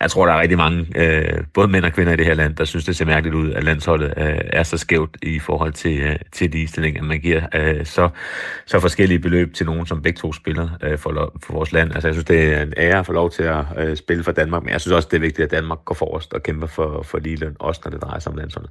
Jeg 0.00 0.10
tror, 0.10 0.26
der 0.26 0.32
er 0.32 0.40
rigtig 0.40 0.58
mange, 0.58 0.86
øh, 0.96 1.44
både 1.54 1.68
mænd 1.68 1.84
og 1.84 1.92
kvinder 1.92 2.12
i 2.12 2.16
det 2.16 2.26
her 2.26 2.34
land, 2.34 2.56
der 2.56 2.64
synes, 2.64 2.84
det 2.84 2.96
ser 2.96 3.04
mærkeligt 3.04 3.34
ud, 3.34 3.52
at 3.52 3.64
landsholdet 3.64 4.14
øh, 4.16 4.38
er 4.52 4.62
så 4.62 4.76
skævt 4.78 5.16
i 5.22 5.38
forhold 5.38 5.72
til, 5.72 6.00
øh, 6.00 6.16
til 6.32 6.50
ligestilling, 6.50 6.98
at 6.98 7.04
man 7.04 7.20
giver 7.20 7.42
øh, 7.54 7.86
så, 7.86 8.08
så 8.66 8.80
forskellige 8.80 9.18
beløb 9.18 9.54
til 9.54 9.66
nogen, 9.66 9.86
som 9.86 10.02
begge 10.02 10.18
to 10.18 10.32
spiller 10.32 10.68
øh, 10.82 10.98
for, 10.98 11.32
for 11.42 11.52
vores 11.52 11.72
land. 11.72 11.92
Altså, 11.92 12.08
jeg 12.08 12.14
synes, 12.14 12.26
det 12.26 12.54
er 12.54 12.62
en 12.62 12.72
ære 12.76 12.98
at 12.98 13.06
få 13.06 13.12
lov 13.12 13.30
til 13.30 13.42
at 13.42 13.64
øh, 13.78 13.96
spille 13.96 14.24
for 14.24 14.32
Danmark, 14.32 14.62
men 14.62 14.72
jeg 14.72 14.80
synes 14.80 14.92
også, 14.92 15.08
det 15.10 15.16
er 15.16 15.20
vigtigt, 15.20 15.44
at 15.44 15.50
Danmark 15.50 15.78
går 15.84 15.94
forrest 15.94 16.34
og 16.34 16.42
kæmper 16.42 16.66
for, 16.66 17.02
for 17.02 17.18
ligeløn, 17.18 17.56
også 17.58 17.80
når 17.84 17.90
det 17.90 18.02
drejer 18.02 18.18
sig 18.18 18.32
om 18.32 18.38
landsholdet. 18.38 18.70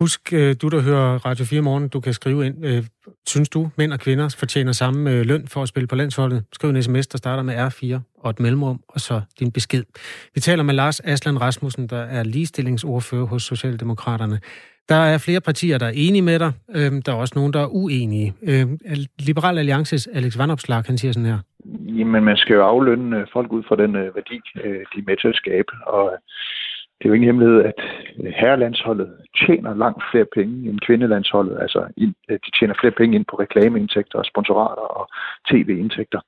Husk, 0.00 0.32
øh, 0.32 0.56
du 0.62 0.68
der 0.68 0.80
hører 0.82 1.26
Radio 1.26 1.44
4 1.44 1.60
morgen, 1.60 1.88
du 1.88 2.00
kan 2.00 2.12
skrive 2.12 2.46
ind. 2.46 2.66
Øh, 2.66 2.82
synes 3.26 3.48
du, 3.48 3.68
mænd 3.78 3.92
og 3.92 4.00
kvinder 4.00 4.36
fortjener 4.38 4.72
samme 4.72 5.10
øh, 5.10 5.26
løn 5.26 5.46
for 5.48 5.62
at 5.62 5.68
spille 5.68 5.86
på 5.86 5.96
landsholdet? 5.96 6.44
Skriv 6.52 6.70
en 6.70 6.82
sms, 6.82 7.06
der 7.06 7.18
starter 7.18 7.42
med 7.42 7.54
R4 7.54 8.00
og 8.18 8.30
et 8.30 8.40
mellemrum, 8.40 8.80
og 8.88 9.00
så 9.00 9.20
din 9.40 9.52
besked. 9.52 9.84
Vi 10.34 10.40
taler 10.40 10.62
med 10.62 10.74
Lars 10.74 11.00
Aslan 11.00 11.40
Rasmussen, 11.40 11.86
der 11.86 12.02
er 12.02 12.22
ligestillingsordfører 12.24 13.26
hos 13.26 13.42
Socialdemokraterne. 13.42 14.40
Der 14.88 14.96
er 14.96 15.18
flere 15.18 15.40
partier, 15.40 15.78
der 15.78 15.86
er 15.86 15.92
enige 15.94 16.22
med 16.22 16.38
dig. 16.38 16.52
Øhm, 16.76 17.02
der 17.02 17.12
er 17.12 17.16
også 17.16 17.34
nogen, 17.36 17.52
der 17.52 17.60
er 17.60 17.74
uenige. 17.74 18.34
Øhm, 18.42 18.78
Liberal 19.18 19.58
Alliances 19.58 20.06
Alex 20.06 20.38
Vandopslag, 20.38 20.82
han 20.86 20.98
siger 20.98 21.12
sådan 21.12 21.26
her. 21.26 21.38
Jamen, 21.98 22.24
man 22.24 22.36
skal 22.36 22.54
jo 22.54 22.62
aflønne 22.62 23.26
folk 23.32 23.52
ud 23.52 23.62
fra 23.68 23.76
den 23.76 23.94
værdi, 23.94 24.40
de 24.92 24.98
er 25.00 25.06
med 25.06 25.16
til 25.16 25.28
at 25.28 25.36
skabe. 25.36 25.72
Og 25.86 26.12
det 26.98 27.04
er 27.04 27.08
jo 27.08 27.14
ingen 27.14 27.28
hemmelighed, 27.28 27.64
at 27.64 27.80
øh, 28.20 28.32
herrelandsholdet 28.36 29.08
tjener 29.46 29.74
langt 29.74 30.02
flere 30.10 30.26
penge 30.34 30.70
end 30.70 30.80
kvindelandsholdet. 30.80 31.58
Altså, 31.60 31.80
de 32.28 32.50
tjener 32.58 32.74
flere 32.80 32.98
penge 33.00 33.16
ind 33.16 33.24
på 33.30 33.36
reklameindtægter, 33.36 34.18
og 34.18 34.24
sponsorater 34.24 34.82
og 34.98 35.08
tv-indtægter. 35.50 36.20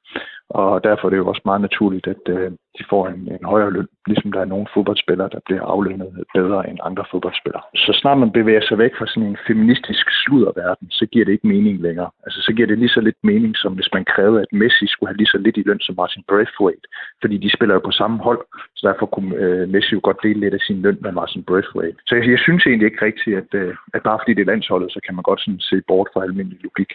Og 0.50 0.84
derfor 0.84 1.04
er 1.06 1.10
det 1.10 1.16
jo 1.16 1.28
også 1.28 1.42
meget 1.44 1.60
naturligt, 1.60 2.06
at 2.06 2.24
øh, 2.28 2.50
de 2.78 2.84
får 2.90 3.08
en, 3.08 3.20
en 3.32 3.44
højere 3.44 3.70
løn, 3.70 3.88
ligesom 4.06 4.32
der 4.32 4.40
er 4.40 4.52
nogle 4.54 4.66
fodboldspillere, 4.74 5.28
der 5.32 5.40
bliver 5.46 5.62
aflønnet 5.62 6.24
bedre 6.34 6.70
end 6.70 6.78
andre 6.82 7.04
fodboldspillere. 7.10 7.62
Så 7.74 7.92
snart 8.00 8.18
man 8.18 8.32
bevæger 8.32 8.64
sig 8.68 8.78
væk 8.78 8.92
fra 8.98 9.06
sådan 9.06 9.28
en 9.28 9.38
feministisk 9.46 10.06
sludderverden, 10.22 10.90
så 10.90 11.06
giver 11.06 11.24
det 11.24 11.32
ikke 11.32 11.46
mening 11.46 11.82
længere. 11.82 12.10
Altså 12.26 12.40
så 12.42 12.52
giver 12.52 12.68
det 12.68 12.78
lige 12.78 12.96
så 12.96 13.00
lidt 13.00 13.20
mening, 13.22 13.56
som 13.56 13.72
hvis 13.74 13.92
man 13.92 14.04
krævede, 14.04 14.40
at 14.40 14.52
Messi 14.52 14.86
skulle 14.86 15.08
have 15.10 15.16
lige 15.16 15.34
så 15.34 15.38
lidt 15.38 15.56
i 15.56 15.62
løn 15.66 15.80
som 15.80 15.94
Martin 15.96 16.24
Braithwaite. 16.28 16.86
Fordi 17.20 17.36
de 17.36 17.54
spiller 17.56 17.74
jo 17.74 17.80
på 17.84 17.90
samme 17.90 18.18
hold, 18.18 18.42
så 18.76 18.88
derfor 18.88 19.06
kunne 19.06 19.34
øh, 19.36 19.68
Messi 19.68 19.92
jo 19.94 20.00
godt 20.02 20.22
dele 20.22 20.40
lidt 20.40 20.54
af 20.54 20.60
sin 20.60 20.82
løn 20.82 20.98
med 21.00 21.12
Martin 21.12 21.44
Braithwaite. 21.44 21.98
Så 22.06 22.14
jeg, 22.14 22.30
jeg 22.30 22.38
synes 22.38 22.66
egentlig 22.66 22.86
ikke 22.86 23.04
rigtigt, 23.04 23.36
at, 23.36 23.50
øh, 23.60 23.74
at 23.94 24.02
bare 24.02 24.18
fordi 24.20 24.34
det 24.34 24.42
er 24.42 24.52
landsholdet, 24.52 24.92
så 24.92 25.00
kan 25.06 25.14
man 25.14 25.22
godt 25.22 25.40
sådan 25.40 25.60
se 25.60 25.76
bort 25.88 26.08
fra 26.12 26.22
almindelig 26.22 26.60
logik. 26.62 26.92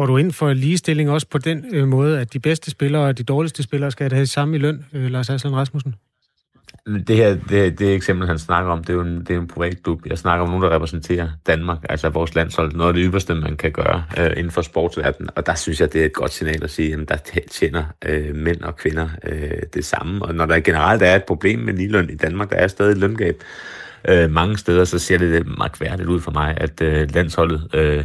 Går 0.00 0.06
du 0.06 0.16
ind 0.16 0.32
for 0.32 0.52
ligestilling 0.52 1.10
også 1.10 1.26
på 1.26 1.38
den 1.38 1.64
øh, 1.72 1.88
måde, 1.88 2.20
at 2.20 2.32
de 2.32 2.38
bedste 2.38 2.70
spillere 2.70 3.02
og 3.02 3.18
de 3.18 3.22
dårligste 3.22 3.62
spillere 3.62 3.90
skal 3.90 4.10
have 4.10 4.20
det 4.20 4.30
samme 4.30 4.56
i 4.56 4.58
løn, 4.58 4.84
øh, 4.92 5.10
Lars 5.10 5.30
Aslan 5.30 5.56
Rasmussen? 5.56 5.94
Det 6.86 7.16
her, 7.16 7.36
det, 7.48 7.78
det 7.78 7.94
eksempel, 7.94 8.28
han 8.28 8.38
snakker 8.38 8.72
om, 8.72 8.84
det 8.84 8.90
er 8.90 8.94
jo 8.94 9.00
en, 9.00 9.20
det 9.20 9.30
er 9.30 9.40
en 9.40 9.46
privat 9.46 9.82
klub. 9.82 10.06
Jeg 10.06 10.18
snakker 10.18 10.42
om 10.42 10.48
nogen, 10.48 10.62
der 10.62 10.70
repræsenterer 10.70 11.28
Danmark, 11.46 11.78
altså 11.88 12.08
vores 12.08 12.34
landshold. 12.34 12.72
Noget 12.72 12.88
af 12.88 12.94
det 12.94 13.06
ypperste, 13.06 13.34
man 13.34 13.56
kan 13.56 13.72
gøre 13.72 14.04
øh, 14.18 14.30
inden 14.36 14.50
for 14.50 14.62
sportsverdenen. 14.62 15.30
Og 15.36 15.46
der 15.46 15.54
synes 15.54 15.80
jeg, 15.80 15.92
det 15.92 16.00
er 16.00 16.04
et 16.04 16.12
godt 16.12 16.32
signal 16.32 16.64
at 16.64 16.70
sige, 16.70 16.92
at 16.92 17.08
der 17.08 17.16
tjener 17.50 17.84
øh, 18.04 18.34
mænd 18.34 18.60
og 18.60 18.76
kvinder 18.76 19.08
øh, 19.24 19.62
det 19.74 19.84
samme. 19.84 20.24
Og 20.24 20.34
når 20.34 20.46
der 20.46 20.60
generelt 20.60 21.02
er 21.02 21.16
et 21.16 21.24
problem 21.24 21.58
med 21.58 21.74
ligeløn 21.74 22.10
i 22.10 22.16
Danmark, 22.16 22.50
der 22.50 22.56
er 22.56 22.68
stadig 22.68 22.92
et 22.92 22.98
løngab 22.98 23.42
øh, 24.08 24.30
mange 24.30 24.58
steder, 24.58 24.84
så 24.84 24.98
ser 24.98 25.18
det 25.18 25.58
mærkværdigt 25.58 26.08
ud 26.08 26.20
for 26.20 26.30
mig, 26.30 26.54
at 26.56 26.80
øh, 26.80 27.14
landsholdet... 27.14 27.68
Øh, 27.74 28.04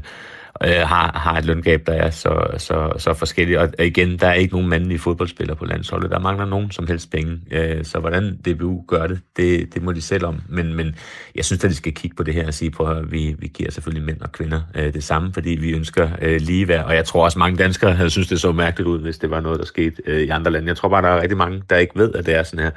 øh, 0.64 0.70
har, 0.70 1.20
har 1.20 1.38
et 1.38 1.46
løngab, 1.46 1.88
der 1.88 1.94
er 1.94 2.10
så, 2.10 2.48
så, 2.58 2.94
så 2.98 3.14
forskelligt. 3.14 3.60
Og 3.60 3.70
igen, 3.80 4.20
der 4.20 4.28
er 4.28 4.34
ikke 4.34 4.54
nogen 4.54 4.70
mandlige 4.70 5.00
fodboldspillere 5.00 5.56
på 5.56 5.66
landsholdet. 5.66 6.12
Der 6.12 6.20
mangler 6.20 6.46
nogen 6.46 6.72
som 6.72 6.88
helst 6.88 7.12
penge. 7.12 7.40
Øh, 7.52 7.86
så 7.86 8.00
hvordan 8.00 8.36
DBU 8.36 8.84
gør 8.88 9.08
det, 9.08 9.20
det, 9.38 9.74
det 9.74 9.84
må 9.84 9.92
de 9.92 10.02
selv 10.02 10.26
om. 10.26 10.42
Men, 10.50 10.74
men 10.74 10.96
jeg 11.36 11.46
synes, 11.46 11.64
at 11.64 11.70
de 11.70 11.76
skal 11.76 11.94
kigge 11.94 12.16
på 12.16 12.24
det 12.24 12.34
her 12.34 12.48
og 12.48 12.54
sige, 12.54 12.72
på, 12.72 12.84
at 12.84 13.12
vi, 13.12 13.36
vi 13.40 13.48
giver 13.48 13.72
selvfølgelig 13.72 14.06
mænd 14.06 14.22
og 14.22 14.32
kvinder 14.32 14.62
øh, 14.76 14.94
det 14.94 15.04
samme, 15.04 15.34
fordi 15.34 15.50
vi 15.50 15.72
ønsker 15.72 16.10
øh, 16.22 16.42
ligeværd. 16.42 16.86
Og 16.86 16.96
jeg 16.96 17.06
tror 17.06 17.24
også, 17.24 17.40
mange 17.40 17.58
danskere 17.58 17.94
havde 17.94 18.10
synes, 18.10 18.28
det 18.28 18.42
så 18.42 18.52
mærkeligt 18.52 18.88
ud, 18.88 19.00
hvis 19.00 19.18
det 19.18 19.30
var 19.30 19.40
noget, 19.40 19.60
der 19.60 19.66
skete 19.66 20.02
øh, 20.06 20.22
i 20.22 20.30
andre 20.30 20.52
lande. 20.52 20.68
Jeg 20.68 20.78
tror 20.78 20.90
bare, 20.90 21.02
der 21.02 21.08
er 21.08 21.22
rigtig 21.22 21.38
mange, 21.38 21.62
der 21.70 21.78
ikke 21.78 22.00
ved, 22.00 22.14
at 22.14 22.26
det 22.26 22.36
er 22.36 22.44
sådan 22.44 22.64
her. 22.64 22.72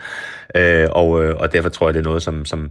Øh, 0.82 0.88
og, 0.90 1.24
øh, 1.24 1.36
og 1.36 1.52
derfor 1.52 1.68
tror 1.68 1.88
jeg, 1.88 1.94
det 1.94 2.00
er 2.00 2.04
noget, 2.04 2.22
som, 2.22 2.44
som, 2.44 2.70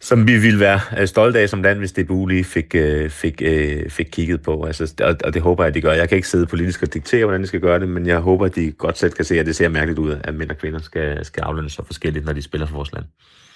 som 0.00 0.26
vi 0.26 0.38
ville 0.38 0.60
være 0.60 0.80
øh, 0.98 1.06
stolte 1.06 1.38
af 1.38 1.48
som 1.48 1.62
land, 1.62 1.78
hvis 1.78 1.92
DBU 1.92 2.26
lige 2.26 2.44
fik, 2.44 2.74
øh, 2.74 3.10
fik, 3.10 3.42
øh, 3.44 3.90
fik 3.90 4.06
kigget 4.12 4.21
på. 4.42 4.64
Altså, 4.64 4.94
og, 5.02 5.16
og 5.24 5.34
det 5.34 5.42
håber 5.42 5.64
jeg, 5.64 5.68
at 5.68 5.74
de 5.74 5.80
gør. 5.80 5.92
Jeg 5.92 6.08
kan 6.08 6.16
ikke 6.16 6.28
sidde 6.28 6.46
politisk 6.46 6.82
og 6.82 6.94
diktere, 6.94 7.24
hvordan 7.24 7.42
de 7.42 7.46
skal 7.46 7.60
gøre 7.60 7.80
det, 7.80 7.88
men 7.88 8.06
jeg 8.06 8.18
håber, 8.18 8.46
at 8.46 8.54
de 8.54 8.72
godt 8.72 8.98
selv 8.98 9.12
kan 9.12 9.24
se, 9.24 9.40
at 9.40 9.46
det 9.46 9.56
ser 9.56 9.68
mærkeligt 9.68 9.98
ud, 9.98 10.20
at 10.24 10.34
mænd 10.34 10.50
og 10.50 10.56
kvinder 10.56 10.80
skal, 10.80 11.24
skal 11.24 11.40
aflønnes 11.40 11.72
så 11.72 11.84
forskelligt, 11.84 12.24
når 12.24 12.32
de 12.32 12.42
spiller 12.42 12.66
for 12.66 12.74
vores 12.74 12.92
land. 12.92 13.04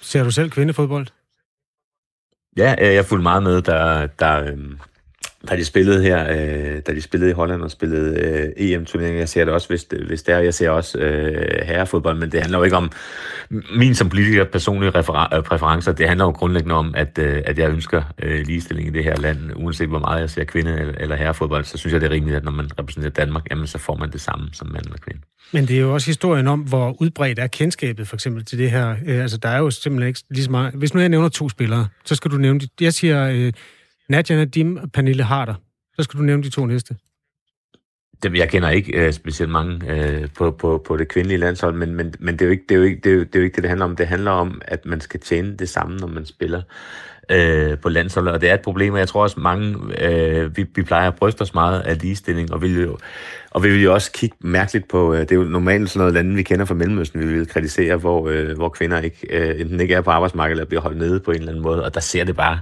Ser 0.01 0.23
du 0.23 0.31
selv 0.31 0.49
kvindefodbold? 0.49 1.07
Ja, 2.57 2.75
jeg 2.79 3.05
fulgte 3.05 3.23
meget 3.23 3.43
med, 3.43 3.61
der, 3.61 4.07
der, 4.07 4.55
da 5.49 5.55
de 5.55 5.65
spillede 5.65 6.03
her, 6.03 6.29
øh, 6.29 6.81
da 6.87 6.93
de 6.93 7.01
spillede 7.01 7.31
i 7.31 7.33
Holland 7.33 7.61
og 7.61 7.71
spillede 7.71 8.19
øh, 8.19 8.49
EM-turneringen, 8.57 9.19
jeg 9.19 9.29
ser 9.29 9.45
det 9.45 9.53
også, 9.53 9.67
hvis 9.67 9.83
det, 9.83 9.99
hvis 9.99 10.23
det 10.23 10.35
er, 10.35 10.39
jeg 10.39 10.53
ser 10.53 10.69
også 10.69 10.99
øh, 10.99 11.65
herrefodbold, 11.65 12.17
men 12.17 12.31
det 12.31 12.41
handler 12.41 12.57
jo 12.57 12.63
ikke 12.63 12.77
om 12.77 12.91
min 13.75 13.95
som 13.95 14.09
politiker 14.09 14.43
personlige 14.43 14.91
refer- 14.91 15.35
øh, 15.35 15.43
præferencer, 15.43 15.91
det 15.91 16.07
handler 16.07 16.25
jo 16.25 16.31
grundlæggende 16.31 16.75
om, 16.75 16.93
at, 16.97 17.19
øh, 17.19 17.41
at 17.45 17.59
jeg 17.59 17.69
ønsker 17.69 18.03
øh, 18.23 18.45
ligestilling 18.45 18.87
i 18.87 18.91
det 18.91 19.03
her 19.03 19.15
land, 19.15 19.39
uanset 19.55 19.87
hvor 19.89 19.99
meget 19.99 20.21
jeg 20.21 20.29
ser 20.29 20.43
kvinde- 20.43 20.79
eller, 20.79 20.93
eller 20.97 21.15
herrefodbold, 21.15 21.63
så 21.63 21.77
synes 21.77 21.93
jeg, 21.93 22.01
det 22.01 22.07
er 22.07 22.11
rimeligt, 22.11 22.37
at 22.37 22.43
når 22.43 22.51
man 22.51 22.69
repræsenterer 22.79 23.11
Danmark, 23.11 23.43
jamen 23.51 23.67
så 23.67 23.77
får 23.77 23.95
man 23.95 24.11
det 24.11 24.21
samme 24.21 24.49
som 24.53 24.67
mand 24.67 24.85
eller 24.85 24.97
kvinde. 24.97 25.21
Men 25.51 25.65
det 25.65 25.75
er 25.75 25.81
jo 25.81 25.93
også 25.93 26.07
historien 26.07 26.47
om, 26.47 26.59
hvor 26.59 27.01
udbredt 27.01 27.39
er 27.39 27.47
kendskabet 27.47 28.07
for 28.07 28.15
eksempel 28.15 28.45
til 28.45 28.57
det 28.57 28.71
her. 28.71 28.95
Øh, 29.05 29.21
altså, 29.21 29.37
der 29.37 29.49
er 29.49 29.57
jo 29.57 29.71
simpelthen 29.71 30.07
ikke 30.07 30.19
lige 30.29 30.43
så 30.43 30.51
meget... 30.51 30.73
Hvis 30.73 30.93
nu 30.93 30.99
jeg 30.99 31.09
nævner 31.09 31.29
to 31.29 31.49
spillere, 31.49 31.87
så 32.05 32.15
skal 32.15 32.31
du 32.31 32.37
nævne... 32.37 32.59
Jeg 32.81 32.93
siger... 32.93 33.29
Øh, 33.29 33.53
Nadia 34.09 34.35
Nadim 34.35 34.77
og 34.77 34.91
Pernille 34.91 35.23
Harder. 35.23 35.53
Så 35.95 36.03
skal 36.03 36.19
du 36.19 36.23
nævne 36.23 36.43
de 36.43 36.49
to 36.49 36.65
næste. 36.65 36.95
Dem, 38.23 38.35
jeg 38.35 38.49
kender 38.49 38.69
ikke 38.69 39.05
øh, 39.05 39.13
specielt 39.13 39.51
mange 39.51 39.91
øh, 39.93 40.27
på, 40.37 40.51
på, 40.51 40.83
på 40.87 40.97
det 40.97 41.07
kvindelige 41.07 41.37
landshold, 41.37 41.75
men, 41.75 41.95
men, 41.95 42.13
men 42.19 42.33
det, 42.33 42.41
er 42.41 42.45
jo 42.45 42.51
ikke, 42.51 42.63
det, 42.69 42.75
er 42.75 42.79
jo 42.79 42.83
ikke, 42.83 43.01
det, 43.03 43.11
er 43.11 43.15
jo, 43.15 43.23
det 43.23 43.35
er 43.35 43.39
jo 43.39 43.45
ikke 43.45 43.55
det, 43.55 43.63
det 43.63 43.69
handler 43.69 43.85
om. 43.85 43.95
Det 43.95 44.07
handler 44.07 44.31
om, 44.31 44.61
at 44.65 44.85
man 44.85 45.01
skal 45.01 45.19
tjene 45.19 45.57
det 45.57 45.69
samme, 45.69 45.97
når 45.97 46.07
man 46.07 46.25
spiller 46.25 46.61
øh, 47.29 47.77
på 47.77 47.89
landsholdet, 47.89 48.33
og 48.33 48.41
det 48.41 48.49
er 48.49 48.53
et 48.53 48.61
problem, 48.61 48.93
og 48.93 48.99
jeg 48.99 49.07
tror 49.07 49.23
også 49.23 49.39
mange, 49.39 49.75
øh, 50.01 50.57
vi, 50.57 50.65
vi 50.75 50.83
plejer 50.83 51.07
at 51.07 51.15
bryste 51.15 51.41
os 51.41 51.53
meget 51.53 51.81
af 51.81 52.01
ligestilling, 52.01 52.53
og 52.53 52.61
vi 52.61 52.73
vil 52.73 52.83
jo, 52.83 52.97
og 53.51 53.63
vi 53.63 53.69
vil 53.69 53.83
jo 53.83 53.93
også 53.93 54.11
kigge 54.11 54.37
mærkeligt 54.39 54.87
på, 54.87 55.13
øh, 55.13 55.19
det 55.19 55.31
er 55.31 55.35
jo 55.35 55.43
normalt 55.43 55.89
sådan 55.89 55.99
noget 55.99 56.13
lande, 56.13 56.35
vi 56.35 56.43
kender 56.43 56.65
fra 56.65 56.75
Mellemøsten, 56.75 57.19
vi 57.19 57.33
vil 57.33 57.47
kritisere, 57.47 57.95
hvor, 57.95 58.29
øh, 58.29 58.55
hvor 58.55 58.69
kvinder 58.69 58.99
ikke, 58.99 59.27
øh, 59.29 59.61
enten 59.61 59.79
ikke 59.79 59.93
er 59.93 60.01
på 60.01 60.11
arbejdsmarkedet, 60.11 60.51
eller 60.51 60.65
bliver 60.65 60.81
holdt 60.81 60.97
nede 60.97 61.19
på 61.19 61.31
en 61.31 61.37
eller 61.37 61.49
anden 61.49 61.63
måde, 61.63 61.85
og 61.85 61.93
der 61.93 61.99
ser 61.99 62.23
det 62.23 62.35
bare, 62.35 62.59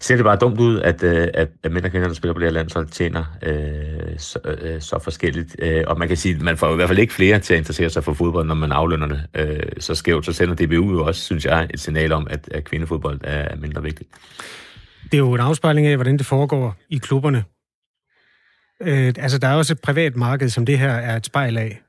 ser 0.00 0.16
det 0.16 0.24
bare 0.24 0.36
dumt 0.36 0.60
ud, 0.60 0.80
at, 0.80 1.02
øh, 1.02 1.28
at, 1.34 1.48
at 1.62 1.72
mænd 1.72 1.84
og 1.84 1.90
kvinder, 1.90 2.06
der 2.08 2.14
spiller 2.14 2.34
på 2.34 2.40
det 2.40 2.46
her 2.46 2.52
landshold, 2.52 2.86
tjener 2.86 3.24
øh, 3.42 4.18
så, 4.18 4.38
øh, 4.44 4.80
så 4.80 4.98
forskelligt. 4.98 5.56
Øh, 5.58 5.84
og 5.86 5.98
man 5.98 6.08
kan 6.08 6.16
sige, 6.16 6.34
at 6.34 6.42
man 6.42 6.56
får 6.56 6.72
i 6.72 6.76
hvert 6.76 6.88
fald 6.88 6.98
ikke 6.98 7.12
flere 7.12 7.38
til 7.38 7.54
at 7.54 7.58
interessere 7.58 7.90
sig 7.90 8.04
for 8.04 8.12
fodbold, 8.12 8.46
når 8.46 8.54
man 8.54 8.72
aflønner 8.72 9.06
det 9.06 9.26
øh, 9.34 9.62
så 9.78 9.94
skævt. 9.94 10.24
Så 10.24 10.32
sender 10.32 10.54
DBU 10.54 10.92
jo 10.92 11.06
også, 11.06 11.20
synes 11.20 11.44
jeg, 11.44 11.68
et 11.74 11.80
signal 11.80 12.12
om, 12.12 12.26
at, 12.30 12.48
at 12.50 12.64
kvindefodbold 12.64 13.20
er 13.24 13.56
mindre 13.56 13.82
vigtigt. 13.82 14.10
Det 15.04 15.14
er 15.14 15.18
jo 15.18 15.34
en 15.34 15.40
afspejling 15.40 15.86
af, 15.86 15.96
hvordan 15.96 16.18
det 16.18 16.26
foregår 16.26 16.76
i 16.88 16.98
klubberne. 16.98 17.44
Øh, 18.82 19.14
altså, 19.18 19.38
der 19.38 19.48
er 19.48 19.54
også 19.54 19.72
et 19.72 19.80
privat 19.80 20.16
marked, 20.16 20.48
som 20.48 20.66
det 20.66 20.78
her 20.78 20.92
er 20.92 21.16
et 21.16 21.26
spejl 21.26 21.58
af. 21.58 21.80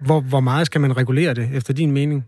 Hvor, 0.00 0.20
hvor 0.20 0.40
meget 0.40 0.66
skal 0.66 0.80
man 0.80 0.96
regulere 0.96 1.34
det, 1.34 1.48
efter 1.54 1.74
din 1.74 1.92
mening? 1.92 2.26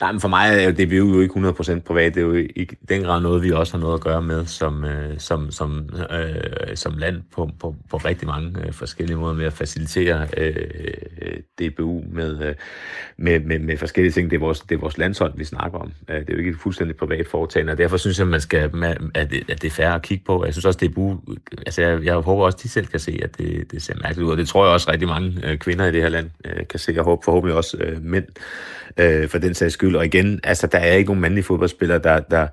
Nej, 0.00 0.12
men 0.12 0.20
for 0.20 0.28
mig 0.28 0.64
er 0.64 0.70
det 0.70 0.92
jo 0.92 1.20
ikke 1.20 1.34
100% 1.34 1.80
privat. 1.80 2.14
Det 2.14 2.20
er 2.20 2.26
jo 2.26 2.34
i 2.34 2.68
den 2.88 3.02
grad 3.02 3.20
noget, 3.20 3.42
vi 3.42 3.50
også 3.50 3.72
har 3.72 3.80
noget 3.80 3.94
at 3.94 4.00
gøre 4.00 4.22
med 4.22 4.46
som, 4.46 4.84
øh, 4.84 5.18
som, 5.18 5.50
som, 5.50 5.88
øh, 6.10 6.76
som 6.76 6.98
land 6.98 7.22
på, 7.34 7.50
på, 7.60 7.74
på 7.90 7.96
rigtig 7.96 8.28
mange 8.28 8.66
øh, 8.66 8.72
forskellige 8.72 9.16
måder 9.16 9.34
med 9.34 9.46
at 9.46 9.52
facilitere 9.52 10.26
øh, 10.36 10.54
DBU 11.60 12.02
med, 12.12 12.48
øh, 12.48 12.54
med, 13.16 13.40
med, 13.40 13.58
med 13.58 13.76
forskellige 13.76 14.12
ting. 14.12 14.30
Det 14.30 14.36
er, 14.36 14.40
vores, 14.40 14.60
det 14.60 14.74
er 14.74 14.80
vores 14.80 14.98
landshold, 14.98 15.32
vi 15.36 15.44
snakker 15.44 15.78
om. 15.78 15.92
Øh, 16.08 16.20
det 16.20 16.28
er 16.28 16.32
jo 16.32 16.38
ikke 16.38 16.50
et 16.50 16.56
fuldstændig 16.62 16.96
privat 16.96 17.26
foretagende, 17.28 17.72
og 17.72 17.78
derfor 17.78 17.96
synes 17.96 18.18
jeg, 18.18 18.26
man 18.26 18.40
skal, 18.40 18.70
at 19.14 19.30
det, 19.30 19.50
at 19.50 19.62
det 19.62 19.68
er 19.68 19.74
færre 19.74 19.94
at 19.94 20.02
kigge 20.02 20.24
på. 20.24 20.44
Jeg 20.44 20.54
synes 20.54 20.64
også, 20.64 20.78
DBU, 20.86 21.20
altså 21.66 21.82
jeg, 21.82 22.04
jeg 22.04 22.14
håber 22.14 22.44
også, 22.44 22.56
at 22.56 22.62
de 22.62 22.68
selv 22.68 22.86
kan 22.86 23.00
se, 23.00 23.20
at 23.22 23.38
det, 23.38 23.72
det 23.72 23.82
ser 23.82 23.94
mærkeligt 24.02 24.26
ud, 24.26 24.30
og 24.30 24.36
det 24.36 24.48
tror 24.48 24.64
jeg 24.64 24.72
også 24.72 24.90
rigtig 24.90 25.08
mange 25.08 25.40
øh, 25.44 25.58
kvinder 25.58 25.86
i 25.86 25.92
det 25.92 26.02
her 26.02 26.08
land 26.08 26.30
øh, 26.44 26.66
kan 26.66 26.80
se, 26.80 26.94
og 26.98 27.04
håber, 27.04 27.22
forhåbentlig 27.24 27.56
også 27.56 27.76
øh, 27.76 28.02
mænd 28.02 28.24
øh, 28.96 29.28
for 29.28 29.38
den 29.38 29.54
sags 29.54 29.76
skyld. 29.82 29.96
Og 29.96 30.04
igen, 30.04 30.40
altså, 30.44 30.66
der 30.66 30.78
er 30.78 30.94
ikke 30.94 31.08
nogen 31.08 31.20
mandlige 31.20 31.44
fodboldspillere, 31.44 31.98
der, 31.98 32.20
der, 32.20 32.46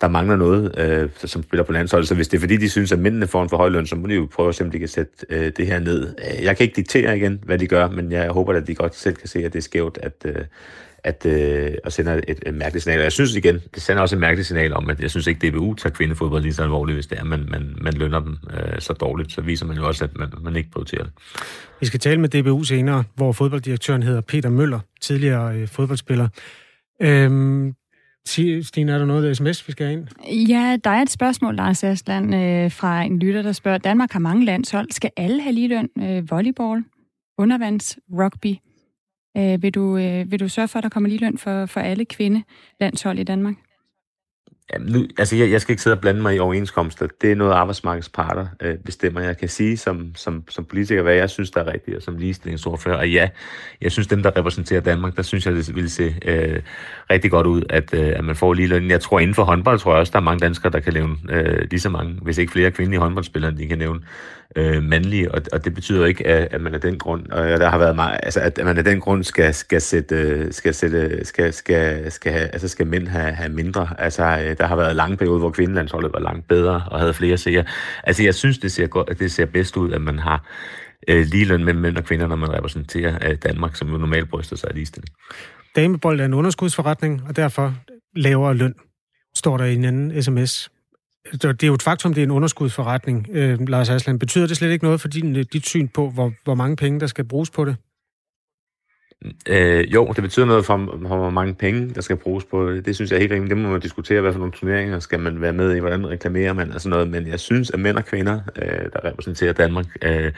der 0.00 0.08
mangler 0.08 0.36
noget, 0.36 0.78
øh, 0.78 1.08
som 1.24 1.42
spiller 1.42 1.64
på 1.64 1.72
landsholdet. 1.72 2.08
Så 2.08 2.14
hvis 2.14 2.28
det 2.28 2.36
er 2.36 2.40
fordi, 2.40 2.56
de 2.56 2.70
synes, 2.70 2.92
at 2.92 2.98
mændene 2.98 3.26
får 3.26 3.42
en 3.42 3.48
for 3.48 3.56
høj 3.56 3.68
løn, 3.68 3.86
så 3.86 3.96
må 3.96 4.06
de 4.06 4.14
jo 4.14 4.28
prøve 4.32 4.48
at 4.48 4.54
se, 4.54 4.64
om 4.64 4.70
de 4.70 4.78
kan 4.78 4.88
sætte 4.88 5.12
øh, 5.30 5.52
det 5.56 5.66
her 5.66 5.78
ned. 5.78 6.14
Øh, 6.18 6.44
jeg 6.44 6.56
kan 6.56 6.64
ikke 6.64 6.76
diktere 6.76 7.16
igen, 7.16 7.40
hvad 7.44 7.58
de 7.58 7.66
gør, 7.66 7.88
men 7.88 8.12
jeg 8.12 8.30
håber, 8.30 8.52
at 8.52 8.66
de 8.66 8.74
godt 8.74 8.96
selv 8.96 9.14
kan 9.14 9.28
se, 9.28 9.38
at 9.44 9.52
det 9.52 9.58
er 9.58 9.62
skævt, 9.62 9.98
at, 10.02 10.14
øh, 10.24 10.44
at, 11.04 11.26
øh, 11.26 11.74
at 11.84 11.92
sende 11.92 12.20
et, 12.28 12.38
et 12.46 12.54
mærkeligt 12.54 12.82
signal. 12.82 12.98
Og 12.98 13.04
jeg 13.04 13.12
synes 13.12 13.34
igen, 13.36 13.60
det 13.74 13.82
sender 13.82 14.02
også 14.02 14.16
et 14.16 14.20
mærkeligt 14.20 14.48
signal 14.48 14.74
om, 14.74 14.90
at 14.90 15.00
jeg 15.00 15.10
synes 15.10 15.26
ikke, 15.26 15.50
DBU 15.50 15.74
tager 15.74 15.92
kvindefodbold 15.92 16.42
lige 16.42 16.54
så 16.54 16.62
alvorligt, 16.62 16.96
hvis 16.96 17.06
det 17.06 17.18
er, 17.18 17.24
man, 17.24 17.46
man, 17.50 17.76
man 17.80 17.92
lønner 17.92 18.20
dem 18.20 18.36
øh, 18.50 18.80
så 18.80 18.92
dårligt. 18.92 19.32
Så 19.32 19.40
viser 19.40 19.66
man 19.66 19.76
jo 19.76 19.86
også, 19.86 20.04
at 20.04 20.18
man, 20.18 20.28
man 20.42 20.56
ikke 20.56 20.70
prioriterer 20.70 21.02
det. 21.02 21.12
Vi 21.80 21.86
skal 21.86 22.00
tale 22.00 22.20
med 22.20 22.28
DBU 22.28 22.64
senere, 22.64 23.04
hvor 23.14 23.32
fodbolddirektøren 23.32 24.02
hedder 24.02 24.20
Peter 24.20 24.48
Møller, 24.48 24.80
tidligere 25.00 25.56
øh, 25.56 25.68
fodboldspiller. 25.68 26.28
Øhm, 27.02 27.74
Stine, 28.26 28.92
er 28.92 28.98
der 28.98 29.04
noget 29.04 29.36
sms, 29.36 29.68
vi 29.68 29.72
skal 29.72 29.86
have 29.86 29.98
ind? 29.98 30.48
Ja, 30.48 30.76
der 30.84 30.90
er 30.90 31.02
et 31.02 31.10
spørgsmål, 31.10 31.56
Lars 31.56 31.84
Asland, 31.84 32.34
øh, 32.34 32.70
fra 32.70 33.02
en 33.02 33.18
lytter, 33.18 33.42
der 33.42 33.52
spørger, 33.52 33.78
Danmark 33.78 34.12
har 34.12 34.20
mange 34.20 34.44
landshold. 34.44 34.90
Skal 34.90 35.10
alle 35.16 35.42
have 35.42 35.52
ligeløn? 35.52 35.88
Øh, 35.98 36.30
volleyball, 36.30 36.84
undervands, 37.38 37.98
rugby? 38.12 38.54
Øh, 39.36 39.62
vil, 39.62 39.74
du, 39.74 39.96
øh, 39.96 40.30
vil 40.30 40.40
du 40.40 40.48
sørge 40.48 40.68
for, 40.68 40.78
at 40.78 40.82
der 40.82 40.88
kommer 40.88 41.08
ligeløn 41.08 41.38
for, 41.38 41.66
for 41.66 41.80
alle 41.80 42.04
kvinde 42.04 42.42
landshold 42.80 43.18
i 43.18 43.22
Danmark? 43.22 43.54
Jamen, 44.72 44.92
nu, 44.92 45.06
altså 45.18 45.36
jeg, 45.36 45.50
jeg 45.50 45.60
skal 45.60 45.72
ikke 45.72 45.82
sidde 45.82 45.94
og 45.94 46.00
blande 46.00 46.22
mig 46.22 46.36
i 46.36 46.38
overenskomster. 46.38 47.06
Det 47.20 47.32
er 47.32 47.36
noget, 47.36 47.52
arbejdsmarkedsparter 47.52 48.46
øh, 48.60 48.76
bestemmer. 48.78 49.20
Jeg 49.20 49.36
kan 49.38 49.48
sige 49.48 49.76
som, 49.76 50.12
som, 50.14 50.44
som 50.48 50.64
politiker, 50.64 51.02
hvad 51.02 51.14
jeg 51.14 51.30
synes, 51.30 51.50
der 51.50 51.60
er 51.60 51.72
rigtigt, 51.72 51.96
og 51.96 52.02
som 52.02 52.16
ligestillingsordfører. 52.16 52.96
Og 52.96 53.10
ja, 53.10 53.28
jeg 53.80 53.92
synes, 53.92 54.06
dem, 54.06 54.22
der 54.22 54.36
repræsenterer 54.36 54.80
Danmark, 54.80 55.16
der 55.16 55.22
synes 55.22 55.46
jeg, 55.46 55.54
det 55.54 55.74
ville 55.74 55.90
se 55.90 56.14
øh, 56.24 56.62
rigtig 57.10 57.30
godt 57.30 57.46
ud, 57.46 57.62
at, 57.68 57.94
øh, 57.94 58.12
at 58.16 58.24
man 58.24 58.36
får 58.36 58.54
lige 58.54 58.68
løn. 58.68 58.90
Jeg 58.90 59.00
tror, 59.00 59.20
inden 59.20 59.34
for 59.34 59.44
håndbold, 59.44 59.78
tror 59.78 59.92
jeg 59.92 60.00
også, 60.00 60.10
der 60.10 60.18
er 60.18 60.22
mange 60.22 60.40
danskere, 60.40 60.72
der 60.72 60.80
kan 60.80 60.92
nævne 60.94 61.16
øh, 61.30 61.66
lige 61.70 61.80
så 61.80 61.88
mange, 61.88 62.18
hvis 62.22 62.38
ikke 62.38 62.52
flere 62.52 62.70
kvindelige 62.70 63.00
håndboldspillere, 63.00 63.50
de 63.50 63.66
kan 63.66 63.78
nævne 63.78 64.00
øh, 64.56 64.82
mandlige, 64.82 65.32
og, 65.32 65.42
og 65.52 65.64
det 65.64 65.74
betyder 65.74 66.06
ikke, 66.06 66.26
at, 66.26 66.48
at 66.50 66.60
man 66.60 66.74
af 66.74 66.80
den 66.80 66.98
grund, 66.98 67.30
og 67.30 67.44
der 67.48 67.68
har 67.68 67.78
været 67.78 67.96
meget, 67.96 68.20
altså 68.22 68.40
at 68.40 68.60
man 68.64 68.78
af 68.78 68.84
den 68.84 69.00
grund 69.00 69.24
skal, 69.24 69.54
skal 69.54 69.80
sætte, 69.80 70.52
skal 70.52 70.74
sætte, 70.74 71.24
skal, 71.24 71.52
skal, 71.52 72.12
skal 72.12 72.32
have, 72.32 72.48
altså 72.48 72.68
skal 72.68 72.86
mænd 72.86 73.08
have, 73.08 73.32
have 73.32 73.52
mindre. 73.52 73.88
Altså, 73.98 74.22
øh, 74.22 74.56
der 74.58 74.66
har 74.66 74.76
været 74.76 74.96
lange 74.96 75.16
perioder, 75.16 75.38
hvor 75.38 75.50
kvindelandsholdet 75.50 76.12
var 76.12 76.20
langt 76.20 76.48
bedre 76.48 76.84
og 76.90 77.00
havde 77.00 77.14
flere 77.14 77.36
seere. 77.36 77.64
Altså, 78.04 78.22
jeg 78.22 78.34
synes, 78.34 78.58
det 78.58 78.72
ser, 78.72 78.86
godt, 78.86 79.18
det 79.18 79.32
ser 79.32 79.46
bedst 79.46 79.76
ud, 79.76 79.92
at 79.92 80.00
man 80.00 80.18
har 80.18 80.46
øh, 81.08 81.26
ligeløn 81.26 81.64
mellem 81.64 81.82
mænd 81.82 81.96
og 81.96 82.04
kvinder, 82.04 82.26
når 82.26 82.36
man 82.36 82.52
repræsenterer 82.52 83.30
øh, 83.30 83.36
Danmark, 83.36 83.76
som 83.76 83.90
jo 83.90 83.96
normalt 83.96 84.30
bryster 84.30 84.56
sig 84.56 84.68
af 84.68 84.74
ligestilling. 84.74 85.14
Damebold 85.76 86.20
er 86.20 86.24
en 86.24 86.34
underskudsforretning, 86.34 87.22
og 87.28 87.36
derfor 87.36 87.74
lavere 88.16 88.54
løn, 88.54 88.74
står 89.34 89.56
der 89.56 89.64
i 89.64 89.74
en 89.74 89.84
anden 89.84 90.22
sms. 90.22 90.70
Altså, 91.26 91.52
det 91.52 91.62
er 91.62 91.66
jo 91.66 91.74
et 91.74 91.82
faktum, 91.82 92.14
det 92.14 92.20
er 92.20 92.24
en 92.24 92.30
underskudsforretning, 92.30 93.26
øh, 93.32 93.68
Lars 93.68 93.90
Aslan. 93.90 94.18
Betyder 94.18 94.46
det 94.46 94.56
slet 94.56 94.70
ikke 94.70 94.84
noget 94.84 95.00
for 95.00 95.08
din, 95.08 95.36
øh, 95.36 95.44
dit 95.52 95.66
syn 95.66 95.88
på, 95.88 96.10
hvor, 96.10 96.32
hvor 96.44 96.54
mange 96.54 96.76
penge, 96.76 97.00
der 97.00 97.06
skal 97.06 97.24
bruges 97.24 97.50
på 97.50 97.64
det? 97.64 97.76
Øh, 99.48 99.94
jo, 99.94 100.12
det 100.16 100.22
betyder 100.22 100.46
noget 100.46 100.66
for, 100.66 100.76
for, 101.08 101.16
hvor 101.16 101.30
mange 101.30 101.54
penge, 101.54 101.94
der 101.94 102.00
skal 102.00 102.16
bruges 102.16 102.44
på 102.44 102.72
det. 102.72 102.86
Det 102.86 102.94
synes 102.94 103.10
jeg 103.10 103.16
er 103.16 103.20
helt 103.20 103.32
rimeligt. 103.32 103.56
Det 103.56 103.64
må 103.64 103.70
man 103.70 103.80
diskutere, 103.80 104.20
hvad 104.20 104.32
for 104.32 104.38
nogle 104.38 104.52
turneringer 104.52 104.98
skal 104.98 105.20
man 105.20 105.40
være 105.40 105.52
med 105.52 105.76
i, 105.76 105.78
hvordan 105.78 106.08
reklamerer 106.08 106.52
man 106.52 106.72
og 106.72 106.80
sådan 106.80 106.90
noget. 106.90 107.08
Men 107.08 107.26
jeg 107.26 107.40
synes, 107.40 107.70
at 107.70 107.80
mænd 107.80 107.96
og 107.96 108.04
kvinder, 108.04 108.40
øh, 108.56 108.84
der 108.92 109.04
repræsenterer 109.04 109.52
Danmark, 109.52 109.86
øh, 110.02 110.32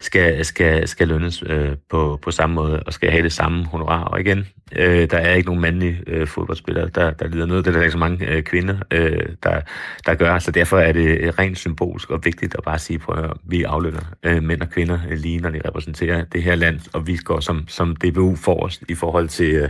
skal, 0.00 0.44
skal, 0.44 0.88
skal 0.88 1.08
lønnes 1.08 1.44
øh, 1.46 1.76
på, 1.90 2.18
på 2.22 2.30
samme 2.30 2.54
måde 2.54 2.82
og 2.82 2.92
skal 2.92 3.10
have 3.10 3.22
det 3.22 3.32
samme 3.32 3.66
honorar. 3.66 4.04
Og 4.04 4.20
igen, 4.20 4.46
øh, 4.76 5.10
der 5.10 5.18
er 5.18 5.34
ikke 5.34 5.46
nogen 5.46 5.62
mandlige 5.62 6.02
øh, 6.06 6.26
fodboldspillere, 6.26 6.88
der, 6.94 7.10
der 7.10 7.28
lider 7.28 7.46
noget. 7.46 7.64
Det 7.64 7.70
er 7.70 7.74
der 7.74 7.82
ikke 7.82 7.92
så 7.92 7.98
mange 7.98 8.26
øh, 8.26 8.42
kvinder, 8.42 8.76
øh, 8.90 9.26
der, 9.42 9.60
der 10.06 10.14
gør. 10.14 10.38
Så 10.38 10.50
derfor 10.50 10.78
er 10.78 10.92
det 10.92 11.18
øh, 11.20 11.32
rent 11.38 11.58
symbolsk 11.58 12.10
og 12.10 12.24
vigtigt 12.24 12.54
at 12.58 12.64
bare 12.64 12.78
sige, 12.78 13.00
at 13.16 13.30
vi 13.44 13.62
aflønner 13.62 14.02
øh, 14.22 14.42
mænd 14.42 14.60
og 14.60 14.70
kvinder 14.70 14.98
øh, 15.10 15.18
lige, 15.18 15.40
når 15.40 15.50
de 15.50 15.60
repræsenterer 15.68 16.24
det 16.24 16.42
her 16.42 16.54
land, 16.54 16.80
og 16.92 17.06
vi 17.06 17.16
går 17.16 17.40
som, 17.40 17.64
som 17.68 17.96
DBU 17.96 18.36
forrest 18.36 18.82
i 18.88 18.94
forhold 18.94 19.28
til, 19.28 19.54
øh, 19.54 19.68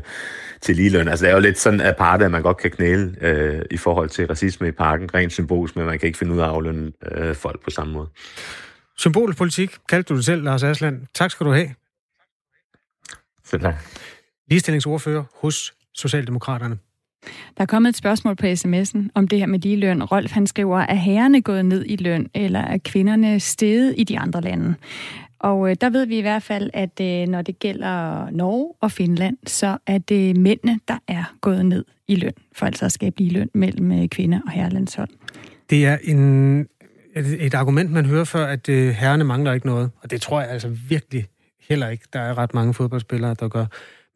til 0.60 0.76
ligeløn. 0.76 1.08
Altså 1.08 1.24
det 1.24 1.30
er 1.30 1.34
jo 1.34 1.40
lidt 1.40 1.58
sådan 1.58 1.80
aparte, 1.80 2.24
at 2.24 2.30
man 2.30 2.42
godt 2.42 2.56
kan 2.56 2.70
knæle 2.70 3.14
øh, 3.20 3.62
i 3.70 3.76
forhold 3.76 4.08
til 4.08 4.26
racisme 4.26 4.68
i 4.68 4.70
parken, 4.70 5.14
rent 5.14 5.32
symbolsk, 5.32 5.76
men 5.76 5.86
man 5.86 5.98
kan 5.98 6.06
ikke 6.06 6.18
finde 6.18 6.34
ud 6.34 6.38
af 6.38 6.44
at 6.44 6.50
aflønne 6.50 6.92
øh, 7.12 7.34
folk 7.34 7.64
på 7.64 7.70
samme 7.70 7.92
måde. 7.92 8.08
Symbolpolitik 8.98 9.76
kaldte 9.88 10.14
du 10.14 10.16
det 10.16 10.24
selv, 10.24 10.42
Lars 10.42 10.62
Asland. 10.62 11.02
Tak 11.14 11.30
skal 11.30 11.46
du 11.46 11.52
have. 11.52 11.68
Selv 13.44 13.60
tak. 13.60 13.74
Ligestillingsordfører 14.48 15.24
hos 15.34 15.74
Socialdemokraterne. 15.94 16.78
Der 17.56 17.62
er 17.62 17.66
kommet 17.66 17.88
et 17.88 17.96
spørgsmål 17.96 18.36
på 18.36 18.46
sms'en 18.46 19.08
om 19.14 19.28
det 19.28 19.38
her 19.38 19.46
med 19.46 19.58
ligeløn. 19.58 20.02
Rolf 20.02 20.32
han 20.32 20.46
skriver, 20.46 20.78
er 20.78 20.94
herrerne 20.94 21.42
gået 21.42 21.66
ned 21.66 21.84
i 21.86 21.96
løn, 21.96 22.30
eller 22.34 22.60
er 22.60 22.78
kvinderne 22.84 23.40
steget 23.40 23.94
i 23.96 24.04
de 24.04 24.18
andre 24.18 24.40
lande? 24.40 24.74
Og 25.38 25.70
øh, 25.70 25.76
der 25.80 25.90
ved 25.90 26.06
vi 26.06 26.18
i 26.18 26.20
hvert 26.20 26.42
fald, 26.42 26.70
at 26.74 27.00
øh, 27.00 27.28
når 27.28 27.42
det 27.42 27.58
gælder 27.58 28.30
Norge 28.30 28.74
og 28.80 28.92
Finland, 28.92 29.36
så 29.46 29.78
er 29.86 29.98
det 29.98 30.36
mændene, 30.36 30.80
der 30.88 30.98
er 31.08 31.24
gået 31.40 31.66
ned 31.66 31.84
i 32.08 32.14
løn, 32.14 32.32
for 32.52 32.66
altså 32.66 32.84
at 32.84 32.92
skabe 32.92 33.18
lige 33.18 33.30
løn 33.30 33.50
mellem 33.54 33.92
øh, 33.92 34.08
kvinder 34.08 34.40
og 34.46 34.52
herrelandshold. 34.52 35.08
Det 35.70 35.86
er 35.86 35.98
en 36.02 36.66
et, 37.16 37.46
et 37.46 37.54
argument, 37.54 37.90
man 37.90 38.06
hører 38.06 38.24
før, 38.24 38.46
at 38.46 38.68
øh, 38.68 38.88
herrene 38.88 39.24
mangler 39.24 39.52
ikke 39.52 39.66
noget. 39.66 39.90
Og 40.02 40.10
det 40.10 40.20
tror 40.20 40.40
jeg 40.40 40.50
altså 40.50 40.68
virkelig 40.88 41.28
heller 41.68 41.88
ikke, 41.88 42.04
der 42.12 42.20
er 42.20 42.38
ret 42.38 42.54
mange 42.54 42.74
fodboldspillere, 42.74 43.34
der 43.40 43.48
gør. 43.48 43.66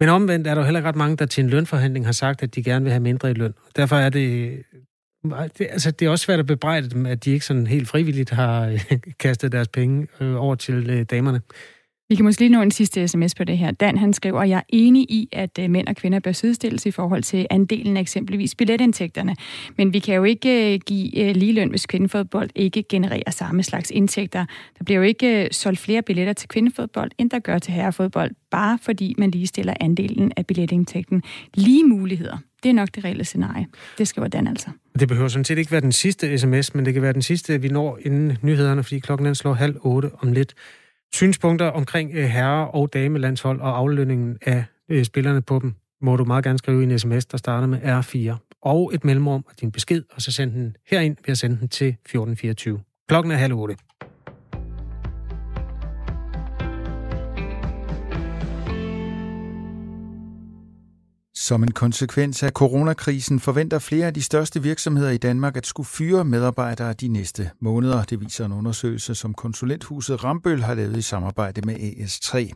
Men 0.00 0.09
omvendt 0.09 0.46
er 0.46 0.55
der 0.55 0.61
jo 0.61 0.64
heller 0.64 0.81
ikke 0.81 0.88
ret 0.88 0.96
mange, 0.96 1.16
der 1.16 1.26
til 1.26 1.44
en 1.44 1.50
lønforhandling 1.50 2.05
har 2.05 2.12
sagt, 2.12 2.42
at 2.42 2.55
de 2.55 2.62
gerne 2.62 2.83
vil 2.83 2.92
have 2.92 3.02
mindre 3.02 3.31
i 3.31 3.35
løn. 3.35 3.55
Derfor 3.76 3.96
er 3.96 4.09
det... 4.09 4.48
Øh, 4.48 4.59
det 5.59 5.66
altså, 5.70 5.90
det 5.90 6.07
er 6.07 6.11
også 6.11 6.24
svært 6.24 6.38
at 6.38 6.46
bebrejde 6.46 6.90
dem, 6.90 7.07
at 7.07 7.24
de 7.24 7.31
ikke 7.31 7.46
sådan 7.46 7.66
helt 7.66 7.88
frivilligt 7.88 8.31
har 8.31 8.66
øh, 8.66 8.81
kastet 9.20 9.52
deres 9.52 9.68
penge 9.68 10.07
øh, 10.20 10.42
over 10.42 10.55
til 10.55 10.90
øh, 10.90 11.02
damerne. 11.02 11.40
Vi 12.09 12.17
kan 12.17 12.25
måske 12.25 12.41
lige 12.41 12.53
nå 12.53 12.62
en 12.62 12.71
sidste 12.71 13.09
sms 13.09 13.35
på 13.35 13.45
det 13.45 13.59
her. 13.59 13.71
Dan 13.71 13.99
han 13.99 14.12
skriver, 14.12 14.41
at 14.41 14.49
jeg 14.49 14.59
er 14.59 14.62
enig 14.69 15.03
i, 15.03 15.29
at 15.33 15.59
øh, 15.61 15.71
mænd 15.71 15.88
og 15.88 15.97
kvinder 15.97 16.21
bør 16.21 16.33
sidestilles 16.33 16.87
i 16.87 16.91
forhold 16.91 17.23
til 17.23 17.47
andelen 17.51 17.97
af 17.97 18.01
eksempelvis 18.01 18.55
billetindtægterne. 18.55 19.37
Men 19.79 19.93
vi 19.93 19.99
kan 19.99 20.15
jo 20.15 20.25
ikke 20.25 20.75
øh, 20.75 20.81
give 20.87 21.19
øh, 21.19 21.37
ligeløn, 21.37 21.71
hvis 21.71 21.87
kvindefodbold 21.87 22.51
ikke 22.55 22.85
genererer 22.88 23.31
samme 23.31 23.62
slags 23.62 23.91
indtægter. 23.91 24.45
Der 24.79 24.85
bliver 24.85 24.99
jo 24.99 25.05
ikke 25.05 25.49
solgt 25.51 25.79
flere 25.79 26.03
billetter 26.03 26.33
til 26.33 26.49
kvindefodbold, 26.49 27.11
end 27.19 27.31
der 27.31 27.38
gør 27.38 27.59
til 27.59 27.73
herrefodbold, 27.73 28.31
bare 28.51 28.79
fordi 28.83 29.15
man 29.19 29.31
ligestiller 29.31 29.75
andelen 29.81 30.33
af 30.37 30.47
billetindtægten. 30.47 31.23
Lige 31.55 31.85
muligheder, 31.85 32.38
det 32.62 32.69
er 32.69 32.73
nok 32.73 32.88
det 32.95 33.05
reelle 33.05 33.25
scenarie. 33.25 33.67
Det 33.99 34.09
skriver 34.09 34.29
Dan 34.29 34.47
altså. 34.47 34.71
Det 34.99 35.09
behøver 35.09 35.29
sådan 35.29 35.45
set 35.45 35.59
ikke 35.59 35.73
være 35.73 35.81
den 35.81 35.93
sidste 35.93 36.38
sms, 36.38 36.75
men 36.75 36.87
det 36.87 36.95
kan 36.95 37.03
være 37.03 37.12
den 37.12 37.23
sidste, 37.23 37.62
vi 37.62 37.69
når 37.69 37.99
inden 38.05 38.38
nyhederne, 38.43 38.83
fordi 38.83 38.99
klokken 38.99 39.27
den 39.27 39.35
slår 39.35 39.53
halv 39.53 39.77
otte 39.81 40.11
om 40.19 40.33
lidt. 40.33 40.55
Synspunkter 41.14 41.66
omkring 41.66 42.11
øh, 42.14 42.25
herre- 42.25 42.70
og 42.70 42.92
damelandshold 42.92 43.61
og 43.61 43.79
aflønningen 43.79 44.38
af 44.46 44.64
øh, 44.88 45.05
spillerne 45.05 45.42
på 45.42 45.59
dem, 45.59 45.75
må 46.01 46.16
du 46.16 46.25
meget 46.25 46.44
gerne 46.44 46.59
skrive 46.59 46.81
i 46.81 46.85
en 46.85 46.98
sms, 46.98 47.27
der 47.27 47.37
starter 47.37 47.66
med 47.66 47.79
R4 47.79 48.57
og 48.62 48.94
et 48.94 49.05
mellemrum 49.05 49.44
og 49.48 49.61
din 49.61 49.72
besked, 49.72 50.03
og 50.14 50.22
så 50.22 50.33
send 50.33 50.53
den 50.53 50.77
herind 50.90 51.16
ved 51.27 51.33
at 51.33 51.38
sende 51.38 51.59
den 51.61 51.68
til 51.68 51.88
1424. 51.88 52.81
Klokken 53.09 53.33
er 53.33 53.37
halv 53.37 53.53
otte. 53.55 53.77
Som 61.42 61.62
en 61.62 61.70
konsekvens 61.70 62.42
af 62.42 62.50
coronakrisen 62.50 63.40
forventer 63.40 63.78
flere 63.78 64.07
af 64.07 64.14
de 64.14 64.22
største 64.22 64.62
virksomheder 64.62 65.11
i 65.11 65.16
Danmark 65.16 65.57
at 65.57 65.66
skulle 65.66 65.87
fyre 65.87 66.24
medarbejdere 66.24 66.92
de 66.92 67.09
næste 67.09 67.50
måneder. 67.61 68.05
Det 68.05 68.20
viser 68.20 68.44
en 68.46 68.52
undersøgelse, 68.52 69.14
som 69.14 69.35
konsulenthuset 69.35 70.24
Rambøl 70.24 70.62
har 70.62 70.74
lavet 70.74 70.96
i 70.96 71.02
samarbejde 71.02 71.61
med 71.61 71.74
AS3. 71.74 72.50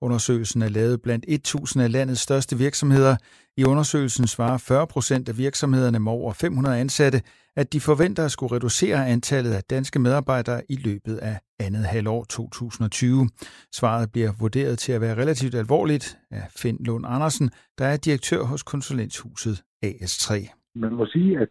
Undersøgelsen 0.00 0.62
er 0.62 0.68
lavet 0.68 1.02
blandt 1.02 1.24
1000 1.28 1.82
af 1.84 1.92
landets 1.92 2.20
største 2.20 2.58
virksomheder. 2.58 3.16
I 3.56 3.64
undersøgelsen 3.64 4.26
svarer 4.26 4.58
40 4.58 4.86
procent 4.86 5.28
af 5.28 5.38
virksomhederne 5.38 6.00
med 6.00 6.12
over 6.12 6.32
500 6.32 6.80
ansatte, 6.80 7.18
at 7.56 7.72
de 7.72 7.80
forventer 7.80 8.24
at 8.24 8.30
skulle 8.30 8.54
reducere 8.56 9.08
antallet 9.14 9.52
af 9.58 9.62
danske 9.70 9.98
medarbejdere 9.98 10.60
i 10.68 10.76
løbet 10.88 11.16
af 11.16 11.36
andet 11.66 11.84
halvår 11.94 12.24
2020. 12.24 13.28
Svaret 13.72 14.12
bliver 14.12 14.30
vurderet 14.40 14.78
til 14.78 14.92
at 14.92 15.00
være 15.00 15.16
relativt 15.22 15.54
alvorligt 15.54 16.18
af 16.30 16.44
Finn 16.60 16.78
Lund 16.86 17.04
Andersen, 17.08 17.50
der 17.78 17.84
er 17.84 17.96
direktør 17.96 18.42
hos 18.50 18.62
konsulenthuset 18.62 19.56
AS3. 19.86 20.30
Man 20.74 20.92
må 20.92 21.06
sige, 21.06 21.38
at, 21.38 21.48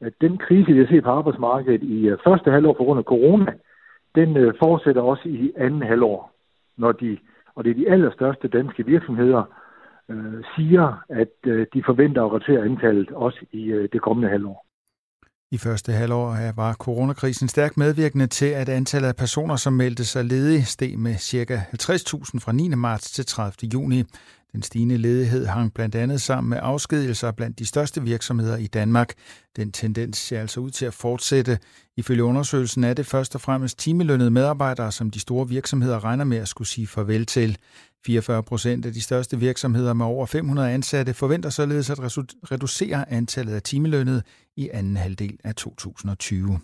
at 0.00 0.12
den 0.20 0.38
krise, 0.38 0.72
vi 0.72 0.78
har 0.78 0.86
set 0.86 1.04
på 1.04 1.10
arbejdsmarkedet 1.10 1.82
i 1.82 1.98
øh, 2.08 2.18
første 2.26 2.50
halvår 2.50 2.72
på 2.72 2.84
grund 2.84 2.98
af 2.98 3.04
corona, 3.04 3.46
den 4.14 4.36
øh, 4.36 4.54
fortsætter 4.62 5.02
også 5.02 5.28
i 5.28 5.52
anden 5.56 5.82
halvår, 5.82 6.32
når 6.76 6.92
de, 6.92 7.18
og 7.54 7.64
det 7.64 7.70
er 7.70 7.74
de 7.74 7.90
allerstørste 7.90 8.48
danske 8.48 8.86
virksomheder, 8.86 9.42
øh, 10.10 10.44
siger, 10.56 11.04
at 11.08 11.34
øh, 11.46 11.66
de 11.74 11.82
forventer 11.86 12.24
at 12.24 12.32
reducere 12.32 12.64
antallet 12.64 13.10
også 13.10 13.46
i 13.52 13.64
øh, 13.64 13.88
det 13.92 14.02
kommende 14.02 14.28
halvår. 14.28 14.64
I 15.50 15.58
første 15.58 15.92
halvår 15.92 16.52
var 16.56 16.74
coronakrisen 16.74 17.48
stærkt 17.48 17.76
medvirkende 17.76 18.26
til, 18.26 18.46
at 18.46 18.68
antallet 18.68 19.08
af 19.08 19.16
personer, 19.16 19.56
som 19.56 19.72
meldte 19.72 20.04
sig 20.04 20.24
ledige, 20.24 20.64
steg 20.64 20.98
med 20.98 21.14
ca. 21.14 21.56
50.000 21.56 22.40
fra 22.44 22.52
9. 22.52 22.68
marts 22.68 23.10
til 23.10 23.26
30. 23.26 23.70
juni. 23.74 24.04
Den 24.52 24.62
stigende 24.62 24.96
ledighed 24.96 25.46
hang 25.46 25.74
blandt 25.74 25.94
andet 25.94 26.20
sammen 26.20 26.50
med 26.50 26.58
afskedigelser 26.62 27.32
blandt 27.32 27.58
de 27.58 27.66
største 27.66 28.02
virksomheder 28.02 28.56
i 28.56 28.66
Danmark. 28.66 29.14
Den 29.56 29.72
tendens 29.72 30.18
ser 30.18 30.40
altså 30.40 30.60
ud 30.60 30.70
til 30.70 30.86
at 30.86 30.94
fortsætte. 30.94 31.58
Ifølge 31.96 32.24
undersøgelsen 32.24 32.84
er 32.84 32.94
det 32.94 33.06
først 33.06 33.34
og 33.34 33.40
fremmest 33.40 33.78
timelønnede 33.78 34.30
medarbejdere, 34.30 34.92
som 34.92 35.10
de 35.10 35.20
store 35.20 35.48
virksomheder 35.48 36.04
regner 36.04 36.24
med 36.24 36.38
at 36.38 36.48
skulle 36.48 36.68
sige 36.68 36.86
farvel 36.86 37.26
til. 37.26 37.58
44 38.06 38.42
procent 38.42 38.86
af 38.86 38.92
de 38.92 39.00
største 39.00 39.38
virksomheder 39.38 39.92
med 39.92 40.06
over 40.06 40.26
500 40.26 40.70
ansatte 40.70 41.14
forventer 41.14 41.50
således 41.50 41.90
at 41.90 41.98
reducere 42.52 43.12
antallet 43.12 43.54
af 43.54 43.62
timelønnede 43.62 44.22
i 44.56 44.70
anden 44.72 44.96
halvdel 44.96 45.38
af 45.44 45.54
2020. 45.54 46.60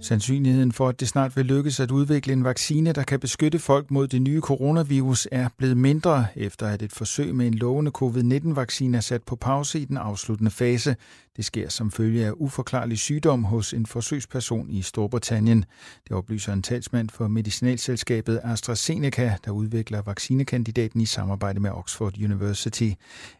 Sandsynligheden 0.00 0.72
for, 0.72 0.88
at 0.88 1.00
det 1.00 1.08
snart 1.08 1.36
vil 1.36 1.46
lykkes 1.46 1.80
at 1.80 1.90
udvikle 1.90 2.32
en 2.32 2.44
vaccine, 2.44 2.92
der 2.92 3.02
kan 3.02 3.20
beskytte 3.20 3.58
folk 3.58 3.90
mod 3.90 4.08
det 4.08 4.22
nye 4.22 4.40
coronavirus, 4.40 5.28
er 5.32 5.48
blevet 5.58 5.76
mindre, 5.76 6.26
efter 6.36 6.66
at 6.66 6.82
et 6.82 6.92
forsøg 6.92 7.34
med 7.34 7.46
en 7.46 7.54
lovende 7.54 7.90
covid-19-vaccine 7.90 8.96
er 8.96 9.00
sat 9.00 9.22
på 9.22 9.36
pause 9.36 9.80
i 9.80 9.84
den 9.84 9.96
afsluttende 9.96 10.50
fase. 10.50 10.96
Det 11.38 11.46
sker 11.46 11.68
som 11.68 11.90
følge 11.90 12.26
af 12.26 12.32
uforklarlig 12.36 12.98
sygdom 12.98 13.44
hos 13.44 13.74
en 13.74 13.86
forsøgsperson 13.86 14.70
i 14.70 14.82
Storbritannien. 14.82 15.64
Det 16.08 16.16
oplyser 16.16 16.52
en 16.52 16.62
talsmand 16.62 17.10
for 17.10 17.28
medicinalselskabet 17.28 18.40
AstraZeneca, 18.44 19.36
der 19.44 19.50
udvikler 19.50 20.02
vaccinekandidaten 20.02 21.00
i 21.00 21.06
samarbejde 21.06 21.60
med 21.60 21.70
Oxford 21.70 22.22
University. 22.24 22.90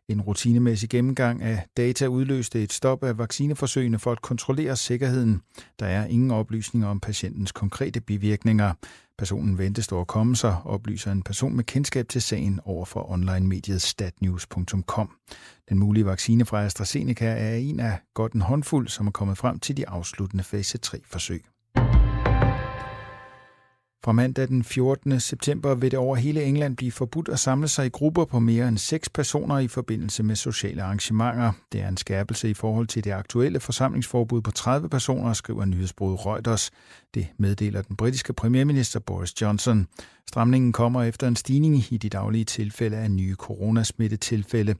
En 0.09 0.21
rutinemæssig 0.21 0.89
gennemgang 0.89 1.43
af 1.43 1.67
data 1.77 2.07
udløste 2.07 2.63
et 2.63 2.73
stop 2.73 3.05
af 3.05 3.19
vaccineforsøgene 3.19 3.99
for 3.99 4.13
at 4.13 4.23
kontrollere 4.23 4.77
sikkerheden. 4.77 5.41
Der 5.79 5.87
er 5.87 6.07
ingen 6.07 6.31
oplysninger 6.31 6.89
om 6.89 7.01
patientens 7.01 7.53
konkrete 7.53 8.01
bivirkninger. 8.01 8.73
Personen 9.19 9.59
ventes 9.59 9.89
dog 9.89 10.01
at 10.01 10.07
komme 10.07 10.37
sig, 10.37 10.57
oplyser 10.65 11.13
en 11.13 11.23
person 11.23 11.57
med 11.57 11.65
kendskab 11.65 12.09
til 12.09 12.23
sagen 12.23 12.61
over 12.65 12.85
for 12.85 13.11
online-mediet 13.11 13.83
statnews.com. 13.83 15.11
Den 15.69 15.79
mulige 15.79 16.07
vaccine 16.07 16.45
fra 16.45 16.65
AstraZeneca 16.65 17.27
er 17.27 17.55
en 17.55 17.81
af 17.81 17.99
godt 18.15 18.33
en 18.33 18.41
håndfuld, 18.41 18.89
som 18.89 19.07
er 19.07 19.11
kommet 19.11 19.39
frem 19.39 19.59
til 19.59 19.77
de 19.77 19.89
afsluttende 19.89 20.45
fase 20.45 20.79
3-forsøg. 20.87 21.45
Fra 24.05 24.13
mandag 24.13 24.49
den 24.49 24.65
14. 24.65 25.21
september 25.21 25.75
vil 25.75 25.91
det 25.91 25.99
over 25.99 26.17
hele 26.17 26.45
England 26.45 26.77
blive 26.77 26.93
forbudt 26.93 27.29
at 27.29 27.39
samle 27.39 27.69
sig 27.69 27.87
i 27.87 27.89
grupper 27.89 28.25
på 28.25 28.39
mere 28.39 28.69
end 28.69 28.79
seks 28.79 29.09
personer 29.09 29.59
i 29.59 29.69
forbindelse 29.69 30.23
med 30.23 30.37
sociale 30.37 30.83
arrangementer. 30.83 31.53
Det 31.73 31.81
er 31.81 31.89
en 31.89 31.97
skærpelse 31.97 32.51
i 32.51 32.55
forhold 32.55 32.87
til 32.87 33.05
det 33.05 33.11
aktuelle 33.11 33.61
forsamlingsforbud 33.61 34.41
på 34.41 34.51
30 34.51 34.89
personer, 34.89 35.33
skriver 35.33 35.65
nyhedsbruget 35.65 36.27
Reuters. 36.27 36.71
Det 37.15 37.27
meddeler 37.39 37.83
den 37.83 37.97
britiske 37.97 38.33
premierminister 38.33 39.01
Boris 39.01 39.43
Johnson. 39.43 39.87
Stramningen 40.29 40.73
kommer 40.73 41.03
efter 41.03 41.29
en 41.29 41.37
stigning 41.37 41.85
i 41.91 41.97
de 41.97 42.09
daglige 42.09 42.45
tilfælde 42.45 42.97
af 42.97 43.11
nye 43.11 43.35
coronasmittetilfælde. 43.35 44.75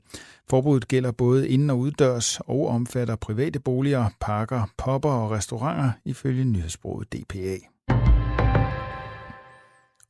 Forbuddet 0.49 0.87
gælder 0.87 1.11
både 1.11 1.49
inden- 1.49 1.69
og 1.69 1.79
uddørs 1.79 2.39
og 2.39 2.67
omfatter 2.67 3.15
private 3.15 3.59
boliger, 3.59 4.09
parker, 4.19 4.69
popper 4.77 5.09
og 5.09 5.31
restauranter 5.31 5.91
ifølge 6.05 6.45
nyhedsbruget 6.45 7.13
DPA. 7.13 7.57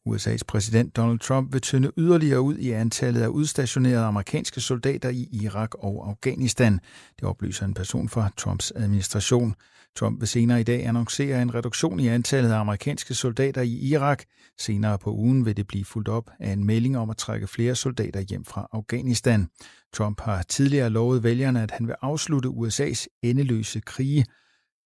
USA's 0.05 0.41
præsident 0.47 0.95
Donald 0.95 1.19
Trump 1.19 1.53
vil 1.53 1.61
tynde 1.61 1.91
yderligere 1.97 2.41
ud 2.41 2.55
i 2.57 2.71
antallet 2.71 3.21
af 3.21 3.27
udstationerede 3.27 4.05
amerikanske 4.05 4.61
soldater 4.61 5.09
i 5.09 5.29
Irak 5.31 5.75
og 5.75 6.09
Afghanistan. 6.09 6.79
Det 7.15 7.23
oplyser 7.23 7.65
en 7.65 7.73
person 7.73 8.09
fra 8.09 8.29
Trumps 8.37 8.71
administration. 8.75 9.55
Trump 9.95 10.19
vil 10.19 10.27
senere 10.27 10.59
i 10.59 10.63
dag 10.63 10.85
annoncere 10.85 11.41
en 11.41 11.55
reduktion 11.55 11.99
i 11.99 12.07
antallet 12.07 12.51
af 12.51 12.59
amerikanske 12.59 13.13
soldater 13.13 13.61
i 13.61 13.73
Irak. 13.73 14.23
Senere 14.59 14.97
på 14.97 15.13
ugen 15.13 15.45
vil 15.45 15.57
det 15.57 15.67
blive 15.67 15.85
fuldt 15.85 16.07
op 16.07 16.29
af 16.39 16.51
en 16.51 16.65
melding 16.65 16.97
om 16.97 17.09
at 17.09 17.17
trække 17.17 17.47
flere 17.47 17.75
soldater 17.75 18.19
hjem 18.19 18.45
fra 18.45 18.67
Afghanistan. 18.71 19.47
Trump 19.93 20.21
har 20.21 20.43
tidligere 20.43 20.89
lovet 20.89 21.23
vælgerne, 21.23 21.63
at 21.63 21.71
han 21.71 21.87
vil 21.87 21.95
afslutte 22.01 22.49
USA's 22.49 23.05
endeløse 23.23 23.79
krige 23.79 24.25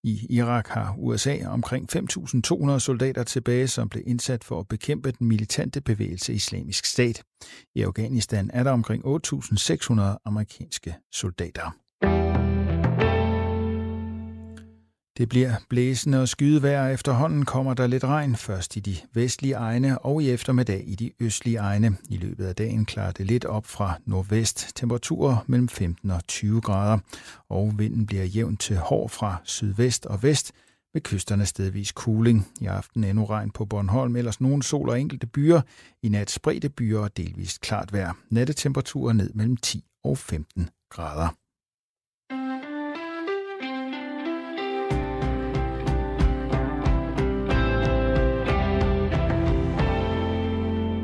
i 0.03 0.27
Irak 0.29 0.67
har 0.67 0.95
USA 0.97 1.37
omkring 1.45 1.95
5.200 1.95 2.79
soldater 2.79 3.23
tilbage, 3.23 3.67
som 3.67 3.89
blev 3.89 4.03
indsat 4.07 4.43
for 4.43 4.59
at 4.59 4.67
bekæmpe 4.67 5.11
den 5.11 5.27
militante 5.27 5.81
bevægelse 5.81 6.33
Islamisk 6.33 6.85
Stat. 6.85 7.23
I 7.75 7.81
Afghanistan 7.81 8.49
er 8.53 8.63
der 8.63 8.71
omkring 8.71 9.05
8.600 9.05 10.01
amerikanske 10.25 10.95
soldater. 11.11 11.82
Det 15.17 15.29
bliver 15.29 15.55
blæsende 15.69 16.21
og 16.21 16.27
skydevejr. 16.29 16.87
Efterhånden 16.89 17.45
kommer 17.45 17.73
der 17.73 17.87
lidt 17.87 18.03
regn, 18.03 18.35
først 18.35 18.75
i 18.75 18.79
de 18.79 18.95
vestlige 19.13 19.53
egne 19.53 19.99
og 19.99 20.23
i 20.23 20.29
eftermiddag 20.29 20.83
i 20.87 20.95
de 20.95 21.11
østlige 21.19 21.57
egne. 21.57 21.97
I 22.09 22.17
løbet 22.17 22.45
af 22.45 22.55
dagen 22.55 22.85
klarer 22.85 23.11
det 23.11 23.25
lidt 23.25 23.45
op 23.45 23.65
fra 23.65 23.99
nordvest. 24.05 24.71
Temperaturer 24.75 25.37
mellem 25.47 25.69
15 25.69 26.11
og 26.11 26.27
20 26.27 26.61
grader, 26.61 26.99
og 27.49 27.73
vinden 27.77 28.05
bliver 28.05 28.23
jævnt 28.23 28.61
til 28.61 28.77
hård 28.77 29.09
fra 29.09 29.35
sydvest 29.43 30.05
og 30.05 30.23
vest, 30.23 30.51
med 30.93 31.01
kysterne 31.01 31.45
stedvis 31.45 31.89
cooling. 31.89 32.47
I 32.61 32.65
aften 32.65 33.03
endnu 33.03 33.25
regn 33.25 33.51
på 33.51 33.65
Bornholm, 33.65 34.15
ellers 34.15 34.41
nogen 34.41 34.61
sol 34.61 34.89
og 34.89 35.01
enkelte 35.01 35.27
byer. 35.27 35.61
I 36.03 36.09
nat 36.09 36.29
spredte 36.29 36.69
byer 36.69 36.99
og 36.99 37.17
delvist 37.17 37.61
klart 37.61 37.93
vejr. 37.93 38.13
Nattetemperaturer 38.29 39.13
ned 39.13 39.29
mellem 39.33 39.57
10 39.57 39.83
og 40.03 40.17
15 40.17 40.69
grader. 40.89 41.42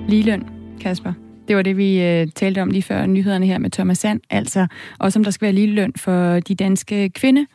Ligeløn, 0.09 0.49
Kasper. 0.81 1.13
Det 1.47 1.55
var 1.55 1.61
det, 1.61 1.77
vi 1.77 2.01
øh, 2.01 2.27
talte 2.35 2.61
om 2.61 2.69
lige 2.69 2.83
før 2.83 3.05
nyhederne 3.05 3.45
her 3.45 3.57
med 3.57 3.71
Thomas 3.71 3.97
Sand. 3.97 4.21
Altså 4.29 4.67
også 4.99 5.19
om 5.19 5.23
der 5.23 5.31
skal 5.31 5.45
være 5.45 5.53
ligeløn 5.53 5.93
for 5.97 6.39
de 6.39 6.55
danske 6.55 7.09
kvinde 7.09 7.45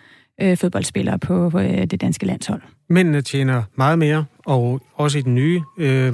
øh, 0.41 0.57
fodboldspillere 0.57 1.19
på 1.19 1.59
øh, 1.61 1.87
det 1.87 2.01
danske 2.01 2.27
landshold. 2.27 2.63
Mændene 2.89 3.21
tjener 3.23 3.63
meget 3.75 3.99
mere, 3.99 4.25
og 4.47 4.81
også 4.95 5.19
i 5.19 5.23
den 5.23 5.35
nye, 5.35 5.63
øh, 5.79 6.13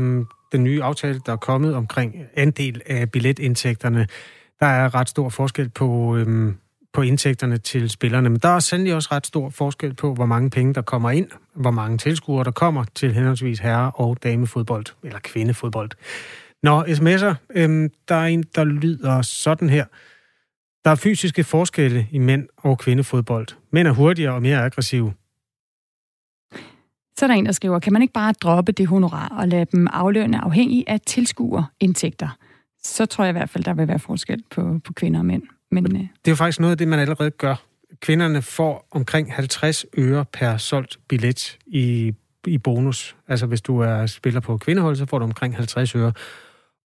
den 0.52 0.64
nye 0.64 0.82
aftale, 0.82 1.20
der 1.26 1.32
er 1.32 1.36
kommet 1.36 1.74
omkring 1.74 2.14
andel 2.36 2.82
af 2.86 3.10
billetindtægterne, 3.10 4.06
der 4.60 4.66
er 4.66 4.94
ret 4.94 5.08
stor 5.08 5.28
forskel 5.28 5.68
på, 5.68 6.16
øh, 6.16 6.52
på 6.92 7.02
indtægterne 7.02 7.58
til 7.58 7.90
spillerne. 7.90 8.30
Men 8.30 8.38
der 8.38 8.48
er 8.48 8.58
sandelig 8.58 8.94
også 8.94 9.08
ret 9.12 9.26
stor 9.26 9.50
forskel 9.50 9.94
på, 9.94 10.14
hvor 10.14 10.26
mange 10.26 10.50
penge, 10.50 10.74
der 10.74 10.82
kommer 10.82 11.10
ind, 11.10 11.28
hvor 11.54 11.70
mange 11.70 11.98
tilskuere, 11.98 12.44
der 12.44 12.50
kommer 12.50 12.84
til 12.94 13.12
henholdsvis 13.14 13.58
herre- 13.58 13.90
og 13.94 14.22
damefodbold, 14.22 14.86
eller 15.02 15.18
kvindefodbold. 15.18 15.90
Nå, 16.62 16.82
sms'er, 16.82 17.34
øhm, 17.50 17.90
der 18.08 18.14
er 18.14 18.26
en, 18.26 18.44
der 18.54 18.64
lyder 18.64 19.22
sådan 19.22 19.70
her. 19.70 19.84
Der 20.84 20.90
er 20.90 20.94
fysiske 20.94 21.44
forskelle 21.44 22.06
i 22.10 22.18
mænd 22.18 22.48
og 22.56 22.78
kvindefodbold. 22.78 23.46
Mænd 23.72 23.88
er 23.88 23.92
hurtigere 23.92 24.34
og 24.34 24.42
mere 24.42 24.64
aggressive. 24.64 25.12
Så 27.16 27.24
er 27.24 27.26
der 27.26 27.34
en, 27.34 27.46
der 27.46 27.52
skriver, 27.52 27.78
kan 27.78 27.92
man 27.92 28.02
ikke 28.02 28.14
bare 28.14 28.32
droppe 28.32 28.72
det 28.72 28.86
honorar 28.86 29.28
og 29.28 29.48
lade 29.48 29.64
dem 29.64 29.86
aflønne 29.92 30.44
afhængig 30.44 30.84
af 30.86 31.00
tilskuerindtægter? 31.00 32.28
Så 32.82 33.06
tror 33.06 33.24
jeg 33.24 33.30
i 33.30 33.38
hvert 33.38 33.50
fald, 33.50 33.64
der 33.64 33.74
vil 33.74 33.88
være 33.88 33.98
forskel 33.98 34.44
på, 34.50 34.80
på 34.84 34.92
kvinder 34.92 35.20
og 35.20 35.26
mænd. 35.26 35.42
Men, 35.70 35.96
øh, 35.96 36.00
Det 36.00 36.08
er 36.24 36.30
jo 36.30 36.34
faktisk 36.34 36.60
noget 36.60 36.70
af 36.70 36.78
det, 36.78 36.88
man 36.88 36.98
allerede 36.98 37.30
gør. 37.30 37.54
Kvinderne 38.00 38.42
får 38.42 38.86
omkring 38.90 39.34
50 39.34 39.86
øre 39.98 40.24
per 40.32 40.56
solgt 40.56 40.98
billet 41.08 41.58
i, 41.66 42.14
i 42.46 42.58
bonus. 42.58 43.16
Altså 43.28 43.46
hvis 43.46 43.60
du 43.60 43.78
er 43.78 44.06
spiller 44.06 44.40
på 44.40 44.58
kvindehold, 44.58 44.96
så 44.96 45.06
får 45.06 45.18
du 45.18 45.24
omkring 45.24 45.56
50 45.56 45.94
øre. 45.94 46.12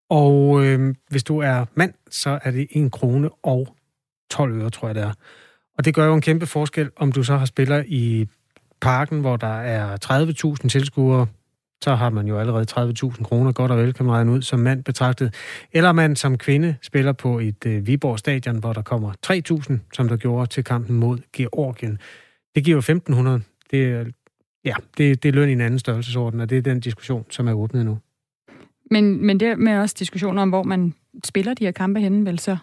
Og 0.10 0.66
øh, 0.66 0.96
hvis 1.10 1.24
du 1.24 1.40
er 1.40 1.66
mand, 1.76 1.94
så 2.10 2.40
er 2.44 2.52
det 2.52 2.68
1 2.72 2.92
krone 2.92 3.30
og 3.44 3.76
12 4.32 4.62
øre, 4.62 4.70
tror 4.70 4.88
jeg 4.88 4.96
det 4.96 5.04
er. 5.04 5.14
Og 5.78 5.86
det 5.86 5.96
gør 5.96 6.06
jo 6.06 6.14
en 6.14 6.22
kæmpe 6.22 6.46
forskel, 6.46 6.90
om 6.96 7.12
du 7.12 7.24
så 7.24 7.38
har 7.38 7.46
spiller 7.46 7.84
i 7.88 8.28
parken, 8.82 9.22
hvor 9.22 9.38
der 9.38 9.62
er 9.62 9.98
30.000 10.62 10.68
tilskuere, 10.68 11.28
så 11.84 11.96
har 11.96 12.10
man 12.10 12.28
jo 12.28 12.40
allerede 12.40 12.66
30.000 12.72 13.24
kroner 13.24 13.52
godt 13.52 13.72
og 13.72 13.78
vel, 13.78 13.94
kan 13.94 14.06
man 14.06 14.16
regne 14.16 14.32
ud, 14.32 14.42
som 14.42 14.60
mand 14.60 14.84
betragtet. 14.84 15.34
Eller 15.72 15.92
man 15.92 16.16
som 16.16 16.38
kvinde 16.38 16.76
spiller 16.82 17.12
på 17.12 17.40
et 17.40 17.66
øh, 17.66 17.88
Viborg 17.88 18.20
stadion, 18.20 18.60
hvor 18.60 18.74
der 18.74 18.82
kommer 18.82 19.12
3.000, 19.28 19.78
som 19.94 20.08
der 20.08 20.18
gjorde 20.18 20.48
til 20.48 20.64
kampen 20.64 20.96
mod 20.96 21.18
Georgien. 21.34 22.00
Det 22.56 22.64
giver 22.64 22.82
jo 22.88 23.00
1.500. 23.40 23.42
Det 23.72 23.86
er, 23.86 24.06
ja, 24.66 24.74
det, 24.98 25.24
det 25.24 25.30
er 25.30 25.34
løn 25.34 25.50
i 25.50 25.52
en 25.52 25.62
anden 25.62 25.80
størrelsesorden, 25.80 26.40
og 26.40 26.50
det 26.50 26.58
er 26.58 26.62
den 26.62 26.80
diskussion, 26.80 27.26
som 27.30 27.48
er 27.48 27.54
åbnet 27.54 27.86
nu. 27.86 27.98
men, 28.92 29.26
men 29.26 29.40
det 29.40 29.60
med 29.60 29.78
også 29.78 29.96
diskussioner 30.00 30.42
om, 30.42 30.50
hvor 30.50 30.64
man 30.64 30.94
spiller 31.24 31.54
de 31.54 31.66
her 31.66 31.72
kampe 31.72 32.00
henne, 32.00 32.26
vel 32.26 32.40
så? 32.40 32.58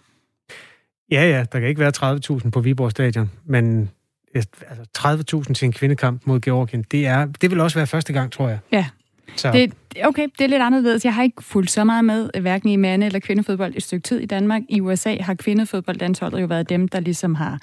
Ja, 1.10 1.28
ja, 1.28 1.44
der 1.52 1.60
kan 1.60 1.68
ikke 1.68 1.80
være 1.80 2.38
30.000 2.44 2.50
på 2.50 2.60
Viborg 2.60 2.90
stadion, 2.90 3.30
men 3.44 3.90
altså 4.34 5.44
30.000 5.48 5.54
til 5.54 5.66
en 5.66 5.72
kvindekamp 5.72 6.22
mod 6.26 6.40
Georgien, 6.40 6.82
det, 6.82 7.06
er, 7.06 7.26
det 7.26 7.50
vil 7.50 7.60
også 7.60 7.78
være 7.78 7.86
første 7.86 8.12
gang, 8.12 8.32
tror 8.32 8.48
jeg. 8.48 8.58
Ja. 8.72 8.86
Så. 9.36 9.52
Det, 9.52 9.72
okay, 10.04 10.28
det 10.38 10.44
er 10.44 10.48
lidt 10.48 10.62
anderledes. 10.62 11.04
Jeg 11.04 11.14
har 11.14 11.22
ikke 11.22 11.42
fulgt 11.42 11.70
så 11.70 11.84
meget 11.84 12.04
med, 12.04 12.30
hverken 12.40 12.68
i 12.68 12.76
mande- 12.76 13.06
eller 13.06 13.18
kvindefodbold 13.18 13.72
et 13.76 13.82
stykke 13.82 14.02
tid 14.02 14.20
i 14.20 14.26
Danmark. 14.26 14.62
I 14.68 14.80
USA 14.80 15.16
har 15.20 15.34
kvindefodboldlandsholdet 15.34 16.40
jo 16.40 16.46
været 16.46 16.68
dem, 16.68 16.88
der 16.88 17.00
ligesom 17.00 17.34
har 17.34 17.58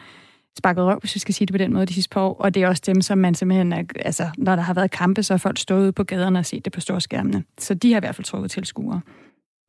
sparket 0.58 0.84
røv, 0.84 1.00
hvis 1.00 1.16
vi 1.16 1.20
skal 1.20 1.34
sige 1.34 1.46
det 1.46 1.54
på 1.54 1.58
den 1.58 1.74
måde, 1.74 1.86
de 1.86 1.94
sidste 1.94 2.10
par 2.10 2.22
år. 2.22 2.34
Og 2.40 2.54
det 2.54 2.64
er 2.64 2.68
også 2.68 2.84
dem, 2.86 3.02
som 3.02 3.18
man 3.18 3.36
simpelthen, 3.36 3.74
er, 3.74 3.84
altså, 3.96 4.30
når 4.38 4.56
der 4.56 4.64
har 4.64 4.74
været 4.74 4.92
kampe, 4.92 5.24
så 5.24 5.34
har 5.34 5.38
folk 5.38 5.58
stået 5.58 5.82
ude 5.82 5.92
på 5.92 6.04
gaderne 6.04 6.40
og 6.40 6.46
set 6.46 6.66
det 6.66 6.74
på 6.74 6.82
storskærmene. 6.82 7.44
Så 7.60 7.74
de 7.74 7.92
har 7.92 8.00
i 8.00 8.00
hvert 8.00 8.16
fald 8.16 8.26
trukket 8.26 8.52
tilskuere. 8.52 9.02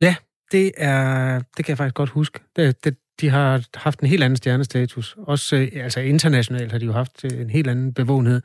Ja, 0.01 0.15
det, 0.51 0.71
er, 0.77 1.39
det 1.57 1.65
kan 1.65 1.69
jeg 1.69 1.77
faktisk 1.77 1.95
godt 1.95 2.09
huske. 2.09 2.39
Det, 2.55 2.85
det, 2.85 2.95
de 3.21 3.29
har 3.29 3.63
haft 3.75 3.99
en 3.99 4.07
helt 4.07 4.23
anden 4.23 4.37
stjernestatus. 4.37 5.15
Også 5.17 5.55
øh, 5.55 5.69
altså 5.75 5.99
internationalt 5.99 6.71
har 6.71 6.79
de 6.79 6.85
jo 6.85 6.91
haft 6.91 7.25
øh, 7.25 7.41
en 7.41 7.49
helt 7.49 7.69
anden 7.69 7.93
bevågenhed. 7.93 8.41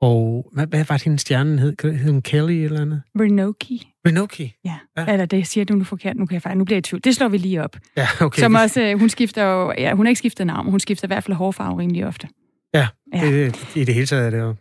Og 0.00 0.50
hvad, 0.52 0.66
hvad 0.66 0.84
var 0.88 0.96
det, 0.96 1.04
hendes 1.04 1.20
stjerne 1.20 1.58
hed? 1.60 1.74
Hed 1.82 2.12
hun 2.12 2.22
Kelly 2.22 2.52
eller 2.52 2.80
andet? 2.80 3.02
Renoki. 3.20 3.88
Renoki? 4.06 4.54
Ja. 4.64 4.74
Ja. 4.98 5.12
Eller 5.12 5.26
det 5.26 5.46
siger 5.46 5.64
du 5.64 5.74
nu 5.74 5.84
forkert. 5.84 6.16
Nu, 6.16 6.26
kan 6.26 6.34
jeg 6.34 6.42
faktisk, 6.42 6.58
nu 6.58 6.64
bliver 6.64 6.76
jeg 6.76 6.86
i 6.86 6.88
tvivl. 6.88 7.04
Det 7.04 7.14
slår 7.14 7.28
vi 7.28 7.38
lige 7.38 7.64
op. 7.64 7.76
Ja, 7.96 8.06
okay. 8.20 8.40
Som 8.40 8.54
også, 8.54 8.82
øh, 8.82 8.98
hun 8.98 9.08
skifter 9.08 9.44
jo, 9.44 9.72
ja, 9.78 9.94
hun 9.94 10.06
har 10.06 10.08
ikke 10.08 10.18
skiftet 10.18 10.46
navn, 10.46 10.70
hun 10.70 10.80
skifter 10.80 11.06
i 11.06 11.10
hvert 11.10 11.24
fald 11.24 11.36
hårfarve 11.36 11.78
rimelig 11.78 12.06
ofte. 12.06 12.28
Ja, 12.74 12.88
Ja. 13.14 13.26
Det, 13.26 13.76
i 13.76 13.84
det 13.84 13.94
hele 13.94 14.06
taget 14.06 14.26
er 14.26 14.30
det 14.30 14.38
jo... 14.38 14.54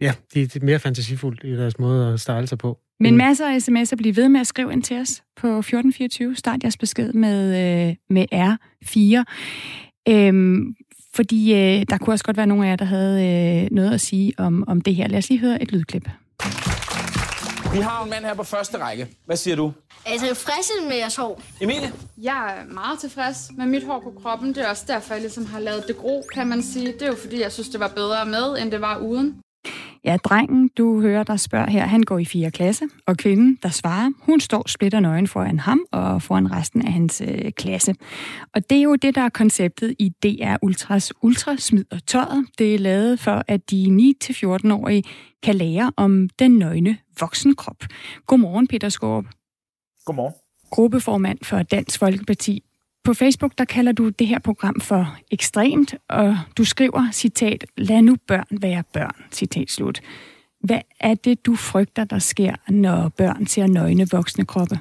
Ja, 0.00 0.12
de 0.34 0.42
er 0.42 0.58
mere 0.62 0.78
fantasifuldt 0.78 1.44
i 1.44 1.56
deres 1.56 1.78
måde 1.78 2.12
at 2.12 2.20
style 2.20 2.46
sig 2.46 2.58
på. 2.58 2.78
Men 3.00 3.16
masser 3.16 3.46
af 3.48 3.58
sms'er. 3.58 3.96
Bliv 3.96 4.16
ved 4.16 4.28
med 4.28 4.40
at 4.40 4.46
skrive 4.46 4.72
ind 4.72 4.82
til 4.82 5.00
os 5.00 5.22
på 5.36 5.46
1424. 5.58 6.36
Start 6.36 6.62
jeres 6.62 6.76
besked 6.76 7.12
med, 7.12 7.88
øh, 7.88 7.94
med 8.10 8.26
R4. 8.34 9.24
Øhm, 10.08 10.74
fordi 11.16 11.52
øh, 11.52 11.86
der 11.90 11.98
kunne 11.98 12.14
også 12.14 12.24
godt 12.24 12.36
være 12.36 12.46
nogle 12.46 12.66
af 12.66 12.70
jer, 12.70 12.76
der 12.76 12.84
havde 12.84 13.16
øh, 13.26 13.68
noget 13.70 13.94
at 13.94 14.00
sige 14.00 14.32
om, 14.38 14.64
om 14.68 14.80
det 14.80 14.94
her. 14.94 15.08
Lad 15.08 15.18
os 15.18 15.28
lige 15.28 15.40
høre 15.40 15.62
et 15.62 15.72
lydklip. 15.72 16.08
Vi 17.72 17.80
har 17.80 18.04
en 18.04 18.10
mand 18.10 18.24
her 18.24 18.34
på 18.34 18.42
første 18.42 18.78
række. 18.78 19.06
Hvad 19.26 19.36
siger 19.36 19.56
du? 19.56 19.72
Er 20.06 20.14
I 20.14 20.18
tilfredse 20.18 20.72
med 20.88 20.96
jeres 20.96 21.16
hår? 21.16 21.42
Emilie? 21.60 21.92
Jeg 22.22 22.54
er 22.58 22.74
meget 22.74 22.98
tilfreds 22.98 23.50
med 23.56 23.66
mit 23.66 23.84
hår 23.84 24.00
på 24.00 24.12
kroppen. 24.22 24.48
Det 24.48 24.58
er 24.64 24.68
også 24.68 24.84
derfor, 24.88 25.14
jeg 25.14 25.20
ligesom 25.20 25.46
har 25.46 25.60
lavet 25.60 25.84
det 25.88 25.96
gro, 25.96 26.22
kan 26.34 26.46
man 26.46 26.62
sige. 26.62 26.86
Det 26.86 27.02
er 27.02 27.06
jo 27.06 27.16
fordi, 27.22 27.40
jeg 27.40 27.52
synes, 27.52 27.68
det 27.68 27.80
var 27.80 27.88
bedre 27.88 28.26
med, 28.26 28.62
end 28.62 28.70
det 28.70 28.80
var 28.80 28.98
uden. 28.98 29.36
Ja, 30.04 30.16
drengen, 30.24 30.70
du 30.78 31.00
hører, 31.00 31.22
der 31.22 31.36
spørger 31.36 31.70
her, 31.70 31.86
han 31.86 32.02
går 32.02 32.18
i 32.18 32.24
4. 32.24 32.50
klasse, 32.50 32.88
og 33.06 33.16
kvinden, 33.16 33.58
der 33.62 33.68
svarer, 33.68 34.10
hun 34.20 34.40
står 34.40 34.68
splitter 34.68 35.00
nøgen 35.00 35.26
foran 35.26 35.58
ham 35.58 35.80
og 35.92 36.22
foran 36.22 36.52
resten 36.52 36.86
af 36.86 36.92
hans 36.92 37.22
øh, 37.28 37.52
klasse. 37.52 37.94
Og 38.54 38.70
det 38.70 38.78
er 38.78 38.82
jo 38.82 38.94
det, 38.96 39.14
der 39.14 39.20
er 39.20 39.28
konceptet 39.28 39.94
i 39.98 40.08
DR 40.22 40.56
Ultras 40.62 41.12
Ultra 41.22 41.56
Smid 41.56 41.84
og 41.90 42.06
Tøjet. 42.06 42.46
Det 42.58 42.74
er 42.74 42.78
lavet 42.78 43.20
for, 43.20 43.42
at 43.48 43.70
de 43.70 44.14
9-14-årige 44.24 45.02
kan 45.42 45.54
lære 45.54 45.92
om 45.96 46.28
den 46.38 46.58
nøgne 46.58 46.98
voksenkrop. 47.20 47.84
Godmorgen, 48.26 48.66
Peter 48.66 48.88
Skorp, 48.88 49.24
Godmorgen. 50.04 50.34
gruppeformand 50.70 51.38
for 51.42 51.62
Dansk 51.62 51.98
Folkeparti. 51.98 52.62
På 53.06 53.14
Facebook, 53.14 53.52
der 53.58 53.64
kalder 53.64 53.92
du 53.92 54.08
det 54.08 54.26
her 54.26 54.38
program 54.38 54.80
for 54.80 55.16
ekstremt, 55.30 55.94
og 56.08 56.38
du 56.58 56.64
skriver, 56.64 57.10
citat, 57.12 57.64
lad 57.76 58.02
nu 58.02 58.16
børn 58.28 58.46
være 58.50 58.82
børn, 58.92 59.14
citat 59.32 59.70
slut. 59.70 60.00
Hvad 60.60 60.80
er 61.00 61.14
det, 61.14 61.46
du 61.46 61.56
frygter, 61.56 62.04
der 62.04 62.18
sker, 62.18 62.54
når 62.68 63.08
børn 63.08 63.46
ser 63.46 63.66
nøgne 63.66 64.06
voksne 64.12 64.46
kroppe? 64.46 64.78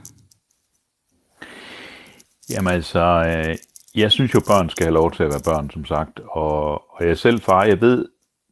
Jamen 2.49 2.73
altså, 2.73 2.99
øh, 2.99 3.55
jeg 3.95 4.11
synes 4.11 4.33
jo, 4.33 4.41
børn 4.47 4.69
skal 4.69 4.85
have 4.85 4.93
lov 4.93 5.11
til 5.11 5.23
at 5.23 5.29
være 5.29 5.53
børn, 5.53 5.69
som 5.69 5.85
sagt. 5.85 6.19
Og, 6.19 6.71
og 6.95 7.07
jeg 7.07 7.17
selv 7.17 7.41
far, 7.41 7.63
jeg 7.63 7.81
ved, 7.81 8.05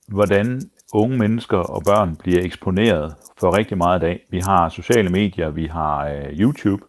hvordan 0.07 0.61
unge 0.93 1.17
mennesker 1.17 1.57
og 1.57 1.83
børn 1.83 2.15
bliver 2.15 2.41
eksponeret 2.41 3.15
for 3.39 3.57
rigtig 3.57 3.77
meget 3.77 3.99
i 3.99 4.05
dag. 4.05 4.19
Vi 4.31 4.39
har 4.39 4.69
sociale 4.69 5.09
medier, 5.09 5.49
vi 5.49 5.65
har 5.67 6.07
øh, 6.07 6.39
YouTube, 6.39 6.83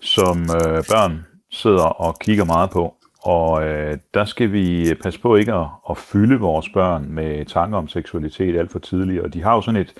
som 0.00 0.42
øh, 0.42 0.84
børn 0.90 1.24
sidder 1.54 1.84
og 1.84 2.18
kigger 2.18 2.44
meget 2.44 2.70
på. 2.70 2.94
Og 3.22 3.64
øh, 3.68 3.98
der 4.14 4.24
skal 4.24 4.52
vi 4.52 4.94
passe 5.02 5.20
på 5.20 5.36
ikke 5.36 5.52
at, 5.52 5.66
at 5.90 5.96
fylde 5.98 6.38
vores 6.40 6.68
børn 6.68 7.06
med 7.08 7.44
tanker 7.44 7.78
om 7.78 7.88
seksualitet 7.88 8.58
alt 8.58 8.72
for 8.72 8.78
tidligt. 8.78 9.22
Og 9.22 9.34
de 9.34 9.42
har 9.42 9.54
jo 9.54 9.60
sådan 9.60 9.80
et, 9.80 9.94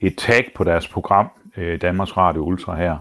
et 0.00 0.16
tag 0.16 0.50
på 0.56 0.64
deres 0.64 0.88
program, 0.88 1.28
øh, 1.56 1.80
Danmarks 1.80 2.16
Radio 2.16 2.42
Ultra 2.42 2.76
her, 2.76 2.96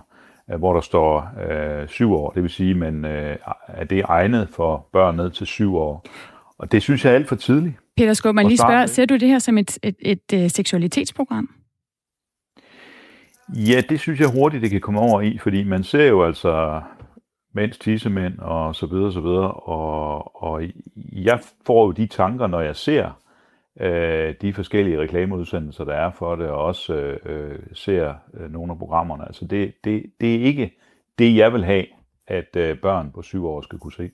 øh, 0.51 0.57
hvor 0.59 0.73
der 0.73 0.81
står 0.81 1.29
øh, 1.49 1.87
syv 1.87 2.13
år. 2.13 2.29
Det 2.31 2.43
vil 2.43 2.51
sige, 2.51 2.73
men 2.73 3.05
øh, 3.05 3.35
at 3.67 3.89
det 3.89 3.99
er 3.99 4.05
egnet 4.09 4.49
for 4.55 4.87
børn 4.93 5.15
ned 5.15 5.29
til 5.31 5.47
syv 5.47 5.75
år. 5.75 6.05
Og 6.59 6.71
det 6.71 6.81
synes 6.81 7.05
jeg 7.05 7.11
er 7.11 7.15
alt 7.15 7.27
for 7.27 7.35
tidligt. 7.35 7.75
Peter 7.97 8.13
Skåb, 8.13 8.35
man 8.35 8.45
lige 8.47 8.57
starte 8.57 8.69
spørge, 8.71 8.81
med- 8.81 8.87
ser 8.87 9.05
du 9.05 9.13
det 9.13 9.27
her 9.27 9.39
som 9.39 9.57
et, 9.57 9.77
et, 9.83 9.95
et, 9.99 10.33
et 10.33 10.51
seksualitetsprogram? 10.51 11.49
Ja, 13.55 13.81
det 13.89 13.99
synes 13.99 14.19
jeg 14.19 14.27
hurtigt, 14.27 14.61
det 14.63 14.71
kan 14.71 14.81
komme 14.81 14.99
over 14.99 15.21
i, 15.21 15.37
fordi 15.37 15.63
man 15.63 15.83
ser 15.83 16.05
jo 16.07 16.23
altså 16.23 16.81
mænds 17.53 17.77
tissemænd 17.77 18.39
og 18.39 18.75
så 18.75 18.85
videre, 18.85 19.11
så 19.11 19.21
videre, 19.21 19.51
og, 19.51 20.43
og 20.43 20.63
jeg 21.13 21.39
får 21.65 21.85
jo 21.85 21.91
de 21.91 22.07
tanker, 22.07 22.47
når 22.47 22.61
jeg 22.61 22.75
ser 22.75 23.11
øh, 23.79 24.35
de 24.41 24.53
forskellige 24.53 24.99
reklameudsendelser, 24.99 25.83
der 25.83 25.93
er 25.93 26.11
for 26.11 26.35
det, 26.35 26.47
og 26.47 26.65
også 26.65 26.93
øh, 27.25 27.59
ser 27.73 28.13
øh, 28.33 28.51
nogle 28.51 28.71
af 28.71 28.77
programmerne. 28.77 29.25
Altså 29.25 29.45
det, 29.45 29.73
det, 29.83 30.03
det 30.21 30.35
er 30.35 30.39
ikke 30.39 30.77
det, 31.19 31.35
jeg 31.35 31.53
vil 31.53 31.65
have, 31.65 31.85
at 32.27 32.55
øh, 32.57 32.79
børn 32.79 33.11
på 33.11 33.21
syv 33.21 33.45
år 33.45 33.61
skal 33.61 33.79
kunne 33.79 33.93
se. 33.93 34.11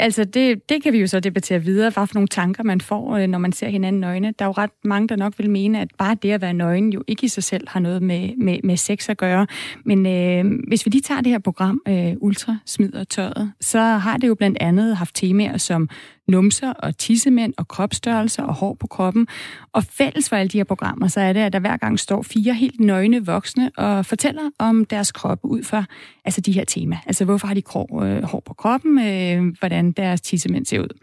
Altså, 0.00 0.24
det, 0.24 0.68
det 0.68 0.82
kan 0.82 0.92
vi 0.92 0.98
jo 0.98 1.06
så 1.06 1.20
debattere 1.20 1.62
videre, 1.62 1.90
hvad 1.90 2.06
for 2.06 2.14
nogle 2.14 2.28
tanker 2.28 2.62
man 2.62 2.80
får, 2.80 3.16
øh, 3.16 3.26
når 3.26 3.38
man 3.38 3.52
ser 3.52 3.68
hinanden 3.68 4.00
nøgne. 4.00 4.34
Der 4.38 4.44
er 4.44 4.48
jo 4.48 4.52
ret 4.52 4.70
mange, 4.84 5.08
der 5.08 5.16
nok 5.16 5.34
vil 5.38 5.50
mene, 5.50 5.80
at 5.80 5.88
bare 5.98 6.16
det 6.22 6.30
at 6.30 6.40
være 6.40 6.52
nøgen 6.52 6.92
jo 6.92 7.02
ikke 7.06 7.24
i 7.24 7.28
sig 7.28 7.42
selv 7.42 7.68
har 7.68 7.80
noget 7.80 8.02
med, 8.02 8.36
med, 8.36 8.58
med 8.64 8.76
sex 8.76 9.08
at 9.08 9.16
gøre. 9.16 9.46
Men 9.84 10.06
øh, 10.06 10.60
hvis 10.68 10.86
vi 10.86 10.90
lige 10.90 11.02
tager 11.02 11.20
det 11.20 11.32
her 11.32 11.38
program, 11.38 11.82
øh, 11.88 12.12
Ultra 12.20 12.56
smider 12.66 13.04
Tøjet, 13.04 13.52
så 13.60 13.80
har 13.80 14.16
det 14.16 14.28
jo 14.28 14.34
blandt 14.34 14.58
andet 14.60 14.96
haft 14.96 15.14
temaer 15.14 15.56
som 15.56 15.88
numser 16.30 16.72
og 16.72 16.98
tissemænd 16.98 17.54
og 17.56 17.68
kropsstørrelser 17.68 18.42
og 18.42 18.54
hår 18.54 18.76
på 18.80 18.86
kroppen. 18.86 19.26
Og 19.72 19.84
fælles 19.84 20.28
for 20.28 20.36
alle 20.36 20.48
de 20.48 20.58
her 20.58 20.64
programmer, 20.64 21.08
så 21.08 21.20
er 21.20 21.32
det, 21.32 21.40
at 21.40 21.52
der 21.52 21.58
hver 21.58 21.76
gang 21.76 21.98
står 21.98 22.22
fire 22.22 22.54
helt 22.54 22.80
nøgne 22.80 23.26
voksne 23.26 23.70
og 23.76 24.06
fortæller 24.06 24.50
om 24.58 24.84
deres 24.84 25.12
kroppe 25.12 25.48
ud 25.48 25.62
fra 25.62 25.84
altså 26.24 26.40
de 26.40 26.52
her 26.52 26.64
tema. 26.64 26.98
Altså 27.06 27.24
hvorfor 27.24 27.46
har 27.46 27.54
de 27.54 27.62
krog, 27.62 28.06
øh, 28.06 28.22
hår 28.22 28.42
på 28.46 28.54
kroppen, 28.54 28.98
øh, 28.98 29.54
hvordan 29.58 29.92
deres 29.92 30.20
tissemænd 30.20 30.66
ser 30.66 30.80
ud. 30.80 30.98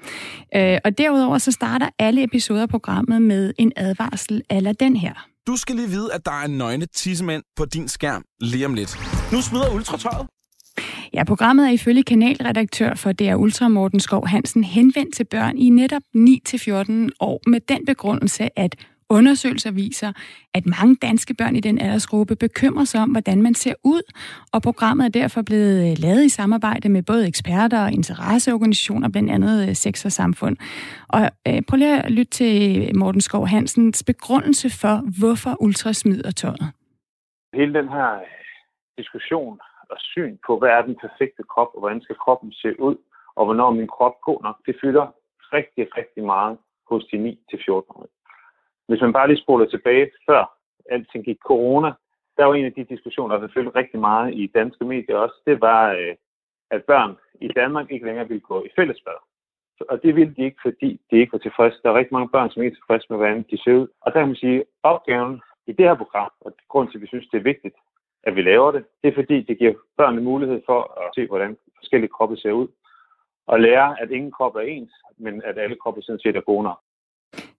Øh, 0.56 0.78
og 0.86 0.98
derudover 0.98 1.38
så 1.38 1.52
starter 1.52 1.90
alle 2.00 2.24
episoder 2.24 2.62
af 2.62 2.70
programmet 2.70 3.22
med 3.22 3.54
en 3.58 3.72
advarsel 3.76 4.44
eller 4.50 4.74
den 4.74 4.96
her. 4.96 5.28
Du 5.48 5.56
skal 5.56 5.76
lige 5.76 5.90
vide, 5.90 6.14
at 6.14 6.26
der 6.26 6.32
er 6.32 6.48
nøgne 6.48 6.86
tissemænd 6.86 7.44
på 7.56 7.66
din 7.66 7.88
skærm 7.88 8.24
lige 8.42 8.66
om 8.66 8.74
lidt. 8.74 8.98
Nu 9.32 9.42
smider 9.42 9.74
ultratøjet. 9.74 10.28
Ja, 11.14 11.24
programmet 11.24 11.68
er 11.68 11.72
ifølge 11.72 12.04
kanalredaktør 12.04 12.96
for 12.96 13.12
DR 13.12 13.36
Ultra 13.36 13.68
Morten 13.68 14.00
Skov 14.00 14.28
Hansen 14.28 14.64
henvendt 14.64 15.16
til 15.16 15.24
børn 15.24 15.58
i 15.58 15.70
netop 15.70 16.02
9-14 16.16 17.10
år 17.20 17.50
med 17.50 17.60
den 17.60 17.86
begrundelse, 17.86 18.50
at 18.60 18.76
Undersøgelser 19.10 19.72
viser, 19.72 20.12
at 20.54 20.66
mange 20.66 20.96
danske 21.02 21.34
børn 21.34 21.56
i 21.56 21.60
den 21.60 21.82
aldersgruppe 21.82 22.36
bekymrer 22.36 22.84
sig 22.84 23.02
om, 23.02 23.10
hvordan 23.10 23.42
man 23.42 23.54
ser 23.54 23.74
ud, 23.84 24.02
og 24.54 24.62
programmet 24.62 25.06
er 25.06 25.10
derfor 25.10 25.42
blevet 25.42 25.92
øh, 25.92 25.96
lavet 26.00 26.26
i 26.26 26.30
samarbejde 26.30 26.90
med 26.90 27.04
både 27.04 27.28
eksperter 27.28 27.84
og 27.84 27.92
interesseorganisationer, 27.92 29.10
blandt 29.10 29.32
andet 29.32 29.70
øh, 29.70 29.76
Sex 29.76 30.06
og 30.06 30.12
Samfund. 30.12 30.58
Og 31.10 31.22
øh, 31.48 31.62
prøv 31.68 31.78
lige 31.78 32.02
at 32.04 32.12
lytte 32.12 32.32
til 32.32 32.82
øh, 32.82 32.96
Morten 32.96 33.22
Skov 33.22 33.48
Hansens 33.48 34.04
begrundelse 34.04 34.70
for, 34.82 34.96
hvorfor 35.20 35.62
ultra 35.62 35.94
smider 35.94 36.32
tøjet. 36.32 36.72
Hele 37.54 37.74
den 37.74 37.90
her 37.90 38.10
diskussion 38.98 39.60
og 39.90 39.98
syn 40.00 40.38
på, 40.48 40.60
hvad 40.60 40.70
er 40.70 40.82
den 40.82 40.96
perfekte 40.96 41.44
krop, 41.44 41.72
og 41.74 41.80
hvordan 41.80 42.02
skal 42.02 42.16
kroppen 42.16 42.52
se 42.52 42.80
ud, 42.80 42.96
og 43.36 43.46
hvornår 43.46 43.70
min 43.72 43.88
krop 43.88 44.22
god 44.22 44.40
nok, 44.44 44.58
det 44.66 44.76
fylder 44.82 45.08
rigtig, 45.54 45.98
rigtig 45.98 46.24
meget 46.24 46.58
hos 46.90 47.06
de 47.06 47.18
9-14-årige. 47.54 48.14
Hvis 48.88 49.02
man 49.02 49.14
bare 49.14 49.28
lige 49.28 49.44
spoler 49.44 49.66
tilbage 49.66 50.12
før 50.26 50.58
alting 50.90 51.26
gik 51.26 51.40
corona, 51.46 51.92
der 52.38 52.46
var 52.46 52.54
en 52.54 52.66
af 52.66 52.74
de 52.74 52.84
diskussioner, 52.84 53.38
der 53.38 53.48
fyldte 53.54 53.80
rigtig 53.80 54.00
meget 54.00 54.34
i 54.34 54.48
danske 54.48 54.86
medier 54.86 55.18
også, 55.18 55.36
det 55.46 55.62
var, 55.62 55.92
øh, 55.92 56.16
at 56.72 56.84
børn 56.84 57.18
i 57.42 57.48
Danmark 57.48 57.92
ikke 57.92 58.06
længere 58.06 58.28
ville 58.28 58.42
gå 58.42 58.64
i 58.64 58.70
fællesbad. 58.76 59.20
Og 59.90 60.04
det 60.04 60.16
ville 60.16 60.34
de 60.38 60.44
ikke, 60.44 60.60
fordi 60.62 61.02
de 61.12 61.16
ikke 61.18 61.34
var 61.34 61.40
tilfredse. 61.40 61.80
Der 61.84 61.90
er 61.90 61.98
rigtig 61.98 62.14
mange 62.14 62.30
børn, 62.30 62.50
som 62.50 62.64
ikke 62.64 62.74
er 62.74 62.80
tilfredse 62.80 63.08
med, 63.10 63.18
hvordan 63.18 63.46
de 63.52 63.58
ser 63.64 63.74
ud. 63.74 63.88
Og 64.02 64.14
der 64.14 64.20
kan 64.20 64.28
man 64.28 64.36
sige, 64.36 64.60
at 64.60 64.66
opgaven 64.84 65.42
i 65.68 65.72
det 65.72 65.86
her 65.86 65.96
program, 65.96 66.32
og 66.42 66.54
grund 66.70 66.90
til, 66.90 66.98
at 66.98 67.02
vi 67.02 67.08
synes, 67.08 67.28
det 67.28 67.38
er 67.38 67.50
vigtigt, 67.52 67.76
at 68.24 68.36
vi 68.36 68.42
laver 68.42 68.72
det, 68.72 68.84
det 69.04 69.10
er 69.10 69.16
fordi, 69.16 69.42
det 69.42 69.58
giver 69.58 69.74
børnene 69.98 70.22
mulighed 70.22 70.62
for 70.66 70.80
at 71.02 71.10
se, 71.16 71.28
hvordan 71.28 71.58
forskellige 71.78 72.12
kroppe 72.18 72.38
ser 72.38 72.52
ud. 72.52 72.68
Og 73.48 73.60
lære, 73.60 74.02
at 74.02 74.12
ingen 74.12 74.32
krop 74.32 74.56
er 74.56 74.60
ens, 74.60 74.92
men 75.18 75.42
at 75.46 75.58
alle 75.58 75.76
kroppe 75.84 76.02
sådan 76.02 76.20
set 76.20 76.36
er 76.36 76.42
gode 76.42 76.64
nok. 76.64 76.80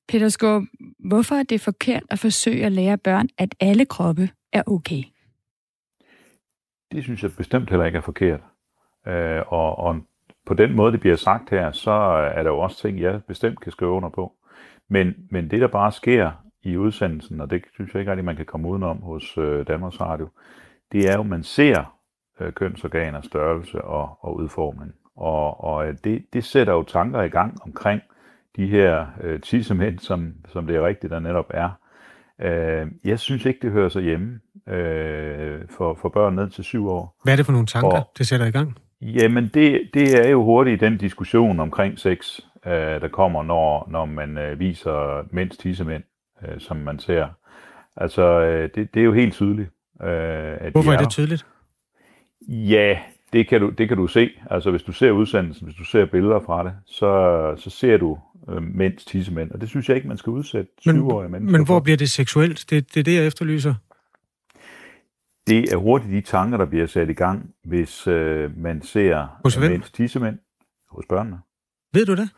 Peter 0.08 0.28
Skåb, 0.28 0.62
hvorfor 0.98 1.34
er 1.34 1.42
det 1.42 1.60
forkert 1.60 2.02
at 2.10 2.18
forsøge 2.18 2.66
at 2.66 2.72
lære 2.72 2.98
børn, 2.98 3.28
at 3.38 3.54
alle 3.60 3.84
kroppe 3.86 4.28
er 4.52 4.62
okay? 4.66 5.02
Det 6.92 7.04
synes 7.04 7.22
jeg 7.22 7.30
bestemt 7.36 7.70
heller 7.70 7.86
ikke 7.86 7.98
er 7.98 8.02
forkert. 8.02 8.40
Øh, 9.06 9.42
og, 9.46 9.78
og 9.78 10.00
på 10.46 10.54
den 10.54 10.76
måde, 10.76 10.92
det 10.92 11.00
bliver 11.00 11.16
sagt 11.16 11.50
her, 11.50 11.72
så 11.72 11.90
er 12.34 12.42
der 12.42 12.50
jo 12.50 12.58
også 12.58 12.78
ting, 12.78 13.00
jeg 13.00 13.20
bestemt 13.28 13.60
kan 13.60 13.72
skrive 13.72 13.90
under 13.90 14.08
på. 14.08 14.32
Men, 14.88 15.14
men 15.30 15.50
det, 15.50 15.60
der 15.60 15.68
bare 15.68 15.92
sker 15.92 16.30
i 16.70 16.76
udsendelsen, 16.76 17.40
og 17.40 17.50
det 17.50 17.62
synes 17.74 17.94
jeg 17.94 18.00
ikke 18.00 18.10
rigtig, 18.10 18.24
man 18.24 18.36
kan 18.36 18.46
komme 18.46 18.68
udenom 18.68 19.02
hos 19.02 19.38
øh, 19.38 19.66
Danmarks 19.66 20.00
Radio, 20.00 20.28
det 20.92 21.10
er 21.10 21.14
jo, 21.14 21.20
at 21.20 21.26
man 21.26 21.42
ser 21.42 21.98
øh, 22.40 22.52
kønsorganer, 22.52 23.20
størrelse 23.20 23.82
og, 23.82 24.18
og 24.20 24.36
udformning. 24.36 24.94
Og, 25.16 25.64
og 25.64 26.04
det, 26.04 26.24
det 26.32 26.44
sætter 26.44 26.72
jo 26.72 26.82
tanker 26.82 27.22
i 27.22 27.28
gang 27.28 27.62
omkring 27.62 28.02
de 28.56 28.66
her 28.66 29.06
øh, 29.20 29.40
tissemænd, 29.40 29.98
som, 29.98 30.34
som 30.48 30.66
det 30.66 30.76
er 30.76 30.86
rigtigt, 30.86 31.10
der 31.10 31.18
netop 31.18 31.50
er. 31.50 31.70
Øh, 32.40 32.86
jeg 33.04 33.18
synes 33.18 33.46
ikke, 33.46 33.60
det 33.62 33.72
hører 33.72 33.88
sig 33.88 34.02
hjemme 34.02 34.40
øh, 34.68 35.60
for, 35.70 35.94
for 35.94 36.08
børn 36.08 36.34
ned 36.34 36.50
til 36.50 36.64
syv 36.64 36.88
år. 36.88 37.16
Hvad 37.22 37.32
er 37.32 37.36
det 37.36 37.46
for 37.46 37.52
nogle 37.52 37.66
tanker, 37.66 37.98
og, 37.98 38.10
det 38.18 38.26
sætter 38.26 38.46
i 38.46 38.50
gang? 38.50 38.78
Jamen, 39.00 39.50
det, 39.54 39.90
det 39.94 40.26
er 40.26 40.28
jo 40.28 40.44
hurtigt 40.44 40.80
den 40.80 40.96
diskussion 40.96 41.60
omkring 41.60 41.98
sex, 41.98 42.40
øh, 42.66 42.72
der 42.72 43.08
kommer, 43.08 43.42
når, 43.42 43.88
når 43.90 44.04
man 44.04 44.38
øh, 44.38 44.58
viser 44.58 45.26
mænds 45.34 45.56
tissemænd, 45.56 46.02
øh, 46.42 46.60
som 46.60 46.76
man 46.76 46.98
ser. 46.98 47.28
Altså, 47.96 48.22
øh, 48.22 48.70
det, 48.74 48.94
det 48.94 49.00
er 49.00 49.04
jo 49.04 49.12
helt 49.12 49.34
tydeligt. 49.34 49.70
Øh, 50.02 50.08
at 50.60 50.72
Hvorfor 50.72 50.90
de 50.90 50.94
er, 50.94 50.98
er 50.98 51.02
det 51.02 51.10
tydeligt? 51.10 51.46
Ja, 52.48 52.98
det 53.32 53.48
kan, 53.48 53.60
du, 53.60 53.70
det 53.70 53.88
kan 53.88 53.96
du 53.96 54.06
se. 54.06 54.30
Altså, 54.50 54.70
hvis 54.70 54.82
du 54.82 54.92
ser 54.92 55.10
udsendelsen, 55.10 55.66
hvis 55.66 55.76
du 55.76 55.84
ser 55.84 56.04
billeder 56.04 56.40
fra 56.40 56.64
det, 56.64 56.72
så, 56.86 57.54
så 57.56 57.70
ser 57.70 57.96
du 57.96 58.18
øh, 58.48 58.62
mænds 58.62 59.04
tissemænd, 59.04 59.50
og 59.50 59.60
det 59.60 59.68
synes 59.68 59.88
jeg 59.88 59.96
ikke, 59.96 60.08
man 60.08 60.18
skal 60.18 60.30
udsætte 60.30 60.70
20-årige 60.88 61.30
mennesker 61.30 61.58
Men 61.58 61.66
hvor 61.66 61.80
bliver 61.80 61.96
det 61.96 62.10
seksuelt? 62.10 62.64
Det, 62.70 62.94
det 62.94 63.00
er 63.00 63.04
det, 63.04 63.14
jeg 63.14 63.26
efterlyser. 63.26 63.74
Det 65.46 65.72
er 65.72 65.76
hurtigt 65.76 66.12
de 66.12 66.20
tanker, 66.20 66.58
der 66.58 66.64
bliver 66.64 66.86
sat 66.86 67.10
i 67.10 67.12
gang, 67.12 67.50
hvis 67.64 68.06
øh, 68.06 68.58
man 68.58 68.82
ser 68.82 69.26
hos 69.44 69.58
mænds 69.58 69.90
tissemænd 69.90 70.38
hos 70.90 71.04
børnene. 71.08 71.38
Ved 71.92 72.06
du 72.06 72.16
det? 72.16 72.30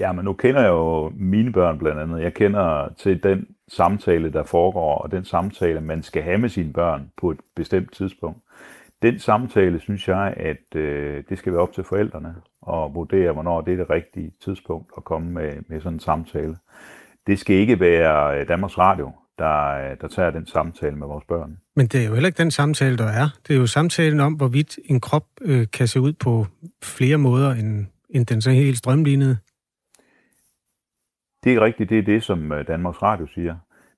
Ja, 0.00 0.12
men 0.12 0.24
nu 0.24 0.32
kender 0.32 0.60
jeg 0.60 0.70
jo 0.70 1.12
mine 1.16 1.52
børn 1.52 1.78
blandt 1.78 2.00
andet. 2.00 2.22
Jeg 2.22 2.34
kender 2.34 2.88
til 2.98 3.22
den 3.22 3.46
samtale, 3.68 4.32
der 4.32 4.44
foregår, 4.44 4.98
og 4.98 5.10
den 5.10 5.24
samtale, 5.24 5.80
man 5.80 6.02
skal 6.02 6.22
have 6.22 6.38
med 6.38 6.48
sine 6.48 6.72
børn 6.72 7.10
på 7.16 7.30
et 7.30 7.38
bestemt 7.56 7.92
tidspunkt. 7.92 8.38
Den 9.02 9.18
samtale, 9.18 9.80
synes 9.80 10.08
jeg, 10.08 10.34
at 10.36 10.76
øh, 10.76 11.24
det 11.28 11.38
skal 11.38 11.52
være 11.52 11.62
op 11.62 11.72
til 11.72 11.84
forældrene 11.84 12.34
at 12.68 12.94
vurdere, 12.94 13.32
hvornår 13.32 13.60
det 13.60 13.72
er 13.72 13.76
det 13.76 13.90
rigtige 13.90 14.32
tidspunkt 14.44 14.90
at 14.96 15.04
komme 15.04 15.30
med, 15.30 15.52
med 15.68 15.80
sådan 15.80 15.92
en 15.92 16.00
samtale. 16.00 16.56
Det 17.26 17.38
skal 17.38 17.56
ikke 17.56 17.80
være 17.80 18.40
øh, 18.40 18.48
Danmarks 18.48 18.78
Radio, 18.78 19.12
der, 19.38 19.90
øh, 19.90 19.96
der 20.00 20.08
tager 20.08 20.30
den 20.30 20.46
samtale 20.46 20.96
med 20.96 21.06
vores 21.06 21.24
børn. 21.24 21.58
Men 21.76 21.86
det 21.86 22.00
er 22.00 22.06
jo 22.06 22.12
heller 22.12 22.26
ikke 22.26 22.38
den 22.42 22.50
samtale, 22.50 22.98
der 22.98 23.08
er. 23.08 23.28
Det 23.48 23.56
er 23.56 23.60
jo 23.60 23.66
samtalen 23.66 24.20
om, 24.20 24.32
hvorvidt 24.32 24.78
en 24.84 25.00
krop 25.00 25.26
øh, 25.42 25.66
kan 25.72 25.88
se 25.88 26.00
ud 26.00 26.12
på 26.12 26.46
flere 26.82 27.18
måder, 27.18 27.52
end, 27.52 27.86
end 28.10 28.26
den 28.26 28.40
så 28.40 28.50
helt 28.50 28.78
strømlignede. 28.78 29.36
Det 31.44 31.54
er 31.54 31.60
rigtigt, 31.60 31.90
det 31.90 31.98
er 31.98 32.02
det, 32.02 32.22
som 32.22 32.52
øh, 32.52 32.66
Danmarks 32.66 33.02
Radio 33.02 33.26
siger. 33.26 33.56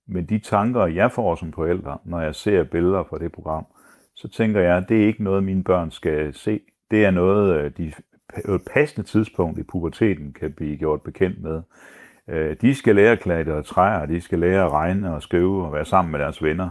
Men 0.09 0.27
de 0.27 0.39
tanker, 0.39 0.87
jeg 0.87 1.13
får 1.13 1.35
som 1.35 1.53
forældre, 1.53 1.99
når 2.05 2.21
jeg 2.21 2.35
ser 2.35 2.65
billeder 2.65 3.05
fra 3.11 3.19
det 3.19 3.33
program, 3.33 3.67
så 4.15 4.29
tænker 4.29 4.61
jeg, 4.61 4.77
at 4.77 4.89
det 4.89 5.03
er 5.03 5.07
ikke 5.07 5.25
noget, 5.25 5.45
mine 5.45 5.65
børn 5.65 5.91
skal 5.91 6.35
se. 6.35 6.61
Det 6.91 7.05
er 7.05 7.11
noget, 7.11 7.61
øh, 7.61 7.71
de 7.77 7.93
på 8.45 8.55
et 8.55 8.55
øh, 8.55 8.61
passende 8.75 9.09
tidspunkt 9.09 9.59
i 9.59 9.63
puberteten 9.63 10.33
kan 10.33 10.53
blive 10.53 10.77
gjort 10.77 11.03
bekendt 11.03 11.43
med. 11.43 11.63
De 12.61 12.75
skal 12.75 12.97
lære 12.97 13.13
at 13.13 13.21
klatre 13.21 13.53
og 13.53 13.65
træer, 13.65 14.07
de 14.07 14.21
skal 14.21 14.39
lære 14.39 14.65
at 14.65 14.73
regne 14.73 15.15
og 15.15 15.23
skrive 15.23 15.67
og 15.67 15.73
være 15.73 15.85
sammen 15.85 16.13
med 16.13 16.21
deres 16.21 16.43
venner. 16.43 16.71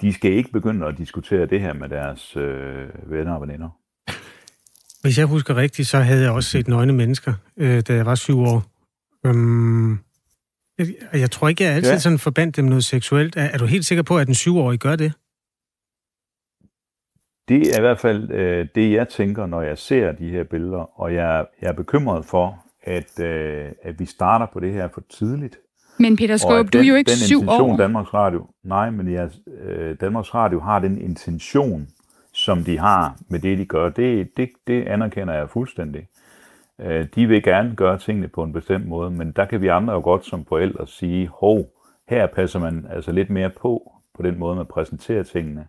De 0.00 0.12
skal 0.12 0.32
ikke 0.32 0.52
begynde 0.52 0.86
at 0.86 0.98
diskutere 0.98 1.46
det 1.46 1.60
her 1.60 1.72
med 1.72 1.88
deres 1.88 2.36
øh, 2.36 2.88
venner 3.10 3.34
og 3.34 3.40
veninder. 3.40 3.68
Hvis 5.02 5.18
jeg 5.18 5.26
husker 5.26 5.56
rigtigt, 5.56 5.88
så 5.88 5.98
havde 5.98 6.22
jeg 6.22 6.32
også 6.32 6.50
set 6.50 6.68
nøgne 6.68 6.92
mennesker, 6.92 7.32
øh, 7.56 7.82
da 7.88 7.94
jeg 7.94 8.06
var 8.06 8.14
syv 8.14 8.38
år. 8.40 8.77
Øhm, 9.26 9.98
jeg, 10.78 10.86
jeg 11.12 11.30
tror 11.30 11.48
ikke, 11.48 11.64
jeg 11.64 11.72
altid 11.72 11.92
ja. 11.92 11.98
sådan 11.98 12.18
forbandt 12.18 12.56
dem 12.56 12.64
noget 12.64 12.84
seksuelt. 12.84 13.36
Er, 13.36 13.42
er 13.42 13.58
du 13.58 13.66
helt 13.66 13.86
sikker 13.86 14.02
på, 14.02 14.18
at 14.18 14.28
en 14.28 14.34
syvårig 14.34 14.78
gør 14.78 14.96
det? 14.96 15.12
Det 17.48 17.74
er 17.74 17.78
i 17.78 17.80
hvert 17.80 18.00
fald 18.00 18.30
øh, 18.30 18.66
det, 18.74 18.92
jeg 18.92 19.08
tænker, 19.08 19.46
når 19.46 19.62
jeg 19.62 19.78
ser 19.78 20.12
de 20.12 20.30
her 20.30 20.44
billeder, 20.44 21.00
og 21.00 21.14
jeg, 21.14 21.46
jeg 21.62 21.68
er 21.68 21.72
bekymret 21.72 22.24
for, 22.24 22.64
at, 22.82 23.20
øh, 23.20 23.72
at 23.82 24.00
vi 24.00 24.06
starter 24.06 24.46
på 24.52 24.60
det 24.60 24.72
her 24.72 24.88
for 24.94 25.02
tidligt. 25.10 25.56
Men 25.98 26.16
Peter 26.16 26.36
Skåb, 26.36 26.72
du 26.72 26.78
er 26.78 26.82
jo 26.82 26.94
ikke 26.94 27.08
den 27.08 27.16
syv 27.16 27.48
år. 27.48 27.76
Danmarks 27.76 28.14
Radio, 28.14 28.46
nej, 28.64 28.90
men 28.90 29.12
jeg, 29.12 29.30
øh, 29.46 29.96
Danmarks 30.00 30.34
Radio 30.34 30.60
har 30.60 30.78
den 30.78 31.00
intention, 31.00 31.88
som 32.32 32.64
de 32.64 32.78
har 32.78 33.16
med 33.28 33.40
det, 33.40 33.58
de 33.58 33.64
gør. 33.64 33.88
Det, 33.88 34.28
det, 34.36 34.50
det 34.66 34.86
anerkender 34.86 35.34
jeg 35.34 35.50
fuldstændig. 35.50 36.06
Øh, 36.80 37.06
de 37.14 37.26
vil 37.26 37.42
gerne 37.42 37.76
gøre 37.76 37.98
tingene 37.98 38.28
på 38.28 38.42
en 38.42 38.52
bestemt 38.52 38.86
måde, 38.86 39.10
men 39.10 39.32
der 39.32 39.44
kan 39.44 39.62
vi 39.62 39.66
andre 39.66 39.94
jo 39.94 40.00
godt 40.00 40.26
som 40.26 40.44
forældre 40.44 40.86
sige, 40.86 41.28
hov, 41.28 41.72
her 42.08 42.26
passer 42.26 42.58
man 42.58 42.86
altså 42.90 43.12
lidt 43.12 43.30
mere 43.30 43.50
på, 43.50 43.92
på 44.14 44.22
den 44.22 44.38
måde, 44.38 44.56
man 44.56 44.66
præsenterer 44.66 45.22
tingene. 45.22 45.66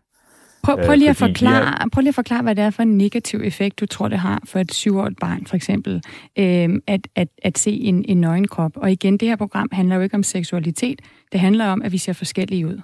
Prøv, 0.63 0.77
prøv, 0.85 0.95
lige 0.95 1.09
at 1.09 1.15
forklare, 1.15 1.65
har... 1.65 1.89
prøv 1.93 2.01
lige 2.01 2.09
at 2.09 2.15
forklare, 2.15 2.43
hvad 2.43 2.55
det 2.55 2.63
er 2.63 2.69
for 2.69 2.83
en 2.83 2.97
negativ 2.97 3.41
effekt, 3.43 3.79
du 3.79 3.85
tror, 3.85 4.07
det 4.07 4.19
har 4.19 4.41
for 4.45 4.59
et 4.59 4.73
syvårigt 4.73 5.19
barn, 5.19 5.45
for 5.45 5.55
eksempel, 5.55 6.03
øh, 6.37 6.69
at, 6.87 7.07
at, 7.15 7.27
at 7.43 7.57
se 7.57 7.71
en, 7.71 8.05
en 8.07 8.21
nøgen 8.21 8.47
krop. 8.47 8.77
Og 8.77 8.91
igen, 8.91 9.17
det 9.17 9.27
her 9.27 9.35
program 9.35 9.67
handler 9.71 9.95
jo 9.95 10.01
ikke 10.01 10.15
om 10.15 10.23
seksualitet. 10.23 11.01
Det 11.31 11.39
handler 11.39 11.65
om, 11.65 11.81
at 11.81 11.91
vi 11.91 11.97
ser 11.97 12.13
forskellige 12.13 12.67
ud. 12.67 12.81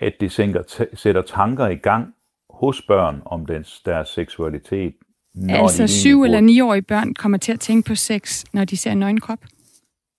At 0.00 0.12
det 0.20 0.32
sænker, 0.32 0.86
sætter 0.94 1.22
tanker 1.22 1.66
i 1.66 1.74
gang 1.74 2.14
hos 2.50 2.82
børn 2.82 3.22
om 3.24 3.46
deres, 3.46 3.82
deres 3.84 4.08
seksualitet. 4.08 4.94
Når 5.34 5.54
altså 5.54 5.86
syv- 5.86 6.22
eller 6.22 6.40
niårige 6.40 6.82
børn 6.82 7.14
kommer 7.14 7.38
til 7.38 7.52
at 7.52 7.60
tænke 7.60 7.86
på 7.86 7.94
sex, 7.94 8.44
når 8.52 8.64
de 8.64 8.76
ser 8.76 8.92
en 8.92 8.98
nøgen 8.98 9.20
krop? 9.20 9.38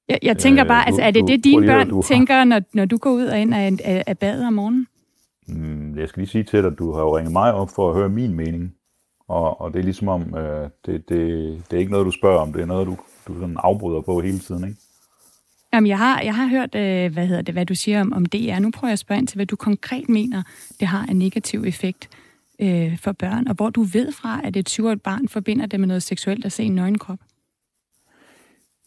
Jeg, 0.09 0.19
jeg 0.23 0.37
tænker 0.37 0.63
øh, 0.63 0.67
bare, 0.67 0.85
altså, 0.87 1.01
er 1.01 1.11
det 1.11 1.27
det, 1.27 1.43
dine 1.43 1.67
børn 1.67 1.89
du 1.89 2.01
tænker, 2.01 2.43
når, 2.43 2.61
når 2.73 2.85
du 2.85 2.97
går 2.97 3.11
ud 3.11 3.25
og 3.25 3.39
ind 3.39 3.53
af, 3.53 3.73
af, 3.83 4.03
af 4.07 4.17
badet 4.17 4.47
om 4.47 4.53
morgenen? 4.53 4.87
Mm, 5.47 5.99
jeg 5.99 6.09
skal 6.09 6.21
lige 6.21 6.29
sige 6.29 6.43
til 6.43 6.59
dig, 6.59 6.71
at 6.71 6.79
du 6.79 6.93
har 6.93 7.01
jo 7.01 7.17
ringet 7.17 7.33
mig 7.33 7.53
op 7.53 7.69
for 7.75 7.89
at 7.89 7.95
høre 7.95 8.09
min 8.09 8.33
mening. 8.33 8.73
Og, 9.27 9.61
og 9.61 9.73
det 9.73 9.79
er 9.79 9.83
ligesom 9.83 10.07
om, 10.07 10.35
øh, 10.37 10.69
det, 10.85 11.09
det, 11.09 11.19
det 11.71 11.75
er 11.75 11.79
ikke 11.79 11.91
noget, 11.91 12.05
du 12.05 12.11
spørger 12.11 12.39
om, 12.39 12.53
det 12.53 12.61
er 12.61 12.65
noget, 12.65 12.87
du, 12.87 12.97
du 13.27 13.33
sådan 13.33 13.57
afbryder 13.59 14.01
på 14.01 14.21
hele 14.21 14.39
tiden, 14.39 14.63
ikke? 14.63 14.77
Jamen, 15.73 15.87
jeg 15.87 15.97
har, 15.97 16.21
jeg 16.21 16.35
har 16.35 16.47
hørt, 16.47 16.75
øh, 16.75 17.13
hvad, 17.13 17.27
hedder 17.27 17.41
det, 17.41 17.55
hvad 17.55 17.65
du 17.65 17.75
siger 17.75 18.01
om, 18.01 18.13
om 18.13 18.25
DR. 18.25 18.59
Nu 18.59 18.71
prøver 18.71 18.89
jeg 18.89 18.93
at 18.93 18.99
spørge 18.99 19.19
ind 19.19 19.27
til, 19.27 19.37
hvad 19.37 19.45
du 19.45 19.55
konkret 19.55 20.09
mener, 20.09 20.43
det 20.79 20.87
har 20.87 21.05
en 21.05 21.19
negativ 21.19 21.63
effekt 21.63 22.09
øh, 22.59 22.97
for 22.97 23.11
børn, 23.11 23.47
og 23.47 23.55
hvor 23.55 23.69
du 23.69 23.83
ved 23.83 24.11
fra, 24.11 24.41
at 24.43 24.55
et 24.55 24.69
syvårigt 24.69 25.03
barn 25.03 25.27
forbinder 25.27 25.65
det 25.65 25.79
med 25.79 25.87
noget 25.87 26.03
seksuelt 26.03 26.45
at 26.45 26.51
se 26.51 26.63
en 26.63 26.75
nøgenkrop. 26.75 27.19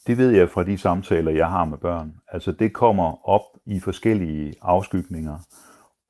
Det 0.06 0.18
ved 0.18 0.30
jeg 0.30 0.50
fra 0.50 0.64
de 0.64 0.78
samtaler, 0.78 1.30
jeg 1.30 1.48
har 1.48 1.64
med 1.64 1.78
børn. 1.78 2.14
Altså, 2.28 2.52
det 2.52 2.72
kommer 2.72 3.28
op 3.28 3.42
i 3.66 3.80
forskellige 3.80 4.54
afskygninger. 4.62 5.38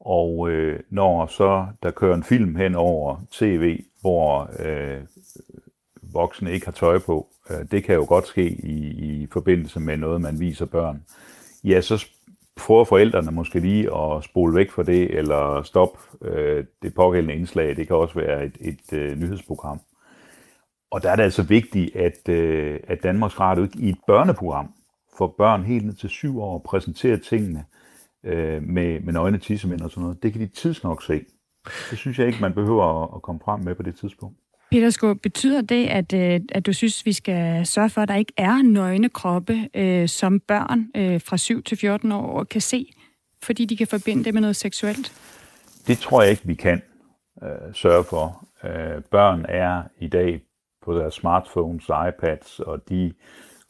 Og 0.00 0.50
øh, 0.50 0.80
når 0.90 1.26
så 1.26 1.66
der 1.82 1.90
kører 1.90 2.14
en 2.14 2.24
film 2.24 2.56
hen 2.56 2.74
over 2.74 3.20
tv, 3.30 3.84
hvor, 4.00 4.50
øh, 4.59 5.00
voksne 6.12 6.52
ikke 6.52 6.66
har 6.66 6.72
tøj 6.72 6.98
på, 6.98 7.28
øh, 7.50 7.70
det 7.70 7.84
kan 7.84 7.94
jo 7.94 8.04
godt 8.09 8.26
ske 8.26 8.48
i, 8.48 8.88
i 9.22 9.26
forbindelse 9.32 9.80
med 9.80 9.96
noget, 9.96 10.20
man 10.20 10.40
viser 10.40 10.66
børn, 10.66 11.04
ja, 11.64 11.80
så 11.80 12.06
prøver 12.59 12.84
forældrene 12.84 13.30
måske 13.30 13.61
lige 13.61 13.96
at 13.96 14.24
spole 14.24 14.54
væk 14.54 14.70
for 14.70 14.82
det, 14.82 15.18
eller 15.18 15.62
stoppe 15.62 15.98
øh, 16.22 16.64
det 16.82 16.94
pågældende 16.94 17.34
indslag. 17.34 17.76
Det 17.76 17.86
kan 17.86 17.96
også 17.96 18.14
være 18.14 18.44
et, 18.44 18.56
et 18.61 18.92
øh, 18.92 19.18
nyhedsprogram. 19.18 19.80
Og 20.90 21.02
der 21.02 21.11
er 21.11 21.16
det 21.16 21.22
altså 21.22 21.42
vigtigt, 21.42 21.96
at, 21.96 22.28
øh, 22.28 22.80
at 22.88 23.02
Danmarks 23.02 23.40
Radio 23.40 23.68
i 23.74 23.88
et 23.88 23.98
børneprogram 24.06 24.74
for 25.18 25.34
børn 25.38 25.62
helt 25.62 25.86
ned 25.86 25.94
til 25.94 26.09
syv 26.09 26.40
år 26.40 26.59
præsenterer 26.59 27.16
tingene 27.16 27.64
øh, 28.24 28.62
med, 28.62 29.00
med 29.00 29.12
nøgne 29.12 29.38
tissemænd 29.38 29.80
og 29.80 29.90
sådan 29.90 30.02
noget. 30.02 30.22
Det 30.22 30.32
kan 30.32 30.40
de 30.40 30.46
tidsnok 30.46 31.02
se. 31.02 31.24
Det 31.90 31.98
synes 31.98 32.18
jeg 32.18 32.26
ikke, 32.26 32.40
man 32.40 32.54
behøver 32.54 33.02
at, 33.02 33.11
at 33.16 33.22
komme 33.22 33.40
frem 33.44 33.61
med 33.61 33.74
på 33.74 33.82
det 33.82 33.96
tidspunkt. 33.96 34.38
Peter 34.70 34.90
Skåb, 34.90 35.18
betyder 35.22 35.60
det, 35.60 35.86
at, 35.86 36.12
øh, 36.12 36.40
at 36.52 36.66
du 36.66 36.72
synes, 36.72 37.06
vi 37.06 37.12
skal 37.12 37.66
sørge 37.66 37.90
for, 37.90 38.00
at 38.00 38.08
der 38.08 38.14
ikke 38.14 38.32
er 38.36 38.62
nøgne 38.62 39.08
kroppe, 39.08 39.68
øh, 39.74 40.08
som 40.08 40.40
børn 40.40 40.86
øh, 40.96 41.20
fra 41.20 41.36
7 41.36 41.62
til 41.62 41.78
14 41.78 42.12
år 42.12 42.44
kan 42.44 42.60
se, 42.60 42.92
fordi 43.42 43.64
de 43.64 43.76
kan 43.76 43.86
forbinde 43.86 44.24
det 44.24 44.34
med 44.34 44.40
noget 44.40 44.56
seksuelt? 44.56 45.12
Det 45.86 45.98
tror 45.98 46.22
jeg 46.22 46.30
ikke, 46.30 46.46
vi 46.46 46.54
kan 46.54 46.82
øh, 47.42 47.74
sørge 47.74 48.04
for. 48.04 48.44
Øh, 48.64 49.02
børn 49.10 49.44
er 49.48 49.82
i 50.00 50.08
dag 50.08 50.40
på 50.84 50.98
deres 50.98 51.14
smartphones, 51.14 51.84
iPads, 52.08 52.60
og 52.60 52.88
de 52.88 53.12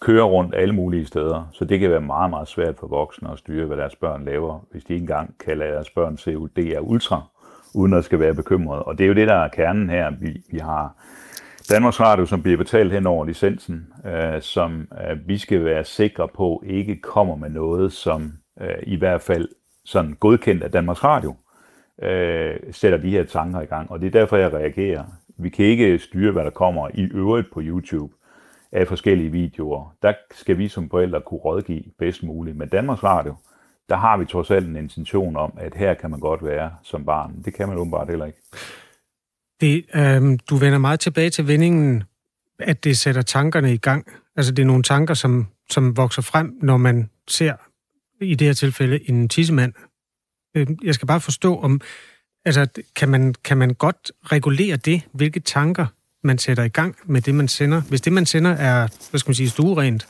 kører 0.00 0.24
rundt 0.24 0.54
alle 0.54 0.74
mulige 0.74 1.06
steder, 1.06 1.48
så 1.52 1.64
det 1.64 1.80
kan 1.80 1.90
være 1.90 2.00
meget, 2.00 2.30
meget 2.30 2.48
svært 2.48 2.76
for 2.76 2.86
voksne 2.86 3.32
at 3.32 3.38
styre, 3.38 3.66
hvad 3.66 3.76
deres 3.76 3.96
børn 3.96 4.24
laver, 4.24 4.66
hvis 4.70 4.84
de 4.84 4.92
ikke 4.92 5.02
engang 5.02 5.38
kan 5.38 5.58
lade 5.58 5.72
deres 5.72 5.90
børn 5.90 6.16
se 6.16 6.34
DR 6.34 6.80
Ultra, 6.80 7.22
uden 7.78 7.94
at 7.94 8.04
skal 8.04 8.20
være 8.20 8.34
bekymret. 8.34 8.82
Og 8.82 8.98
det 8.98 9.04
er 9.04 9.08
jo 9.08 9.14
det, 9.14 9.28
der 9.28 9.34
er 9.34 9.48
kernen 9.48 9.90
her. 9.90 10.10
Vi, 10.20 10.42
vi 10.52 10.58
har 10.58 10.96
Danmarks 11.70 12.00
Radio, 12.00 12.26
som 12.26 12.42
bliver 12.42 12.58
betalt 12.58 12.92
hen 12.92 13.06
over 13.06 13.24
licensen, 13.24 13.86
øh, 14.06 14.42
som 14.42 14.88
øh, 15.10 15.28
vi 15.28 15.38
skal 15.38 15.64
være 15.64 15.84
sikre 15.84 16.28
på 16.28 16.62
ikke 16.66 17.00
kommer 17.00 17.36
med 17.36 17.50
noget, 17.50 17.92
som 17.92 18.32
øh, 18.60 18.76
i 18.82 18.96
hvert 18.96 19.20
fald 19.20 19.48
sådan 19.84 20.16
godkendt 20.20 20.62
af 20.62 20.70
Danmarks 20.70 21.04
Radio, 21.04 21.34
øh, 22.02 22.56
sætter 22.70 22.98
de 22.98 23.10
her 23.10 23.24
tanker 23.24 23.60
i 23.60 23.64
gang. 23.64 23.90
Og 23.90 24.00
det 24.00 24.06
er 24.06 24.20
derfor, 24.20 24.36
jeg 24.36 24.52
reagerer. 24.52 25.04
Vi 25.38 25.48
kan 25.48 25.64
ikke 25.64 25.98
styre, 25.98 26.32
hvad 26.32 26.44
der 26.44 26.50
kommer 26.50 26.88
i 26.94 27.02
øvrigt 27.02 27.46
på 27.52 27.60
YouTube 27.62 28.12
af 28.72 28.88
forskellige 28.88 29.30
videoer. 29.30 29.94
Der 30.02 30.12
skal 30.30 30.58
vi 30.58 30.68
som 30.68 30.90
forældre 30.90 31.20
kunne 31.20 31.40
rådgive 31.40 31.82
bedst 31.98 32.22
muligt. 32.22 32.56
Men 32.56 32.68
Danmarks 32.68 33.04
Radio, 33.04 33.34
der 33.88 33.96
har 33.96 34.16
vi 34.16 34.24
trods 34.24 34.50
alt 34.50 34.66
en 34.66 34.76
intention 34.76 35.36
om, 35.36 35.52
at 35.56 35.74
her 35.74 35.94
kan 35.94 36.10
man 36.10 36.20
godt 36.20 36.44
være 36.44 36.70
som 36.82 37.04
barn. 37.04 37.42
Det 37.44 37.54
kan 37.54 37.68
man 37.68 37.78
åbenbart 37.78 38.08
heller 38.08 38.26
ikke. 38.26 38.38
Det, 39.60 39.84
øh, 39.94 40.38
du 40.50 40.56
vender 40.56 40.78
meget 40.78 41.00
tilbage 41.00 41.30
til 41.30 41.48
vendingen, 41.48 42.04
at 42.58 42.84
det 42.84 42.98
sætter 42.98 43.22
tankerne 43.22 43.74
i 43.74 43.76
gang. 43.76 44.06
Altså 44.36 44.52
det 44.52 44.62
er 44.62 44.66
nogle 44.66 44.82
tanker, 44.82 45.14
som, 45.14 45.46
som 45.70 45.96
vokser 45.96 46.22
frem, 46.22 46.58
når 46.62 46.76
man 46.76 47.10
ser, 47.28 47.54
i 48.20 48.34
det 48.34 48.46
her 48.46 48.54
tilfælde, 48.54 49.10
en 49.10 49.28
tissemand. 49.28 49.72
Øhm, 50.56 50.78
jeg 50.84 50.94
skal 50.94 51.06
bare 51.06 51.20
forstå, 51.20 51.60
om 51.60 51.80
altså, 52.44 52.66
kan, 52.96 53.08
man, 53.08 53.34
kan 53.44 53.58
man 53.58 53.74
godt 53.74 54.12
regulere 54.24 54.76
det, 54.76 55.02
hvilke 55.12 55.40
tanker 55.40 55.86
man 56.24 56.38
sætter 56.38 56.64
i 56.64 56.68
gang 56.68 56.96
med 57.04 57.20
det, 57.20 57.34
man 57.34 57.48
sender? 57.48 57.82
Hvis 57.82 58.00
det, 58.00 58.12
man 58.12 58.26
sender, 58.26 58.50
er, 58.50 58.88
hvad 59.10 59.18
skal 59.18 59.30
man 59.30 59.34
sige, 59.34 59.50
stuerent? 59.50 60.08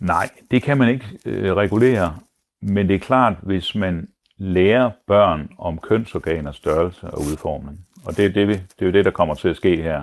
Nej, 0.00 0.30
det 0.50 0.62
kan 0.62 0.78
man 0.78 0.88
ikke 0.88 1.06
øh, 1.26 1.52
regulere, 1.56 2.16
men 2.62 2.88
det 2.88 2.94
er 2.94 2.98
klart, 2.98 3.34
hvis 3.42 3.74
man 3.74 4.08
lærer 4.36 4.90
børn 5.06 5.50
om 5.58 5.78
kønsorganers 5.78 6.56
størrelse 6.56 7.06
og 7.06 7.20
udformning, 7.20 7.86
og 8.04 8.16
det 8.16 8.24
er, 8.24 8.28
det, 8.28 8.48
det 8.48 8.82
er 8.82 8.86
jo 8.86 8.92
det, 8.92 9.04
der 9.04 9.10
kommer 9.10 9.34
til 9.34 9.48
at 9.48 9.56
ske 9.56 9.82
her 9.82 10.02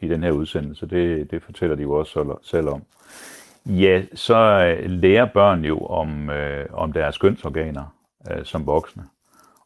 i 0.00 0.08
den 0.08 0.22
her 0.22 0.30
udsendelse, 0.30 0.86
det, 0.86 1.30
det 1.30 1.42
fortæller 1.42 1.76
de 1.76 1.82
jo 1.82 1.92
også 1.92 2.36
selv 2.42 2.68
om. 2.68 2.82
Ja, 3.66 4.02
så 4.14 4.36
øh, 4.36 4.90
lærer 4.90 5.24
børn 5.24 5.64
jo 5.64 5.78
om, 5.78 6.30
øh, 6.30 6.66
om 6.72 6.92
deres 6.92 7.18
kønsorganer 7.18 7.96
øh, 8.30 8.44
som 8.44 8.66
voksne. 8.66 9.04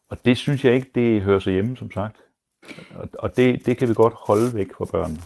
Og 0.09 0.17
det 0.25 0.37
synes 0.37 0.65
jeg 0.65 0.73
ikke, 0.73 0.91
det 0.95 1.21
hører 1.21 1.39
sig 1.39 1.53
hjemme, 1.53 1.77
som 1.77 1.91
sagt. 1.91 2.15
Og, 2.95 3.09
og 3.19 3.37
det, 3.37 3.65
det 3.65 3.77
kan 3.77 3.89
vi 3.89 3.93
godt 3.93 4.13
holde 4.27 4.55
væk 4.55 4.67
fra 4.77 4.85
børnene. 4.85 5.19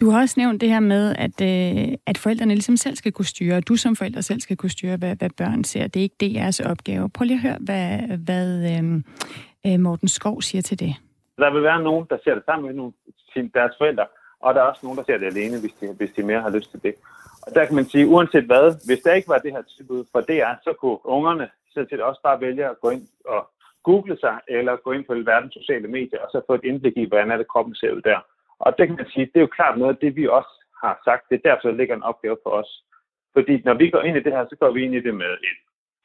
Du 0.00 0.10
har 0.10 0.20
også 0.20 0.34
nævnt 0.38 0.60
det 0.60 0.68
her 0.68 0.80
med, 0.80 1.14
at, 1.18 1.40
øh, 1.40 1.94
at 2.06 2.18
forældrene 2.18 2.54
ligesom 2.54 2.76
selv 2.76 2.96
skal 2.96 3.12
kunne 3.12 3.24
styre, 3.24 3.56
og 3.56 3.68
du 3.68 3.76
som 3.76 3.96
forældre 3.96 4.22
selv 4.22 4.40
skal 4.40 4.56
kunne 4.56 4.70
styre, 4.70 4.96
hvad, 4.96 5.16
hvad 5.16 5.30
børn 5.38 5.64
ser. 5.64 5.86
Det 5.86 6.00
er 6.00 6.02
ikke 6.02 6.34
deres 6.34 6.60
opgave. 6.60 7.10
Prøv 7.10 7.24
lige 7.24 7.36
at 7.36 7.42
høre, 7.42 7.58
hvad, 7.60 8.16
hvad 8.26 8.76
øhm, 8.76 9.04
øh, 9.66 9.80
Morten 9.80 10.08
Skov 10.08 10.42
siger 10.42 10.62
til 10.62 10.78
det. 10.78 10.94
Der 11.38 11.52
vil 11.52 11.62
være 11.62 11.82
nogen, 11.82 12.06
der 12.10 12.18
ser 12.24 12.34
det 12.34 12.44
sammen 12.44 12.66
med 12.66 12.74
nogle, 12.74 12.92
deres 13.54 13.74
forældre, 13.78 14.06
og 14.40 14.54
der 14.54 14.60
er 14.60 14.64
også 14.64 14.80
nogen, 14.82 14.98
der 14.98 15.04
ser 15.04 15.18
det 15.18 15.26
alene, 15.26 15.60
hvis 15.60 15.72
de, 15.80 15.86
hvis 15.98 16.10
de 16.16 16.22
mere 16.22 16.40
har 16.40 16.50
lyst 16.50 16.70
til 16.70 16.82
det. 16.82 16.94
Og 17.46 17.54
der 17.54 17.64
kan 17.64 17.74
man 17.74 17.84
sige, 17.84 18.06
uanset 18.06 18.44
hvad, 18.44 18.86
hvis 18.86 19.00
der 19.04 19.12
ikke 19.14 19.28
var 19.28 19.38
det 19.38 19.52
her 19.52 19.62
tilbud 19.76 20.04
for 20.12 20.20
DR, 20.20 20.54
så 20.64 20.72
kunne 20.80 21.06
ungerne 21.06 21.48
set 21.84 22.00
også 22.00 22.20
bare 22.22 22.40
vælge 22.40 22.64
at 22.64 22.80
gå 22.80 22.90
ind 22.90 23.06
og 23.24 23.50
google 23.82 24.16
sig, 24.20 24.36
eller 24.48 24.76
gå 24.76 24.92
ind 24.92 25.04
på 25.04 25.14
verdens 25.14 25.54
sociale 25.54 25.88
medier, 25.88 26.20
og 26.24 26.28
så 26.32 26.40
få 26.46 26.54
et 26.54 26.64
indblik 26.64 26.96
i, 26.96 27.08
hvordan 27.08 27.30
er 27.30 27.36
det 27.36 27.48
kroppen 27.48 27.74
ser 27.74 27.92
ud 27.92 28.00
der. 28.00 28.20
Og 28.58 28.78
det 28.78 28.86
kan 28.86 28.96
man 28.96 29.06
sige, 29.06 29.26
det 29.26 29.36
er 29.36 29.46
jo 29.46 29.56
klart 29.58 29.78
noget 29.78 29.94
af 29.94 30.00
det, 30.00 30.16
vi 30.16 30.26
også 30.26 30.54
har 30.82 31.00
sagt. 31.04 31.28
Det 31.28 31.34
er 31.36 31.48
derfor, 31.48 31.68
der 31.68 31.76
ligger 31.76 31.94
en 31.96 32.08
opgave 32.10 32.38
for 32.42 32.50
os. 32.50 32.70
Fordi 33.36 33.62
når 33.64 33.74
vi 33.74 33.90
går 33.90 34.02
ind 34.02 34.16
i 34.16 34.22
det 34.22 34.32
her, 34.32 34.44
så 34.50 34.56
går 34.60 34.70
vi 34.70 34.84
ind 34.84 34.94
i 34.94 35.00
det 35.06 35.14
med 35.14 35.32
et 35.48 35.58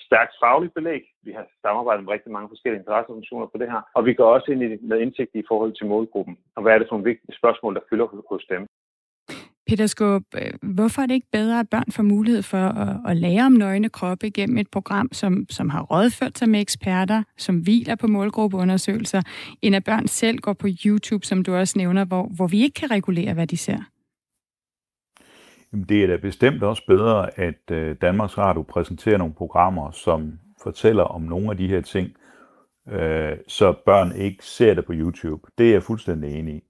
stærkt 0.07 0.33
fagligt 0.43 0.73
belæg. 0.73 1.03
Vi 1.23 1.31
har 1.31 1.45
samarbejdet 1.61 2.03
med 2.03 2.13
rigtig 2.13 2.31
mange 2.31 2.49
forskellige 2.49 2.79
interesseorganisationer 2.79 3.47
på 3.47 3.57
det 3.57 3.71
her. 3.71 3.81
Og 3.95 4.05
vi 4.05 4.13
går 4.13 4.33
også 4.35 4.51
ind 4.51 4.63
i 4.63 4.69
det 4.71 4.81
med 4.81 4.99
indsigt 4.99 5.31
i 5.33 5.43
forhold 5.47 5.73
til 5.75 5.85
målgruppen. 5.85 6.37
Og 6.55 6.61
hvad 6.61 6.73
er 6.73 6.79
det 6.79 6.87
for 6.87 6.95
nogle 6.95 7.09
vigtige 7.11 7.37
spørgsmål, 7.39 7.75
der 7.75 7.87
fylder 7.89 8.07
hos 8.29 8.45
dem. 8.53 8.67
Peter 9.71 9.87
Skåb, 9.87 10.23
øh, 10.35 10.51
hvorfor 10.61 11.01
er 11.01 11.05
det 11.05 11.13
ikke 11.13 11.31
bedre, 11.31 11.59
at 11.59 11.69
børn 11.69 11.91
får 11.91 12.03
mulighed 12.03 12.43
for 12.43 12.57
at, 12.57 12.97
at 13.07 13.17
lære 13.17 13.45
om 13.45 13.51
nøgne 13.51 13.89
kroppe 13.89 14.29
gennem 14.29 14.57
et 14.57 14.67
program, 14.71 15.09
som, 15.11 15.45
som 15.49 15.69
har 15.69 15.81
rådført 15.81 16.37
sig 16.37 16.49
med 16.49 16.61
eksperter, 16.61 17.23
som 17.37 17.59
hviler 17.59 17.95
på 17.95 18.07
målgruppeundersøgelser, 18.07 19.21
end 19.61 19.75
at 19.75 19.83
børn 19.83 20.07
selv 20.07 20.37
går 20.37 20.53
på 20.53 20.67
YouTube, 20.85 21.25
som 21.25 21.43
du 21.43 21.55
også 21.55 21.77
nævner, 21.77 22.05
hvor, 22.05 22.31
hvor 22.35 22.47
vi 22.47 22.61
ikke 22.61 22.73
kan 22.73 22.91
regulere, 22.91 23.33
hvad 23.33 23.47
de 23.47 23.57
ser? 23.57 23.77
Det 25.89 26.03
er 26.03 26.07
da 26.07 26.17
bestemt 26.17 26.63
også 26.63 26.83
bedre, 26.87 27.39
at 27.39 27.71
øh, 27.71 27.95
Danmarks 28.01 28.37
Radio 28.37 28.61
præsenterer 28.61 29.17
nogle 29.17 29.33
programmer, 29.33 29.91
som 29.91 30.39
fortæller 30.63 31.03
om 31.03 31.21
nogle 31.21 31.51
af 31.51 31.57
de 31.57 31.67
her 31.67 31.81
ting, 31.81 32.09
øh, 32.89 33.37
så 33.47 33.73
børn 33.85 34.15
ikke 34.15 34.45
ser 34.45 34.73
det 34.73 34.85
på 34.85 34.93
YouTube. 34.95 35.41
Det 35.57 35.67
er 35.67 35.71
jeg 35.71 35.83
fuldstændig 35.83 36.39
enig 36.39 36.55
i. 36.55 36.61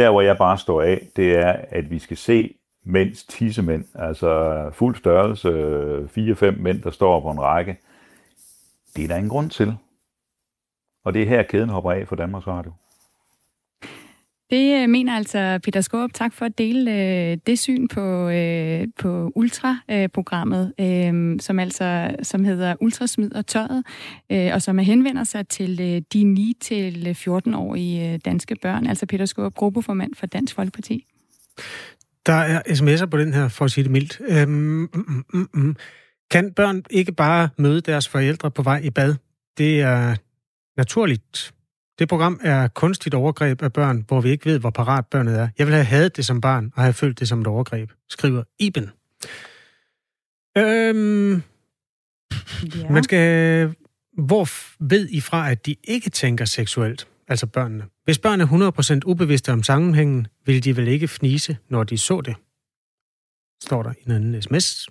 Der, 0.00 0.10
hvor 0.10 0.20
jeg 0.20 0.38
bare 0.38 0.58
står 0.58 0.82
af, 0.82 1.08
det 1.16 1.36
er, 1.36 1.52
at 1.68 1.90
vi 1.90 1.98
skal 1.98 2.16
se 2.16 2.54
mænds 2.84 3.24
tissemænd, 3.24 3.84
altså 3.94 4.70
fuld 4.72 4.96
størrelse, 4.96 6.08
fire-fem 6.08 6.54
mænd, 6.58 6.82
der 6.82 6.90
står 6.90 7.20
på 7.20 7.30
en 7.30 7.40
række. 7.40 7.76
Det 8.96 9.04
er 9.04 9.08
der 9.08 9.16
ingen 9.16 9.30
grund 9.30 9.50
til. 9.50 9.76
Og 11.04 11.14
det 11.14 11.22
er 11.22 11.26
her, 11.26 11.42
kæden 11.42 11.68
hopper 11.68 11.90
af 11.92 12.08
for 12.08 12.16
Danmarks 12.16 12.46
Radio. 12.46 12.72
Det 14.50 14.82
øh, 14.82 14.88
mener 14.88 15.16
altså 15.16 15.60
Peter 15.62 15.80
Skåb. 15.80 16.12
Tak 16.14 16.34
for 16.34 16.46
at 16.46 16.58
dele 16.58 16.92
øh, 16.92 17.38
det 17.46 17.58
syn 17.58 17.88
på, 17.88 18.28
øh, 18.28 18.86
på 18.98 19.32
Ultra-programmet, 19.34 20.72
øh, 20.80 21.40
som 21.40 21.58
altså 21.58 22.16
som 22.22 22.44
hedder 22.44 22.74
Ultrasmid 22.80 23.32
og 23.32 23.46
tøjet, 23.46 23.84
øh, 24.32 24.50
og 24.54 24.62
som 24.62 24.78
henvender 24.78 25.24
sig 25.24 25.48
til 25.48 25.80
øh, 25.80 26.02
de 26.12 26.52
9-14-årige 27.12 28.08
øh, 28.08 28.14
øh, 28.14 28.20
danske 28.24 28.56
børn. 28.62 28.86
Altså 28.86 29.06
Peter 29.06 29.24
Skåb, 29.24 29.54
gruppeformand 29.54 30.14
for 30.14 30.26
Dansk 30.26 30.54
Folkeparti. 30.54 31.06
Der 32.26 32.32
er 32.32 32.62
sms'er 32.68 33.06
på 33.06 33.16
den 33.16 33.32
her, 33.32 33.48
for 33.48 33.64
at 33.64 33.70
sige 33.70 33.84
det 33.84 33.92
mildt. 33.92 34.20
Øhm, 34.28 34.50
mm, 34.50 35.24
mm, 35.32 35.48
mm. 35.54 35.76
Kan 36.30 36.52
børn 36.52 36.82
ikke 36.90 37.12
bare 37.12 37.48
møde 37.58 37.80
deres 37.80 38.08
forældre 38.08 38.50
på 38.50 38.62
vej 38.62 38.80
i 38.84 38.90
bad? 38.90 39.14
Det 39.58 39.80
er 39.80 40.16
naturligt 40.76 41.52
det 42.00 42.08
program 42.08 42.40
er 42.42 42.68
kunstigt 42.68 43.14
overgreb 43.14 43.62
af 43.62 43.72
børn, 43.72 44.04
hvor 44.08 44.20
vi 44.20 44.30
ikke 44.30 44.46
ved, 44.46 44.58
hvor 44.58 44.70
parat 44.70 45.06
børnet 45.06 45.38
er. 45.38 45.48
Jeg 45.58 45.66
vil 45.66 45.74
have 45.74 45.84
hadet 45.84 46.16
det 46.16 46.26
som 46.26 46.40
barn, 46.40 46.72
og 46.76 46.82
have 46.82 46.92
følt 46.92 47.20
det 47.20 47.28
som 47.28 47.40
et 47.40 47.46
overgreb, 47.46 47.90
skriver 48.08 48.42
Iben. 48.58 48.90
Øhm, 50.58 51.42
ja. 52.76 52.90
Man 52.90 53.04
skal... 53.04 53.74
Hvor 54.12 54.48
ved 54.84 55.08
I 55.08 55.20
fra, 55.20 55.50
at 55.50 55.66
de 55.66 55.76
ikke 55.84 56.10
tænker 56.10 56.44
seksuelt, 56.44 57.08
altså 57.28 57.46
børnene? 57.46 57.84
Hvis 58.04 58.18
børn 58.18 58.40
er 58.40 59.00
100% 59.00 59.00
ubevidste 59.06 59.52
om 59.52 59.62
sammenhængen, 59.62 60.26
vil 60.46 60.64
de 60.64 60.76
vel 60.76 60.88
ikke 60.88 61.08
fnise, 61.08 61.56
når 61.68 61.84
de 61.84 61.98
så 61.98 62.20
det? 62.20 62.34
Står 63.62 63.82
der 63.82 63.92
i 63.92 64.02
en 64.06 64.12
anden 64.12 64.42
sms. 64.42 64.88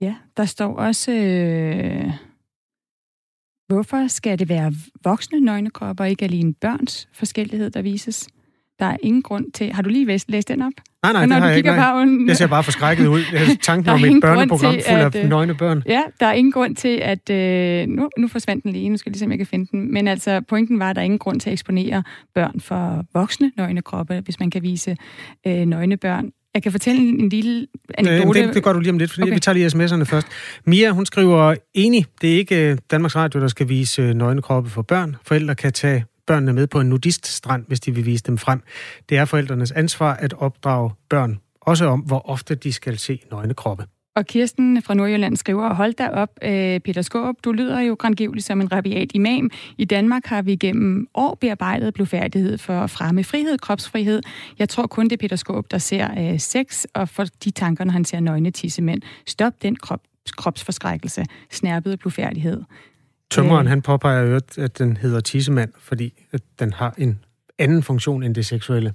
Ja, 0.00 0.16
der 0.36 0.44
står 0.44 0.76
også... 0.76 1.12
Øh 1.12 2.33
Hvorfor 3.68 4.06
skal 4.06 4.38
det 4.38 4.48
være 4.48 4.72
voksne 5.04 5.40
nøgnekropper, 5.40 6.04
ikke 6.04 6.24
alene 6.24 6.54
børns 6.54 7.08
forskellighed, 7.12 7.70
der 7.70 7.82
vises? 7.82 8.28
Der 8.78 8.84
er 8.86 8.96
ingen 9.02 9.22
grund 9.22 9.52
til... 9.52 9.72
Har 9.72 9.82
du 9.82 9.88
lige 9.88 10.20
læst, 10.28 10.48
den 10.48 10.62
op? 10.62 10.72
Nej, 11.02 11.12
nej, 11.12 11.26
når 11.26 11.34
det 11.34 11.42
har 11.42 11.48
jeg 11.48 11.56
ikke. 11.56 11.68
på 11.70 11.74
haven- 11.74 12.28
Jeg 12.28 12.36
ser 12.36 12.46
bare 12.46 12.62
forskrækket 12.64 13.06
ud. 13.06 13.20
Tanken 13.62 13.88
om 13.90 14.04
et 14.04 14.20
børneprogram 14.20 14.72
til, 14.74 14.82
fuld 14.88 14.98
af 15.00 15.06
at, 15.22 15.28
nøgne 15.28 15.54
børn. 15.54 15.82
Ja, 15.86 16.02
der 16.20 16.26
er 16.26 16.32
ingen 16.32 16.52
grund 16.52 16.76
til, 16.76 16.88
at... 17.02 17.30
Øh, 17.30 17.86
nu, 17.88 18.08
nu 18.18 18.28
forsvandt 18.28 18.64
den 18.64 18.72
lige, 18.72 18.88
nu 18.88 18.96
skal 18.96 19.10
jeg 19.10 19.12
lige 19.12 19.18
se, 19.18 19.24
om 19.24 19.30
jeg 19.30 19.38
kan 19.38 19.46
finde 19.46 19.66
den. 19.72 19.92
Men 19.92 20.08
altså, 20.08 20.40
pointen 20.40 20.78
var, 20.78 20.90
at 20.90 20.96
der 20.96 21.02
er 21.02 21.04
ingen 21.04 21.18
grund 21.18 21.40
til 21.40 21.50
at 21.50 21.52
eksponere 21.52 22.02
børn 22.34 22.60
for 22.60 23.04
voksne 23.14 23.52
nøgne 23.56 23.82
kroppe, 23.82 24.20
hvis 24.24 24.40
man 24.40 24.50
kan 24.50 24.62
vise 24.62 24.96
øh, 25.46 25.66
nøgne 25.66 25.96
børn. 25.96 26.30
Jeg 26.54 26.62
kan 26.62 26.72
fortælle 26.72 27.00
en, 27.00 27.28
lille 27.28 27.66
anekdote. 27.98 28.40
Øh, 28.40 28.46
det, 28.46 28.54
det 28.54 28.64
gør 28.64 28.72
du 28.72 28.78
lige 28.80 28.90
om 28.90 28.98
lidt, 28.98 29.10
fordi 29.10 29.22
okay. 29.22 29.34
Vi 29.34 29.40
tager 29.40 29.54
lige 29.54 29.66
sms'erne 29.66 30.04
først. 30.04 30.26
Mia, 30.64 30.90
hun 30.90 31.06
skriver, 31.06 31.54
enig, 31.74 32.06
det 32.20 32.32
er 32.32 32.36
ikke 32.36 32.70
øh, 32.70 32.78
Danmarks 32.90 33.16
Radio, 33.16 33.40
der 33.40 33.48
skal 33.48 33.68
vise 33.68 34.02
øh, 34.02 34.14
nøgne 34.14 34.42
kroppe 34.42 34.70
for 34.70 34.82
børn. 34.82 35.16
Forældre 35.24 35.54
kan 35.54 35.72
tage 35.72 36.04
børnene 36.26 36.52
med 36.52 36.66
på 36.66 36.80
en 36.80 36.88
nudiststrand, 36.88 37.64
hvis 37.68 37.80
de 37.80 37.94
vil 37.94 38.06
vise 38.06 38.24
dem 38.26 38.38
frem. 38.38 38.62
Det 39.08 39.18
er 39.18 39.24
forældrenes 39.24 39.72
ansvar 39.72 40.14
at 40.14 40.32
opdrage 40.32 40.90
børn, 41.10 41.38
også 41.60 41.86
om, 41.86 42.00
hvor 42.00 42.30
ofte 42.30 42.54
de 42.54 42.72
skal 42.72 42.98
se 42.98 43.20
nøgne 43.30 43.54
kroppe. 43.54 43.84
Og 44.16 44.26
Kirsten 44.26 44.82
fra 44.82 44.94
Nordjylland 44.94 45.36
skriver, 45.36 45.74
hold 45.74 45.94
da 45.94 46.08
op, 46.08 46.28
øh, 46.42 46.80
Peter 46.80 47.02
Skåb, 47.02 47.34
du 47.44 47.52
lyder 47.52 47.80
jo 47.80 47.94
grangivligt 47.98 48.46
som 48.46 48.60
en 48.60 48.72
rabiat 48.72 49.10
imam. 49.14 49.50
I 49.78 49.84
Danmark 49.84 50.26
har 50.26 50.42
vi 50.42 50.56
gennem 50.56 51.08
år 51.14 51.38
bearbejdet 51.40 51.94
blodfærdighed 51.94 52.58
for 52.58 52.80
at 52.80 52.90
fremme 52.90 53.24
frihed, 53.24 53.58
kropsfrihed. 53.58 54.22
Jeg 54.58 54.68
tror 54.68 54.86
kun, 54.86 55.04
det 55.04 55.12
er 55.12 55.16
Peter 55.16 55.36
Skåb, 55.36 55.70
der 55.70 55.78
ser 55.78 56.32
øh, 56.32 56.38
sex, 56.40 56.84
og 56.94 57.08
for 57.08 57.24
de 57.44 57.50
tanker, 57.50 57.84
når 57.84 57.92
han 57.92 58.04
ser 58.04 58.20
nøgne 58.20 58.50
tissemænd. 58.50 59.02
Stop 59.26 59.52
den 59.62 59.76
krop, 59.76 60.00
kropsforskrækkelse, 60.36 61.24
snærpet 61.50 61.98
blodfærdighed. 61.98 62.62
Tømmeren, 63.30 63.66
Øh. 63.66 63.70
han 63.70 63.82
påpeger 63.82 64.20
jo, 64.22 64.40
at 64.58 64.78
den 64.78 64.96
hedder 64.96 65.20
tissemand, 65.20 65.72
fordi 65.78 66.12
at 66.32 66.40
den 66.58 66.72
har 66.72 66.94
en 66.98 67.18
anden 67.58 67.82
funktion 67.82 68.22
end 68.22 68.34
det 68.34 68.46
seksuelle. 68.46 68.92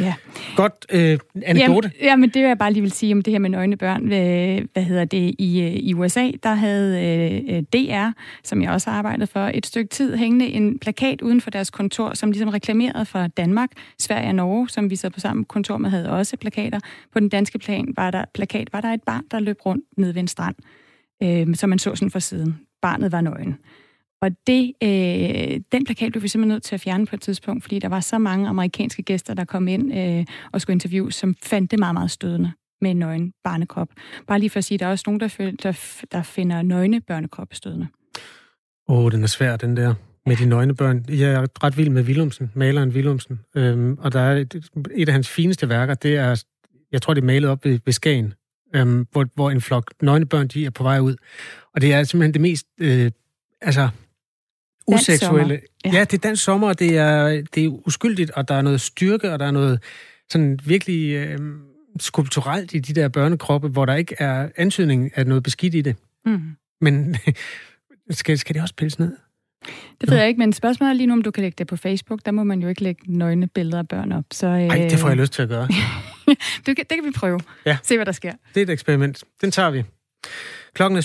Ja. 0.00 0.14
Godt 0.56 0.86
øh, 0.90 1.18
anekdote. 1.42 1.90
Jamen, 1.98 2.10
jamen, 2.10 2.28
det 2.28 2.42
vil 2.42 2.48
jeg 2.48 2.58
bare 2.58 2.72
lige 2.72 2.82
vil 2.82 2.92
sige 2.92 3.14
om 3.14 3.22
det 3.22 3.32
her 3.32 3.38
med 3.38 3.50
nøgne 3.50 3.76
børn. 3.76 4.06
Hvad, 4.06 4.60
hvad 4.72 4.82
hedder 4.82 5.04
det? 5.04 5.34
I, 5.38 5.62
øh, 5.62 5.72
I 5.72 5.94
USA, 5.94 6.30
der 6.42 6.54
havde 6.54 7.00
øh, 7.50 7.62
DR, 7.62 8.10
som 8.44 8.62
jeg 8.62 8.70
også 8.70 8.90
har 8.90 8.98
arbejdet 8.98 9.28
for, 9.28 9.50
et 9.54 9.66
stykke 9.66 9.88
tid 9.88 10.16
hængende 10.16 10.46
en 10.46 10.78
plakat 10.78 11.22
uden 11.22 11.40
for 11.40 11.50
deres 11.50 11.70
kontor, 11.70 12.14
som 12.14 12.30
ligesom 12.30 12.48
reklamerede 12.48 13.04
for 13.04 13.26
Danmark, 13.26 13.70
Sverige 13.98 14.28
og 14.28 14.34
Norge, 14.34 14.68
som 14.68 14.90
vi 14.90 14.96
sad 14.96 15.10
på 15.10 15.20
samme 15.20 15.44
kontor 15.44 15.76
med, 15.76 15.90
havde 15.90 16.10
også 16.10 16.36
plakater. 16.36 16.80
På 17.12 17.20
den 17.20 17.28
danske 17.28 17.58
plan 17.58 17.94
var 17.96 18.10
der, 18.10 18.24
plakat 18.34 18.72
var 18.72 18.80
der 18.80 18.88
et 18.88 19.02
barn, 19.02 19.24
der 19.30 19.40
løb 19.40 19.56
rundt 19.66 19.84
nede 19.96 20.14
ved 20.14 20.20
en 20.20 20.28
strand, 20.28 20.56
øh, 21.22 21.54
som 21.54 21.70
man 21.70 21.78
så 21.78 21.94
sådan 21.94 22.10
fra 22.10 22.20
siden. 22.20 22.58
Barnet 22.82 23.12
var 23.12 23.20
nøgen. 23.20 23.56
Og 24.22 24.30
det, 24.46 24.72
øh, 24.82 25.60
den 25.72 25.84
plakat 25.84 26.12
blev 26.12 26.22
vi 26.22 26.28
simpelthen 26.28 26.48
nødt 26.48 26.62
til 26.62 26.74
at 26.74 26.80
fjerne 26.80 27.06
på 27.06 27.16
et 27.16 27.20
tidspunkt, 27.20 27.64
fordi 27.64 27.78
der 27.78 27.88
var 27.88 28.00
så 28.00 28.18
mange 28.18 28.48
amerikanske 28.48 29.02
gæster, 29.02 29.34
der 29.34 29.44
kom 29.44 29.68
ind 29.68 29.98
øh, 29.98 30.24
og 30.52 30.60
skulle 30.60 30.74
interviewe, 30.74 31.12
som 31.12 31.34
fandt 31.42 31.70
det 31.70 31.78
meget, 31.78 31.94
meget 31.94 32.10
stødende 32.10 32.52
med 32.80 32.90
en 32.90 32.96
nøgen 32.98 33.32
barnekrop. 33.44 33.88
Bare 34.26 34.38
lige 34.38 34.50
for 34.50 34.58
at 34.58 34.64
sige, 34.64 34.78
der 34.78 34.86
er 34.86 34.90
også 34.90 35.04
nogen, 35.06 35.20
der, 35.20 35.28
føl- 35.28 35.56
der, 35.62 36.02
der 36.12 36.22
finder 36.22 36.62
nøgne 36.62 37.00
børnekrop 37.00 37.48
stødende. 37.52 37.86
Åh, 38.88 38.98
oh, 38.98 39.12
den 39.12 39.22
er 39.22 39.26
svær, 39.26 39.56
den 39.56 39.76
der, 39.76 39.94
med 40.26 40.36
de 40.36 40.46
nøgne 40.46 40.74
børn. 40.74 41.04
Jeg 41.08 41.32
er 41.32 41.64
ret 41.64 41.76
vild 41.76 41.90
med 41.90 42.02
Willumsen, 42.02 42.50
maleren 42.54 42.90
Willumsen. 42.90 43.40
Øhm, 43.56 43.98
og 43.98 44.12
der 44.12 44.20
er 44.20 44.36
et, 44.36 44.70
et 44.94 45.08
af 45.08 45.12
hans 45.12 45.28
fineste 45.28 45.68
værker, 45.68 45.94
det 45.94 46.16
er, 46.16 46.44
jeg 46.92 47.02
tror, 47.02 47.14
det 47.14 47.20
er 47.20 47.26
malet 47.26 47.50
op 47.50 47.64
ved, 47.64 47.78
ved 47.84 47.92
Skagen, 47.92 48.34
øhm, 48.76 49.06
hvor, 49.12 49.26
hvor 49.34 49.50
en 49.50 49.60
flok 49.60 49.92
nøgne 50.02 50.26
børn, 50.26 50.48
de 50.48 50.64
er 50.66 50.70
på 50.70 50.82
vej 50.82 50.98
ud. 50.98 51.16
Og 51.74 51.80
det 51.80 51.92
er 51.92 52.04
simpelthen 52.04 52.34
det 52.34 52.40
mest, 52.40 52.66
øh, 52.80 53.10
altså, 53.60 53.88
useksuelle. 54.86 55.60
Ja. 55.84 55.90
ja, 55.90 56.00
det 56.00 56.12
er 56.14 56.18
dansk 56.18 56.44
sommer, 56.44 56.68
og 56.68 56.78
det 56.78 56.96
er, 56.96 57.42
det 57.54 57.64
er 57.64 57.68
uskyldigt, 57.86 58.30
og 58.30 58.48
der 58.48 58.54
er 58.54 58.62
noget 58.62 58.80
styrke, 58.80 59.32
og 59.32 59.38
der 59.38 59.46
er 59.46 59.50
noget 59.50 59.82
sådan 60.30 60.58
virkelig 60.64 61.10
øh, 61.14 61.38
skulpturelt 62.00 62.74
i 62.74 62.78
de 62.78 62.92
der 62.92 63.08
børnekroppe, 63.08 63.68
hvor 63.68 63.86
der 63.86 63.94
ikke 63.94 64.14
er 64.18 64.48
antydning 64.56 65.10
af 65.18 65.26
noget 65.26 65.42
beskidt 65.42 65.74
i 65.74 65.80
det. 65.80 65.96
Mm. 66.24 66.56
Men 66.80 67.16
skal, 68.10 68.38
skal 68.38 68.54
det 68.54 68.62
også 68.62 68.74
pilles 68.74 68.98
ned? 68.98 69.16
Det 70.00 70.10
ved 70.10 70.16
jeg 70.16 70.28
ikke, 70.28 70.38
men 70.38 70.52
spørgsmålet 70.52 70.90
er 70.90 70.94
lige 70.94 71.06
nu, 71.06 71.12
om 71.12 71.22
du 71.22 71.30
kan 71.30 71.42
lægge 71.42 71.54
det 71.58 71.66
på 71.66 71.76
Facebook. 71.76 72.20
Der 72.26 72.32
må 72.32 72.44
man 72.44 72.62
jo 72.62 72.68
ikke 72.68 72.82
lægge 72.82 73.16
nøgne 73.16 73.46
billeder 73.46 73.78
af 73.78 73.88
børn 73.88 74.12
op. 74.12 74.24
Så, 74.32 74.46
øh, 74.46 74.52
Nej, 74.52 74.88
det 74.90 74.98
får 74.98 75.08
jeg 75.08 75.16
lyst 75.16 75.32
til 75.32 75.42
at 75.42 75.48
gøre. 75.48 75.68
du 76.66 76.74
kan, 76.74 76.76
det 76.76 76.88
kan 76.88 77.04
vi 77.04 77.10
prøve. 77.10 77.40
Ja. 77.66 77.78
Se, 77.82 77.96
hvad 77.96 78.06
der 78.06 78.12
sker. 78.12 78.32
Det 78.54 78.60
er 78.60 78.64
et 78.64 78.70
eksperiment. 78.70 79.24
Den 79.40 79.50
tager 79.50 79.70
vi. 79.70 79.84
Klokken 80.74 80.96
er 80.96 81.02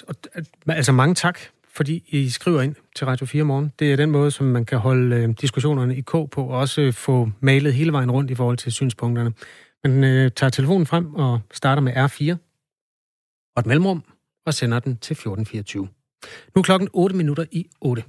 7.52, 0.00 0.04
og 0.08 0.14
øh, 0.36 0.44
altså 0.76 0.92
mange 0.92 1.14
tak, 1.14 1.38
fordi 1.74 2.04
I 2.08 2.28
skriver 2.28 2.62
ind 2.62 2.74
til 2.96 3.06
Radio 3.06 3.26
4 3.26 3.44
morgen. 3.44 3.72
Det 3.78 3.92
er 3.92 3.96
den 3.96 4.10
måde, 4.10 4.30
som 4.30 4.46
man 4.46 4.64
kan 4.64 4.78
holde 4.78 5.16
øh, 5.16 5.34
diskussionerne 5.40 5.96
i 5.96 6.00
k 6.00 6.10
på, 6.10 6.28
og 6.36 6.48
også 6.48 6.80
øh, 6.80 6.92
få 6.92 7.30
malet 7.40 7.74
hele 7.74 7.92
vejen 7.92 8.10
rundt 8.10 8.30
i 8.30 8.34
forhold 8.34 8.56
til 8.56 8.72
synspunkterne. 8.72 9.32
Man 9.84 10.04
øh, 10.04 10.30
tager 10.30 10.50
telefonen 10.50 10.86
frem 10.86 11.14
og 11.14 11.40
starter 11.52 11.82
med 11.82 11.92
R4 11.92 12.36
og 13.56 13.60
et 13.60 13.66
mellemrum, 13.66 14.04
og 14.46 14.54
sender 14.54 14.78
den 14.78 14.96
til 14.96 15.14
1424. 15.14 15.88
Nu 16.54 16.58
er 16.58 16.62
klokken 16.62 16.88
8 16.92 17.16
minutter 17.16 17.44
i 17.52 17.66
8. 17.80 18.02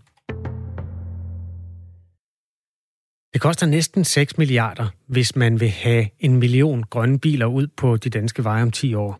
Det 3.33 3.41
koster 3.41 3.65
næsten 3.65 4.03
6 4.03 4.37
milliarder, 4.37 4.87
hvis 5.07 5.35
man 5.35 5.59
vil 5.59 5.69
have 5.69 6.07
en 6.19 6.37
million 6.37 6.83
grønne 6.83 7.19
biler 7.19 7.45
ud 7.45 7.67
på 7.67 7.97
de 7.97 8.09
danske 8.09 8.43
veje 8.43 8.63
om 8.63 8.71
10 8.71 8.93
år. 8.93 9.19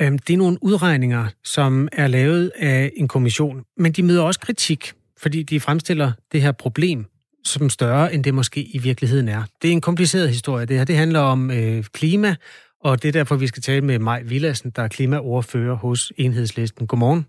Øhm, 0.00 0.18
Det 0.18 0.34
er 0.34 0.38
nogle 0.38 0.58
udregninger, 0.62 1.26
som 1.44 1.88
er 1.92 2.06
lavet 2.06 2.52
af 2.56 2.92
en 2.96 3.08
kommission, 3.08 3.64
men 3.76 3.92
de 3.92 4.02
møder 4.02 4.22
også 4.22 4.40
kritik, 4.40 4.92
fordi 5.18 5.42
de 5.42 5.60
fremstiller 5.60 6.12
det 6.32 6.42
her 6.42 6.52
problem 6.52 7.06
som 7.44 7.70
større, 7.70 8.14
end 8.14 8.24
det 8.24 8.34
måske 8.34 8.62
i 8.62 8.78
virkeligheden 8.78 9.28
er. 9.28 9.42
Det 9.62 9.68
er 9.68 9.72
en 9.72 9.80
kompliceret 9.80 10.28
historie, 10.28 10.66
det 10.66 10.76
her. 10.76 10.84
Det 10.84 10.96
handler 10.96 11.20
om 11.20 11.50
øh, 11.50 11.84
klima, 11.84 12.36
og 12.80 13.02
det 13.02 13.08
er 13.08 13.12
derfor, 13.12 13.36
vi 13.36 13.46
skal 13.46 13.62
tale 13.62 13.80
med 13.80 13.98
Maj 13.98 14.22
Villassen, 14.22 14.70
der 14.70 14.82
er 14.82 14.88
klimaordfører 14.88 15.74
hos 15.74 16.12
Enhedslisten. 16.16 16.86
Godmorgen. 16.86 17.26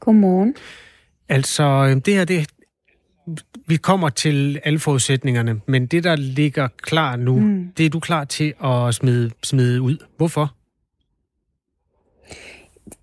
Godmorgen. 0.00 0.54
Altså, 1.28 1.64
øh, 1.64 1.96
det 2.04 2.14
her, 2.14 2.24
det, 2.24 2.46
vi 3.66 3.76
kommer 3.76 4.08
til 4.08 4.60
alle 4.64 4.78
forudsætningerne, 4.78 5.60
men 5.66 5.86
det, 5.86 6.04
der 6.04 6.16
ligger 6.16 6.68
klar 6.82 7.16
nu, 7.16 7.40
mm. 7.40 7.72
det 7.76 7.86
er 7.86 7.90
du 7.90 8.00
klar 8.00 8.24
til 8.24 8.54
at 8.64 8.94
smide, 8.94 9.30
smide 9.42 9.82
ud. 9.82 9.96
Hvorfor? 10.16 10.54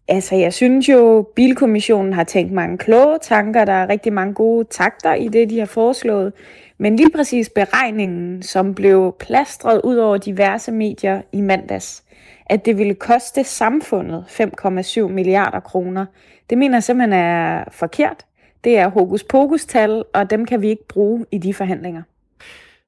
Altså, 0.07 0.35
jeg 0.35 0.53
synes 0.53 0.89
jo, 0.89 1.27
Bilkommissionen 1.35 2.13
har 2.13 2.23
tænkt 2.23 2.51
mange 2.51 2.77
kloge 2.77 3.19
tanker. 3.21 3.65
Der 3.65 3.73
er 3.73 3.89
rigtig 3.89 4.13
mange 4.13 4.33
gode 4.33 4.67
takter 4.69 5.13
i 5.13 5.27
det, 5.27 5.49
de 5.49 5.59
har 5.59 5.65
foreslået. 5.65 6.33
Men 6.77 6.95
lige 6.95 7.09
præcis 7.15 7.49
beregningen, 7.49 8.43
som 8.43 8.75
blev 8.75 9.15
plastret 9.19 9.81
ud 9.83 9.95
over 9.95 10.17
diverse 10.17 10.71
medier 10.71 11.21
i 11.31 11.41
mandags, 11.41 12.03
at 12.45 12.65
det 12.65 12.77
ville 12.77 12.93
koste 12.93 13.43
samfundet 13.43 14.25
5,7 14.27 15.07
milliarder 15.07 15.59
kroner, 15.59 16.05
det 16.49 16.57
mener 16.57 16.75
jeg 16.75 16.83
simpelthen 16.83 17.19
er 17.19 17.63
forkert. 17.71 18.25
Det 18.63 18.77
er 18.77 18.89
hokus 18.89 19.23
pokus 19.23 19.65
tal, 19.65 20.03
og 20.13 20.29
dem 20.29 20.45
kan 20.45 20.61
vi 20.61 20.69
ikke 20.69 20.87
bruge 20.87 21.25
i 21.31 21.37
de 21.37 21.53
forhandlinger. 21.53 22.01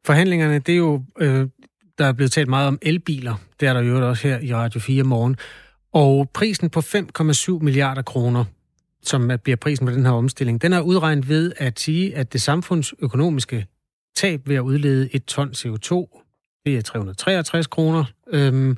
Forhandlingerne, 0.06 0.60
det 0.60 0.74
er 0.74 0.78
jo, 0.78 1.02
øh, 1.20 1.48
der 1.98 2.06
er 2.06 2.14
blevet 2.14 2.32
talt 2.32 2.48
meget 2.48 2.68
om 2.68 2.80
elbiler. 2.82 3.36
Det 3.60 3.68
er 3.68 3.74
der 3.74 3.82
jo 3.82 4.10
også 4.10 4.28
her 4.28 4.40
i 4.40 4.54
Radio 4.54 4.80
4 4.80 5.04
morgen. 5.04 5.36
Og 5.98 6.30
prisen 6.34 6.70
på 6.70 6.80
5,7 6.80 7.60
milliarder 7.60 8.02
kroner, 8.02 8.46
som 9.04 9.32
bliver 9.44 9.56
prisen 9.56 9.86
på 9.86 9.92
den 9.92 10.06
her 10.06 10.12
omstilling, 10.12 10.62
den 10.62 10.74
er 10.74 10.82
udregnet 10.82 11.30
ved 11.30 11.52
at 11.58 11.80
sige, 11.80 12.16
at 12.16 12.34
det 12.34 12.42
samfundsøkonomiske 12.42 13.66
tab 14.16 14.42
ved 14.46 14.56
at 14.56 14.62
udlede 14.62 15.10
et 15.16 15.26
ton 15.26 15.50
CO2, 15.50 15.92
det 16.66 16.78
er 16.78 16.82
363 16.82 17.68
kroner. 17.68 18.06
Øhm, 18.30 18.78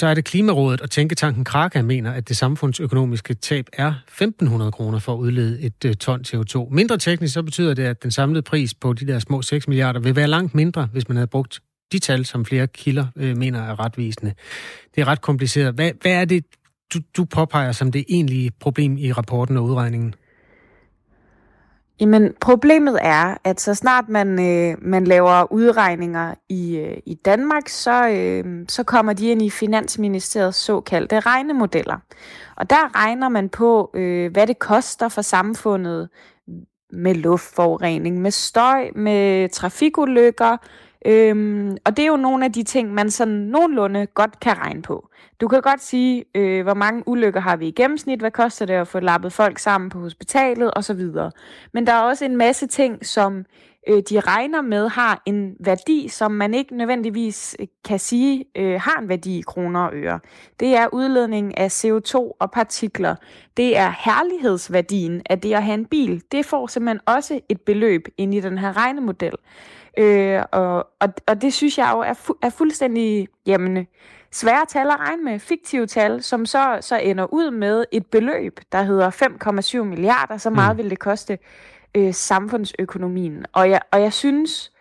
så 0.00 0.06
er 0.06 0.14
det 0.14 0.24
Klimarådet 0.24 0.80
og 0.80 0.90
Tænketanken 0.90 1.44
Kraka 1.44 1.82
mener, 1.82 2.12
at 2.12 2.28
det 2.28 2.36
samfundsøkonomiske 2.36 3.34
tab 3.34 3.66
er 3.72 3.94
1.500 4.22 4.70
kroner 4.70 4.98
for 4.98 5.12
at 5.12 5.18
udlede 5.18 5.60
et 5.60 5.84
øh, 5.84 5.94
ton 5.94 6.20
CO2. 6.20 6.68
Mindre 6.70 6.98
teknisk, 6.98 7.34
så 7.34 7.42
betyder 7.42 7.74
det, 7.74 7.82
at 7.82 8.02
den 8.02 8.10
samlede 8.10 8.42
pris 8.42 8.74
på 8.74 8.92
de 8.92 9.06
der 9.06 9.18
små 9.18 9.42
6 9.42 9.68
milliarder 9.68 10.00
vil 10.00 10.16
være 10.16 10.28
langt 10.28 10.54
mindre, 10.54 10.88
hvis 10.92 11.08
man 11.08 11.16
havde 11.16 11.26
brugt 11.26 11.60
de 11.92 11.98
tal, 11.98 12.24
som 12.24 12.44
flere 12.44 12.66
kilder 12.66 13.06
øh, 13.16 13.36
mener 13.36 13.62
er 13.62 13.80
retvisende. 13.80 14.34
Det 14.94 15.00
er 15.00 15.08
ret 15.08 15.20
kompliceret. 15.20 15.74
Hvad, 15.74 15.90
hvad 16.02 16.12
er 16.12 16.24
det, 16.24 16.44
du, 16.94 16.98
du 17.16 17.24
påpeger 17.24 17.72
som 17.72 17.92
det 17.92 18.04
egentlige 18.08 18.50
problem 18.60 18.96
i 18.98 19.12
rapporten 19.12 19.56
og 19.56 19.64
udregningen? 19.64 20.14
Jamen, 22.00 22.34
problemet 22.40 22.98
er, 23.02 23.34
at 23.44 23.60
så 23.60 23.74
snart 23.74 24.08
man, 24.08 24.40
øh, 24.40 24.76
man 24.82 25.04
laver 25.04 25.52
udregninger 25.52 26.34
i, 26.48 26.76
øh, 26.76 26.96
i 27.06 27.14
Danmark, 27.14 27.68
så, 27.68 28.08
øh, 28.08 28.64
så 28.68 28.82
kommer 28.82 29.12
de 29.12 29.28
ind 29.28 29.42
i 29.42 29.50
Finansministeriets 29.50 30.58
såkaldte 30.58 31.20
regnemodeller. 31.20 31.96
Og 32.56 32.70
der 32.70 33.04
regner 33.04 33.28
man 33.28 33.48
på, 33.48 33.90
øh, 33.94 34.32
hvad 34.32 34.46
det 34.46 34.58
koster 34.58 35.08
for 35.08 35.22
samfundet 35.22 36.08
med 36.92 37.14
luftforurening, 37.14 38.20
med 38.20 38.30
støj, 38.30 38.90
med 38.94 39.48
trafikulykker. 39.48 40.56
Øhm, 41.06 41.76
og 41.84 41.96
det 41.96 42.02
er 42.02 42.06
jo 42.06 42.16
nogle 42.16 42.44
af 42.44 42.52
de 42.52 42.62
ting, 42.62 42.94
man 42.94 43.10
sådan 43.10 43.34
nogenlunde 43.34 44.06
godt 44.06 44.40
kan 44.40 44.58
regne 44.58 44.82
på. 44.82 45.08
Du 45.40 45.48
kan 45.48 45.60
godt 45.60 45.82
sige, 45.82 46.24
øh, 46.34 46.62
hvor 46.62 46.74
mange 46.74 47.02
ulykker 47.06 47.40
har 47.40 47.56
vi 47.56 47.68
i 47.68 47.70
gennemsnit, 47.70 48.20
hvad 48.20 48.30
koster 48.30 48.66
det 48.66 48.74
at 48.74 48.88
få 48.88 49.00
lappet 49.00 49.32
folk 49.32 49.58
sammen 49.58 49.90
på 49.90 50.00
hospitalet 50.00 50.70
osv. 50.76 51.00
Men 51.72 51.86
der 51.86 51.92
er 51.92 52.00
også 52.00 52.24
en 52.24 52.36
masse 52.36 52.66
ting, 52.66 53.06
som 53.06 53.44
øh, 53.88 54.02
de 54.10 54.20
regner 54.20 54.60
med, 54.60 54.88
har 54.88 55.22
en 55.26 55.56
værdi, 55.60 56.08
som 56.08 56.32
man 56.32 56.54
ikke 56.54 56.76
nødvendigvis 56.76 57.56
øh, 57.60 57.66
kan 57.84 57.98
sige 57.98 58.44
øh, 58.56 58.80
har 58.80 59.00
en 59.00 59.08
værdi 59.08 59.38
i 59.38 59.42
kroner 59.42 59.80
og 59.80 59.94
øre. 59.94 60.20
Det 60.60 60.76
er 60.76 60.88
udledning 60.92 61.58
af 61.58 61.84
CO2 61.84 62.16
og 62.16 62.50
partikler. 62.50 63.14
Det 63.56 63.76
er 63.76 63.92
herlighedsværdien 64.04 65.22
af 65.30 65.40
det 65.40 65.54
at 65.54 65.62
have 65.62 65.74
en 65.74 65.86
bil. 65.86 66.22
Det 66.32 66.46
får 66.46 66.66
simpelthen 66.66 67.00
også 67.06 67.40
et 67.48 67.60
beløb 67.60 68.08
ind 68.18 68.34
i 68.34 68.40
den 68.40 68.58
her 68.58 68.76
regnemodel. 68.76 69.34
Øh, 69.96 70.42
og, 70.52 70.86
og, 71.00 71.08
og 71.26 71.42
det 71.42 71.52
synes 71.52 71.78
jeg 71.78 71.90
jo 71.94 72.00
er, 72.00 72.14
fu- 72.14 72.38
er 72.42 72.50
fuldstændig 72.50 73.28
jamen, 73.46 73.86
svære 74.32 74.66
tal 74.68 74.86
at 74.86 75.00
regne 75.00 75.22
med, 75.22 75.38
fiktive 75.38 75.86
tal, 75.86 76.22
som 76.22 76.46
så, 76.46 76.78
så 76.80 76.96
ender 76.96 77.34
ud 77.34 77.50
med 77.50 77.84
et 77.92 78.06
beløb, 78.06 78.60
der 78.72 78.82
hedder 78.82 79.10
5,7 79.80 79.82
milliarder. 79.82 80.36
Så 80.36 80.50
meget 80.50 80.76
mm. 80.76 80.82
vil 80.82 80.90
det 80.90 80.98
koste 80.98 81.38
øh, 81.94 82.14
samfundsøkonomien. 82.14 83.46
Og 83.52 83.70
jeg, 83.70 83.80
og 83.92 84.00
jeg 84.00 84.12
synes, 84.12 84.72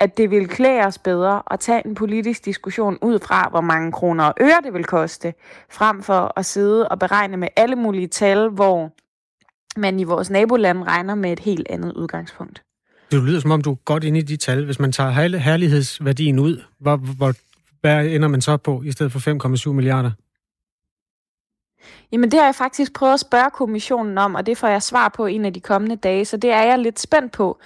at 0.00 0.16
det 0.16 0.30
vil 0.30 0.48
klæde 0.48 0.80
os 0.80 0.98
bedre 0.98 1.42
at 1.50 1.60
tage 1.60 1.86
en 1.86 1.94
politisk 1.94 2.44
diskussion 2.44 2.98
ud 3.02 3.18
fra, 3.18 3.48
hvor 3.50 3.60
mange 3.60 3.92
kroner 3.92 4.24
og 4.24 4.34
øre 4.40 4.60
det 4.64 4.72
vil 4.74 4.84
koste, 4.84 5.34
frem 5.70 6.02
for 6.02 6.32
at 6.36 6.46
sidde 6.46 6.88
og 6.88 6.98
beregne 6.98 7.36
med 7.36 7.48
alle 7.56 7.76
mulige 7.76 8.06
tal, 8.06 8.48
hvor 8.48 8.92
man 9.80 10.00
i 10.00 10.04
vores 10.04 10.30
naboland 10.30 10.82
regner 10.82 11.14
med 11.14 11.32
et 11.32 11.40
helt 11.40 11.66
andet 11.70 11.92
udgangspunkt. 11.92 12.65
Det 13.16 13.24
lyder 13.24 13.40
som 13.40 13.50
om, 13.50 13.62
du 13.62 13.70
er 13.70 13.74
godt 13.74 14.04
inde 14.04 14.18
i 14.18 14.22
de 14.22 14.36
tal. 14.36 14.64
Hvis 14.64 14.78
man 14.78 14.92
tager 14.92 15.10
herlighedsværdien 15.38 16.38
ud, 16.38 16.62
hvor, 16.78 16.96
hvor, 16.96 17.34
hvad 17.80 18.06
ender 18.06 18.28
man 18.28 18.40
så 18.40 18.56
på 18.56 18.82
i 18.82 18.92
stedet 18.92 19.12
for 19.12 19.68
5,7 19.68 19.72
milliarder? 19.72 20.10
Jamen 22.12 22.30
det 22.30 22.38
har 22.38 22.46
jeg 22.46 22.54
faktisk 22.54 22.92
prøvet 22.92 23.14
at 23.14 23.20
spørge 23.20 23.50
kommissionen 23.50 24.18
om, 24.18 24.34
og 24.34 24.46
det 24.46 24.58
får 24.58 24.68
jeg 24.68 24.82
svar 24.82 25.08
på 25.08 25.26
en 25.26 25.44
af 25.44 25.52
de 25.52 25.60
kommende 25.60 25.96
dage, 25.96 26.24
så 26.24 26.36
det 26.36 26.50
er 26.50 26.62
jeg 26.62 26.78
lidt 26.78 27.00
spændt 27.00 27.32
på. 27.32 27.58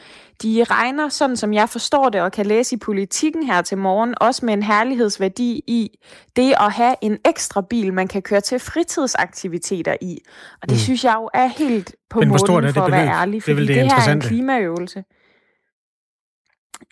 De 0.43 0.65
regner, 0.71 1.09
sådan 1.09 1.37
som 1.37 1.55
jeg 1.55 1.69
forstår 1.69 2.09
det 2.09 2.21
og 2.21 2.33
kan 2.33 2.47
læse 2.47 2.77
i 2.77 2.79
politikken 2.79 3.43
her 3.43 3.63
til 3.63 3.79
morgen, 3.79 4.15
også 4.21 4.47
med 4.47 4.55
en 4.55 4.63
herlighedsværdi 4.63 5.63
i 5.67 5.99
det 6.37 6.55
at 6.61 6.73
have 6.73 6.95
en 7.03 7.19
ekstra 7.25 7.61
bil, 7.71 7.93
man 7.93 8.09
kan 8.09 8.23
køre 8.23 8.41
til 8.41 8.59
fritidsaktiviteter 8.59 9.97
i. 10.01 10.19
Og 10.63 10.69
det 10.69 10.75
mm. 10.75 10.79
synes 10.79 11.05
jeg 11.05 11.15
jo 11.17 11.31
er 11.35 11.47
helt 11.47 11.95
på 12.11 12.19
måden 12.21 12.39
for 12.75 12.83
at 12.83 12.93
være 12.93 13.09
ærlig, 13.09 13.43
fordi 13.43 13.61
det, 13.61 13.69
det, 13.69 13.77
det 13.77 13.93
her 13.93 14.09
er 14.09 14.13
en 14.13 14.21
klimaøvelse. 14.21 15.05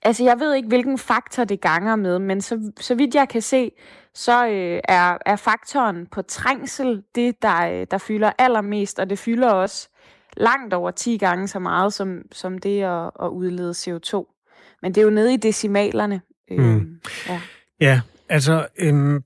Altså, 0.02 0.24
jeg 0.24 0.40
ved 0.40 0.54
ikke, 0.54 0.68
hvilken 0.68 0.98
faktor 0.98 1.44
det 1.44 1.60
ganger 1.60 1.96
med, 1.96 2.18
men 2.18 2.40
så, 2.40 2.72
så 2.80 2.94
vidt 2.94 3.14
jeg 3.14 3.28
kan 3.28 3.42
se, 3.42 3.70
så 4.14 4.46
øh, 4.46 4.80
er, 4.84 5.18
er 5.26 5.36
faktoren 5.36 6.06
på 6.06 6.22
trængsel 6.22 7.02
det, 7.14 7.42
der, 7.42 7.80
øh, 7.80 7.86
der 7.90 7.98
fylder 7.98 8.32
allermest, 8.38 8.98
og 8.98 9.10
det 9.10 9.18
fylder 9.18 9.50
også 9.50 9.88
langt 10.36 10.74
over 10.74 10.90
10 10.90 11.16
gange 11.16 11.48
så 11.48 11.58
meget 11.58 11.92
som, 11.92 12.22
som 12.32 12.58
det 12.58 12.82
at, 12.82 13.10
at 13.22 13.28
udlede 13.28 13.70
CO2. 13.70 14.34
Men 14.82 14.94
det 14.94 15.00
er 15.00 15.04
jo 15.04 15.10
nede 15.10 15.34
i 15.34 15.36
decimalerne. 15.36 16.20
Øh, 16.50 16.58
mm. 16.58 17.00
ja. 17.28 17.40
ja, 17.80 18.00
altså, 18.28 18.66
øhm, 18.78 19.22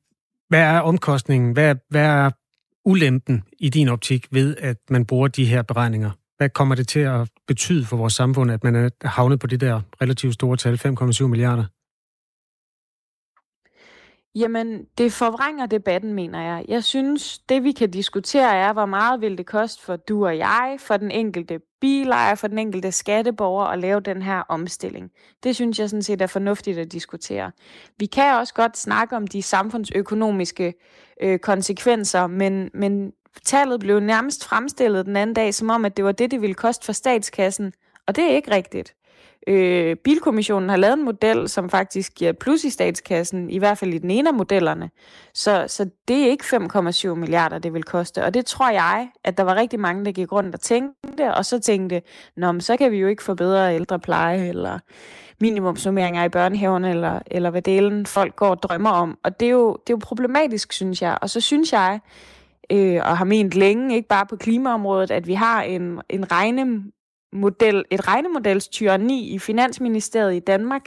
hvad 0.48 0.60
er 0.60 0.80
omkostningen? 0.80 1.52
Hvad 1.52 1.74
hvad 1.88 2.04
er 2.04 2.30
ulempen 2.84 3.42
i 3.58 3.68
din 3.68 3.88
optik 3.88 4.26
ved, 4.30 4.56
at 4.56 4.76
man 4.90 5.06
bruger 5.06 5.28
de 5.28 5.44
her 5.44 5.62
beregninger? 5.62 6.10
Hvad 6.42 6.50
kommer 6.50 6.74
det 6.74 6.88
til 6.88 7.00
at 7.00 7.28
betyde 7.46 7.84
for 7.84 7.96
vores 7.96 8.12
samfund, 8.12 8.50
at 8.50 8.64
man 8.64 8.74
er 8.74 8.90
havnet 9.04 9.40
på 9.40 9.46
det 9.46 9.60
der 9.60 9.80
relativt 10.02 10.34
store 10.34 10.56
tal, 10.56 10.74
5,7 10.74 11.26
milliarder? 11.26 11.64
Jamen, 14.34 14.84
det 14.98 15.12
forvrænger 15.12 15.66
debatten, 15.66 16.14
mener 16.14 16.42
jeg. 16.42 16.64
Jeg 16.68 16.84
synes, 16.84 17.38
det 17.38 17.64
vi 17.64 17.72
kan 17.72 17.90
diskutere 17.90 18.56
er, 18.56 18.72
hvor 18.72 18.86
meget 18.86 19.20
vil 19.20 19.38
det 19.38 19.46
koste 19.46 19.82
for 19.82 19.96
du 19.96 20.26
og 20.26 20.38
jeg, 20.38 20.76
for 20.78 20.96
den 20.96 21.10
enkelte 21.10 21.60
bilejer, 21.80 22.34
for 22.34 22.48
den 22.48 22.58
enkelte 22.58 22.92
skatteborger 22.92 23.66
at 23.66 23.78
lave 23.78 24.00
den 24.00 24.22
her 24.22 24.42
omstilling. 24.48 25.10
Det 25.42 25.54
synes 25.54 25.78
jeg 25.78 25.90
sådan 25.90 26.02
set 26.02 26.22
er 26.22 26.26
fornuftigt 26.26 26.78
at 26.78 26.92
diskutere. 26.92 27.52
Vi 27.98 28.06
kan 28.06 28.34
også 28.34 28.54
godt 28.54 28.78
snakke 28.78 29.16
om 29.16 29.26
de 29.26 29.42
samfundsøkonomiske 29.42 30.74
øh, 31.22 31.38
konsekvenser, 31.38 32.26
men, 32.26 32.70
men 32.74 33.12
tallet 33.44 33.80
blev 33.80 34.00
nærmest 34.00 34.44
fremstillet 34.44 35.06
den 35.06 35.16
anden 35.16 35.34
dag, 35.34 35.54
som 35.54 35.70
om, 35.70 35.84
at 35.84 35.96
det 35.96 36.04
var 36.04 36.12
det, 36.12 36.30
det 36.30 36.42
ville 36.42 36.54
koste 36.54 36.86
for 36.86 36.92
statskassen. 36.92 37.72
Og 38.06 38.16
det 38.16 38.24
er 38.24 38.34
ikke 38.34 38.50
rigtigt. 38.50 38.94
Øh, 39.46 39.96
Bilkommissionen 39.96 40.68
har 40.68 40.76
lavet 40.76 40.98
en 40.98 41.04
model, 41.04 41.48
som 41.48 41.70
faktisk 41.70 42.14
giver 42.14 42.32
plus 42.32 42.64
i 42.64 42.70
statskassen, 42.70 43.50
i 43.50 43.58
hvert 43.58 43.78
fald 43.78 43.94
i 43.94 43.98
den 43.98 44.10
ene 44.10 44.28
af 44.28 44.34
modellerne. 44.34 44.90
Så, 45.34 45.64
så 45.68 45.90
det 46.08 46.16
er 46.16 46.30
ikke 46.30 46.44
5,7 46.44 47.14
milliarder, 47.14 47.58
det 47.58 47.74
vil 47.74 47.82
koste. 47.82 48.24
Og 48.24 48.34
det 48.34 48.46
tror 48.46 48.70
jeg, 48.70 49.08
at 49.24 49.36
der 49.36 49.42
var 49.42 49.54
rigtig 49.54 49.80
mange, 49.80 50.04
der 50.04 50.12
gik 50.12 50.32
rundt 50.32 50.54
og 50.54 50.60
tænkte, 50.60 51.34
og 51.34 51.44
så 51.44 51.60
tænkte, 51.60 52.02
Nå, 52.36 52.52
men 52.52 52.60
så 52.60 52.76
kan 52.76 52.92
vi 52.92 52.96
jo 52.96 53.08
ikke 53.08 53.22
få 53.22 53.34
bedre 53.34 53.74
ældrepleje, 53.74 54.48
eller 54.48 54.78
minimumsummeringer 55.40 56.24
i 56.24 56.28
børnehaven, 56.28 56.84
eller, 56.84 57.20
eller 57.26 57.50
hvad 57.50 57.62
delen 57.62 58.06
folk 58.06 58.36
går 58.36 58.48
og 58.48 58.62
drømmer 58.62 58.90
om. 58.90 59.18
Og 59.24 59.40
det 59.40 59.46
er, 59.46 59.50
jo, 59.50 59.72
det 59.72 59.92
er 59.92 59.94
jo 59.94 60.00
problematisk, 60.02 60.72
synes 60.72 61.02
jeg. 61.02 61.18
Og 61.22 61.30
så 61.30 61.40
synes 61.40 61.72
jeg, 61.72 62.00
øh, 62.72 63.00
og 63.04 63.18
har 63.18 63.24
ment 63.24 63.54
længe, 63.54 63.96
ikke 63.96 64.08
bare 64.08 64.26
på 64.26 64.36
klimaområdet, 64.36 65.10
at 65.10 65.26
vi 65.26 65.34
har 65.34 65.62
en, 65.62 65.98
en 66.08 66.32
regnemodel, 66.32 67.84
et 67.90 68.08
regnemodels 68.08 68.68
tyranni 68.68 69.28
i 69.30 69.38
Finansministeriet 69.38 70.36
i 70.36 70.40
Danmark, 70.40 70.82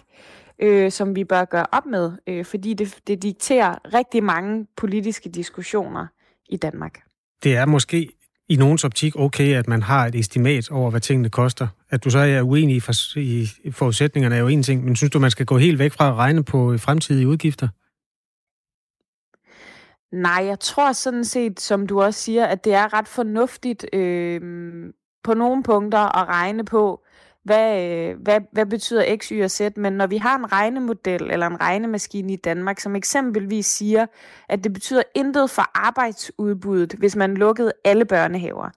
øh, 0.62 0.92
som 0.92 1.16
vi 1.16 1.24
bør 1.24 1.46
gøre 1.46 1.66
op 1.72 1.86
med, 1.86 2.12
øh, 2.28 2.46
fordi 2.46 2.74
det, 2.74 2.96
det 3.08 3.24
dikterer 3.24 3.94
rigtig 3.94 4.24
mange 4.24 4.68
politiske 4.78 5.30
diskussioner 5.30 6.08
i 6.50 6.58
Danmark. 6.58 7.00
Det 7.44 7.56
er 7.56 7.66
måske 7.66 8.10
i 8.50 8.56
nogens 8.56 8.84
optik 8.84 9.16
okay, 9.16 9.56
at 9.56 9.68
man 9.68 9.84
har 9.84 10.06
et 10.06 10.16
estimat 10.16 10.72
over, 10.72 10.90
hvad 10.90 11.02
tingene 11.02 11.30
koster. 11.30 11.68
At 11.90 12.04
du 12.04 12.10
så 12.10 12.20
er 12.20 12.42
uenig 12.42 12.76
i, 12.76 12.80
for, 12.80 13.20
i 13.20 13.72
forudsætningerne 13.72 14.36
er 14.36 14.40
jo 14.40 14.48
en 14.48 14.64
ting, 14.64 14.86
men 14.86 14.96
synes 14.96 15.12
du, 15.12 15.20
man 15.20 15.32
skal 15.32 15.46
gå 15.46 15.58
helt 15.58 15.80
væk 15.80 15.92
fra 15.92 16.08
at 16.08 16.16
regne 16.16 16.44
på 16.44 16.78
fremtidige 16.78 17.28
udgifter? 17.28 17.68
Nej, 20.12 20.44
jeg 20.46 20.60
tror 20.60 20.92
sådan 20.92 21.26
set, 21.26 21.60
som 21.60 21.88
du 21.88 22.02
også 22.02 22.20
siger, 22.22 22.46
at 22.46 22.66
det 22.66 22.74
er 22.74 22.94
ret 22.94 23.08
fornuftigt 23.08 23.86
øh, 23.94 24.42
på 25.24 25.34
nogle 25.34 25.64
punkter 25.64 26.18
at 26.18 26.28
regne 26.28 26.66
på, 26.66 27.05
hvad, 27.46 27.84
øh, 27.84 28.16
hvad, 28.22 28.40
hvad 28.52 28.66
betyder 28.66 29.18
X, 29.18 29.28
Y 29.28 29.42
og 29.44 29.52
Z, 29.52 29.62
men 29.76 29.94
når 29.94 30.08
vi 30.08 30.18
har 30.18 30.38
en 30.38 30.52
regnemodel 30.52 31.32
eller 31.32 31.48
en 31.48 31.62
regnemaskine 31.62 32.34
i 32.34 32.36
Danmark, 32.36 32.80
som 32.80 32.96
eksempelvis 32.96 33.66
siger, 33.66 34.06
at 34.50 34.64
det 34.64 34.74
betyder 34.74 35.02
intet 35.16 35.50
for 35.50 35.72
arbejdsudbuddet, 35.76 36.94
hvis 36.94 37.16
man 37.16 37.34
lukkede 37.36 37.72
alle 37.84 38.06
børnehaver. 38.06 38.70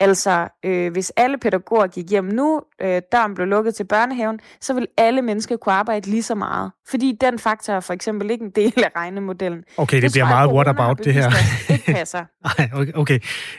Altså, 0.00 0.48
øh, 0.64 0.92
hvis 0.92 1.12
alle 1.16 1.38
pædagoger 1.38 1.86
gik 1.86 2.10
hjem 2.10 2.24
nu, 2.24 2.62
øh, 2.80 3.02
døren 3.12 3.34
blev 3.34 3.46
lukket 3.46 3.74
til 3.74 3.84
børnehaven, 3.84 4.40
så 4.60 4.74
vil 4.74 4.86
alle 4.96 5.22
mennesker 5.22 5.56
kunne 5.56 5.72
arbejde 5.74 6.10
lige 6.10 6.22
så 6.22 6.34
meget. 6.34 6.70
Fordi 6.88 7.18
den 7.20 7.38
faktor 7.38 7.72
er 7.72 7.80
for 7.80 7.92
eksempel 7.92 8.30
ikke 8.30 8.44
en 8.44 8.50
del 8.50 8.84
af 8.84 8.90
regnemodellen. 8.96 9.64
Okay, 9.76 9.96
det, 9.96 10.02
det 10.02 10.12
bliver 10.12 10.28
meget 10.28 10.52
what 10.52 10.68
about 10.68 10.98
det 11.04 11.14
her. 11.14 11.30
ikke 11.72 11.92
passer. 11.92 12.24
Nej, 12.58 12.70
okay. 12.74 12.92
okay. 12.92 13.18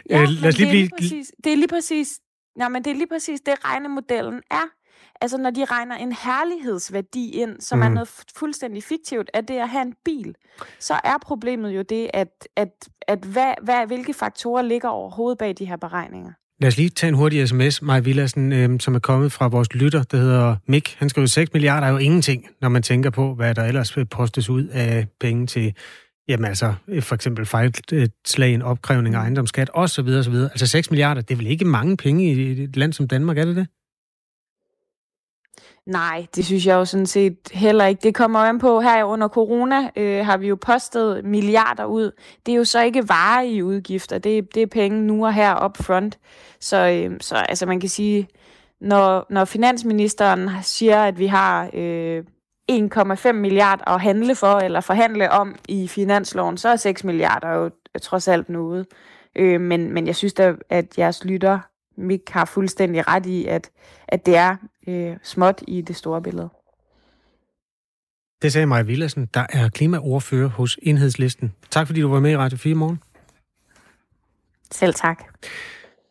Ja, 0.10 0.22
øh, 0.22 0.30
lad 0.30 0.50
os 0.50 0.58
lige 0.58 0.70
blive... 0.70 0.90
Præcis, 1.00 1.32
det 1.44 1.52
er 1.52 1.58
lige 1.58 1.68
præcis 1.68 2.20
Ja, 2.60 2.70
men 2.70 2.84
det 2.84 2.92
er 2.92 2.96
lige 2.96 3.08
præcis 3.08 3.42
det, 3.42 3.54
regnemodellen 3.66 4.42
er. 4.52 4.68
Altså, 5.22 5.38
når 5.38 5.50
de 5.50 5.66
regner 5.66 5.96
en 5.96 6.12
herlighedsværdi 6.12 7.32
ind, 7.32 7.62
som 7.62 7.80
mm. 7.80 7.84
er 7.84 7.90
noget 7.90 8.10
fuldstændig 8.36 8.84
fiktivt, 8.84 9.30
at 9.34 9.48
det 9.48 9.54
at 9.54 9.70
have 9.70 9.82
en 9.82 9.94
bil, 10.06 10.36
så 10.80 10.94
er 11.04 11.18
problemet 11.22 11.72
jo 11.72 11.82
det, 11.82 12.10
at, 12.14 12.48
at, 12.56 12.70
at 13.08 13.20
hvad, 13.20 13.54
hvad, 13.64 13.88
hvilke 13.88 14.14
faktorer 14.14 14.62
ligger 14.62 14.90
overhovedet 14.90 15.38
bag 15.38 15.56
de 15.58 15.66
her 15.66 15.78
beregninger. 15.78 16.32
Lad 16.60 16.68
os 16.68 16.78
lige 16.78 16.90
tage 16.90 17.10
en 17.10 17.16
hurtig 17.16 17.48
sms, 17.48 17.82
Maja 17.82 18.00
Villadsen, 18.00 18.54
øh, 18.54 18.80
som 18.80 18.96
er 18.96 19.00
kommet 19.00 19.32
fra 19.32 19.48
vores 19.48 19.74
lytter, 19.74 20.04
der 20.04 20.18
hedder 20.18 20.56
Mik. 20.68 20.96
Han 21.00 21.10
skriver, 21.10 21.28
6 21.28 21.54
milliarder 21.54 21.88
er 21.88 21.92
jo 21.92 21.98
ingenting, 21.98 22.48
når 22.62 22.70
man 22.70 22.84
tænker 22.84 23.10
på, 23.10 23.34
hvad 23.34 23.56
der 23.56 23.64
ellers 23.64 23.98
postes 24.12 24.50
ud 24.50 24.68
af 24.68 25.08
penge 25.20 25.48
til 25.48 25.74
Jamen 26.28 26.46
altså, 26.46 26.74
for 27.02 27.16
eksempel 27.16 27.46
fejlslagen 27.46 28.62
opkrævning 28.62 29.16
af 29.16 29.22
mm. 29.22 29.24
ejendomsskat 29.24 29.70
osv. 29.74 30.08
osv. 30.08 30.34
Altså 30.34 30.68
6 30.68 30.92
milliarder, 30.92 31.22
det 31.22 31.34
er 31.34 31.38
vel 31.38 31.48
ikke 31.48 31.66
mange 31.66 31.98
penge 31.98 32.34
i 32.34 32.64
et 32.64 32.78
land 32.78 32.94
som 32.94 33.08
Danmark, 33.08 33.38
er 33.38 33.46
det 33.46 33.56
det? 33.56 33.68
Nej, 35.86 36.26
det 36.36 36.46
synes 36.46 36.66
jeg 36.66 36.74
jo 36.74 36.86
sådan 36.86 37.06
set 37.06 37.38
heller 37.52 37.86
ikke. 37.86 38.02
Det 38.04 38.16
kommer 38.16 38.40
an 38.40 38.60
på, 38.60 38.82
her 38.82 39.04
under 39.04 39.28
corona 39.28 39.90
øh, 39.96 40.26
har 40.26 40.38
vi 40.38 40.48
jo 40.48 40.56
postet 40.56 41.26
milliarder 41.26 41.86
ud. 41.86 42.12
Det 42.46 42.52
er 42.52 42.56
jo 42.56 42.64
så 42.64 42.82
ikke 42.82 43.10
varige 43.10 43.66
udgifter, 43.66 44.18
det, 44.18 44.56
det 44.56 44.62
er 44.62 44.68
penge 44.68 45.02
nu 45.02 45.26
og 45.26 45.34
her 45.34 45.66
up 45.66 45.78
front. 45.78 46.20
Så, 46.60 46.78
øh, 46.78 47.18
så 47.22 47.36
altså 47.36 47.66
man 47.66 47.80
kan 47.80 47.90
sige, 47.90 48.28
når, 48.82 49.26
når 49.30 49.46
finansministeren 49.46 50.50
siger, 50.62 51.04
at 51.04 51.20
vi 51.20 51.28
har 51.28 51.70
øh, 51.74 52.24
1,5 52.72 53.32
milliarder 53.32 53.88
at 53.88 54.02
handle 54.02 54.36
for 54.36 54.60
eller 54.60 54.82
forhandle 54.82 55.32
om 55.32 55.56
i 55.68 55.88
finansloven, 55.88 56.58
så 56.58 56.70
er 56.70 56.76
6 56.76 57.04
milliarder 57.04 57.50
jo 57.50 57.70
trods 58.02 58.28
alt 58.28 58.50
noget. 58.50 58.86
Øh, 59.36 59.62
men, 59.62 59.94
men 59.94 60.08
jeg 60.08 60.16
synes 60.16 60.34
da, 60.34 60.56
at 60.70 60.98
jeres 60.98 61.26
lytter 61.26 61.60
Mik 61.98 62.30
har 62.30 62.46
fuldstændig 62.46 63.08
ret 63.08 63.26
i, 63.26 63.46
at, 63.46 63.70
at 64.08 64.26
det 64.26 64.36
er 64.36 64.56
øh, 64.88 65.18
småt 65.24 65.64
i 65.68 65.82
det 65.82 65.96
store 65.96 66.22
billede. 66.22 66.50
Det 68.42 68.54
sagde 68.54 68.68
Maja 68.68 68.82
Villersen, 68.82 69.26
der 69.34 69.46
er 69.50 69.70
klimaordfører 69.70 70.50
hos 70.50 70.80
Enhedslisten. 70.82 71.54
Tak 71.70 71.88
fordi 71.88 72.02
du 72.02 72.10
var 72.10 72.20
med 72.20 72.32
i 72.32 72.38
Radio 72.38 72.58
4 72.58 72.76
morgen. 72.76 73.00
Selv 74.72 74.94
tak. 74.94 75.24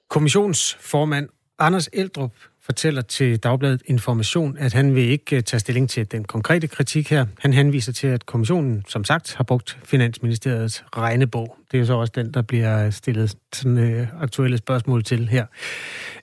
Kommissionsformand 0.08 1.28
Anders 1.58 1.88
Eldrup 1.92 2.32
fortæller 2.66 3.02
til 3.02 3.38
Dagbladet 3.38 3.82
Information, 3.86 4.56
at 4.58 4.72
han 4.72 4.94
vil 4.94 5.02
ikke 5.02 5.36
øh, 5.36 5.42
tage 5.42 5.60
stilling 5.60 5.90
til 5.90 6.12
den 6.12 6.24
konkrete 6.24 6.66
kritik 6.66 7.10
her. 7.10 7.26
Han 7.38 7.52
henviser 7.52 7.92
til, 7.92 8.06
at 8.06 8.26
kommissionen, 8.26 8.84
som 8.88 9.04
sagt, 9.04 9.34
har 9.34 9.44
brugt 9.44 9.78
Finansministeriets 9.84 10.84
regnebog. 10.96 11.56
Det 11.70 11.76
er 11.76 11.78
jo 11.78 11.86
så 11.86 11.94
også 11.94 12.12
den, 12.16 12.34
der 12.34 12.42
bliver 12.42 12.86
øh, 12.86 12.92
stillet 12.92 13.36
sådan, 13.52 13.78
øh, 13.78 14.08
aktuelle 14.20 14.58
spørgsmål 14.58 15.04
til 15.04 15.28
her. 15.28 15.46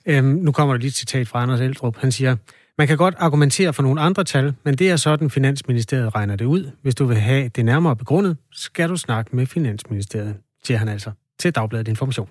Øhm, 0.06 0.26
nu 0.26 0.52
kommer 0.52 0.74
der 0.74 0.78
lige 0.78 0.88
et 0.88 0.94
citat 0.94 1.28
fra 1.28 1.42
Anders 1.42 1.60
Eldrup. 1.60 1.96
Han 1.98 2.12
siger, 2.12 2.36
man 2.78 2.86
kan 2.86 2.96
godt 2.96 3.14
argumentere 3.18 3.72
for 3.72 3.82
nogle 3.82 4.00
andre 4.00 4.24
tal, 4.24 4.54
men 4.64 4.74
det 4.74 4.90
er 4.90 4.96
sådan, 4.96 5.30
Finansministeriet 5.30 6.14
regner 6.14 6.36
det 6.36 6.44
ud. 6.44 6.70
Hvis 6.82 6.94
du 6.94 7.04
vil 7.04 7.16
have 7.16 7.48
det 7.48 7.64
nærmere 7.64 7.96
begrundet, 7.96 8.36
skal 8.52 8.88
du 8.88 8.96
snakke 8.96 9.36
med 9.36 9.46
Finansministeriet, 9.46 10.36
siger 10.64 10.78
han 10.78 10.88
altså 10.88 11.10
til 11.38 11.54
Dagbladet 11.54 11.88
Information. 11.88 12.28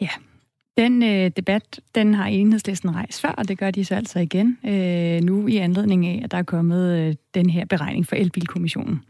Ja, 0.00 0.08
den 0.78 1.02
øh, 1.02 1.30
debat, 1.36 1.80
den 1.94 2.14
har 2.14 2.26
enhedslisten 2.26 2.94
rejst 2.94 3.20
før, 3.20 3.28
og 3.28 3.48
det 3.48 3.58
gør 3.58 3.70
de 3.70 3.84
så 3.84 3.94
altså 3.94 4.18
igen, 4.18 4.58
øh, 4.66 5.20
nu 5.20 5.46
i 5.46 5.56
anledning 5.56 6.06
af, 6.06 6.20
at 6.24 6.30
der 6.30 6.38
er 6.38 6.42
kommet 6.42 6.98
øh, 6.98 7.14
den 7.34 7.50
her 7.50 7.64
beregning 7.64 8.06
for 8.06 8.16
elbilkommissionen. 8.16 9.00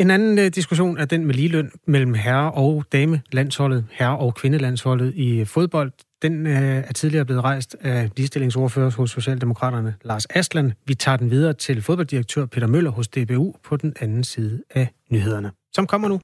En 0.00 0.10
anden 0.10 0.38
øh, 0.38 0.46
diskussion 0.46 0.98
er 0.98 1.04
den 1.04 1.26
med 1.26 1.34
ligeløn 1.34 1.70
mellem 1.86 2.14
herre- 2.14 2.52
og 2.52 2.84
dame-landsholdet, 2.92 3.86
herre- 3.90 4.18
og 4.18 4.34
kvindelandsholdet 4.34 5.14
i 5.14 5.44
fodbold. 5.44 5.92
Den 6.22 6.46
øh, 6.46 6.76
er 6.88 6.92
tidligere 6.92 7.24
blevet 7.24 7.44
rejst 7.44 7.76
af 7.80 8.10
ligestillingsordfører 8.16 8.90
hos 8.90 9.10
Socialdemokraterne, 9.10 9.94
Lars 10.04 10.26
Aslan. 10.26 10.72
Vi 10.86 10.94
tager 10.94 11.16
den 11.16 11.30
videre 11.30 11.52
til 11.52 11.82
fodbolddirektør 11.82 12.46
Peter 12.46 12.66
Møller 12.66 12.90
hos 12.90 13.08
DBU 13.08 13.54
på 13.64 13.76
den 13.76 13.94
anden 14.00 14.24
side 14.24 14.62
af 14.70 14.88
nyhederne, 15.10 15.50
som 15.72 15.86
kommer 15.86 16.08
nu. 16.08 16.20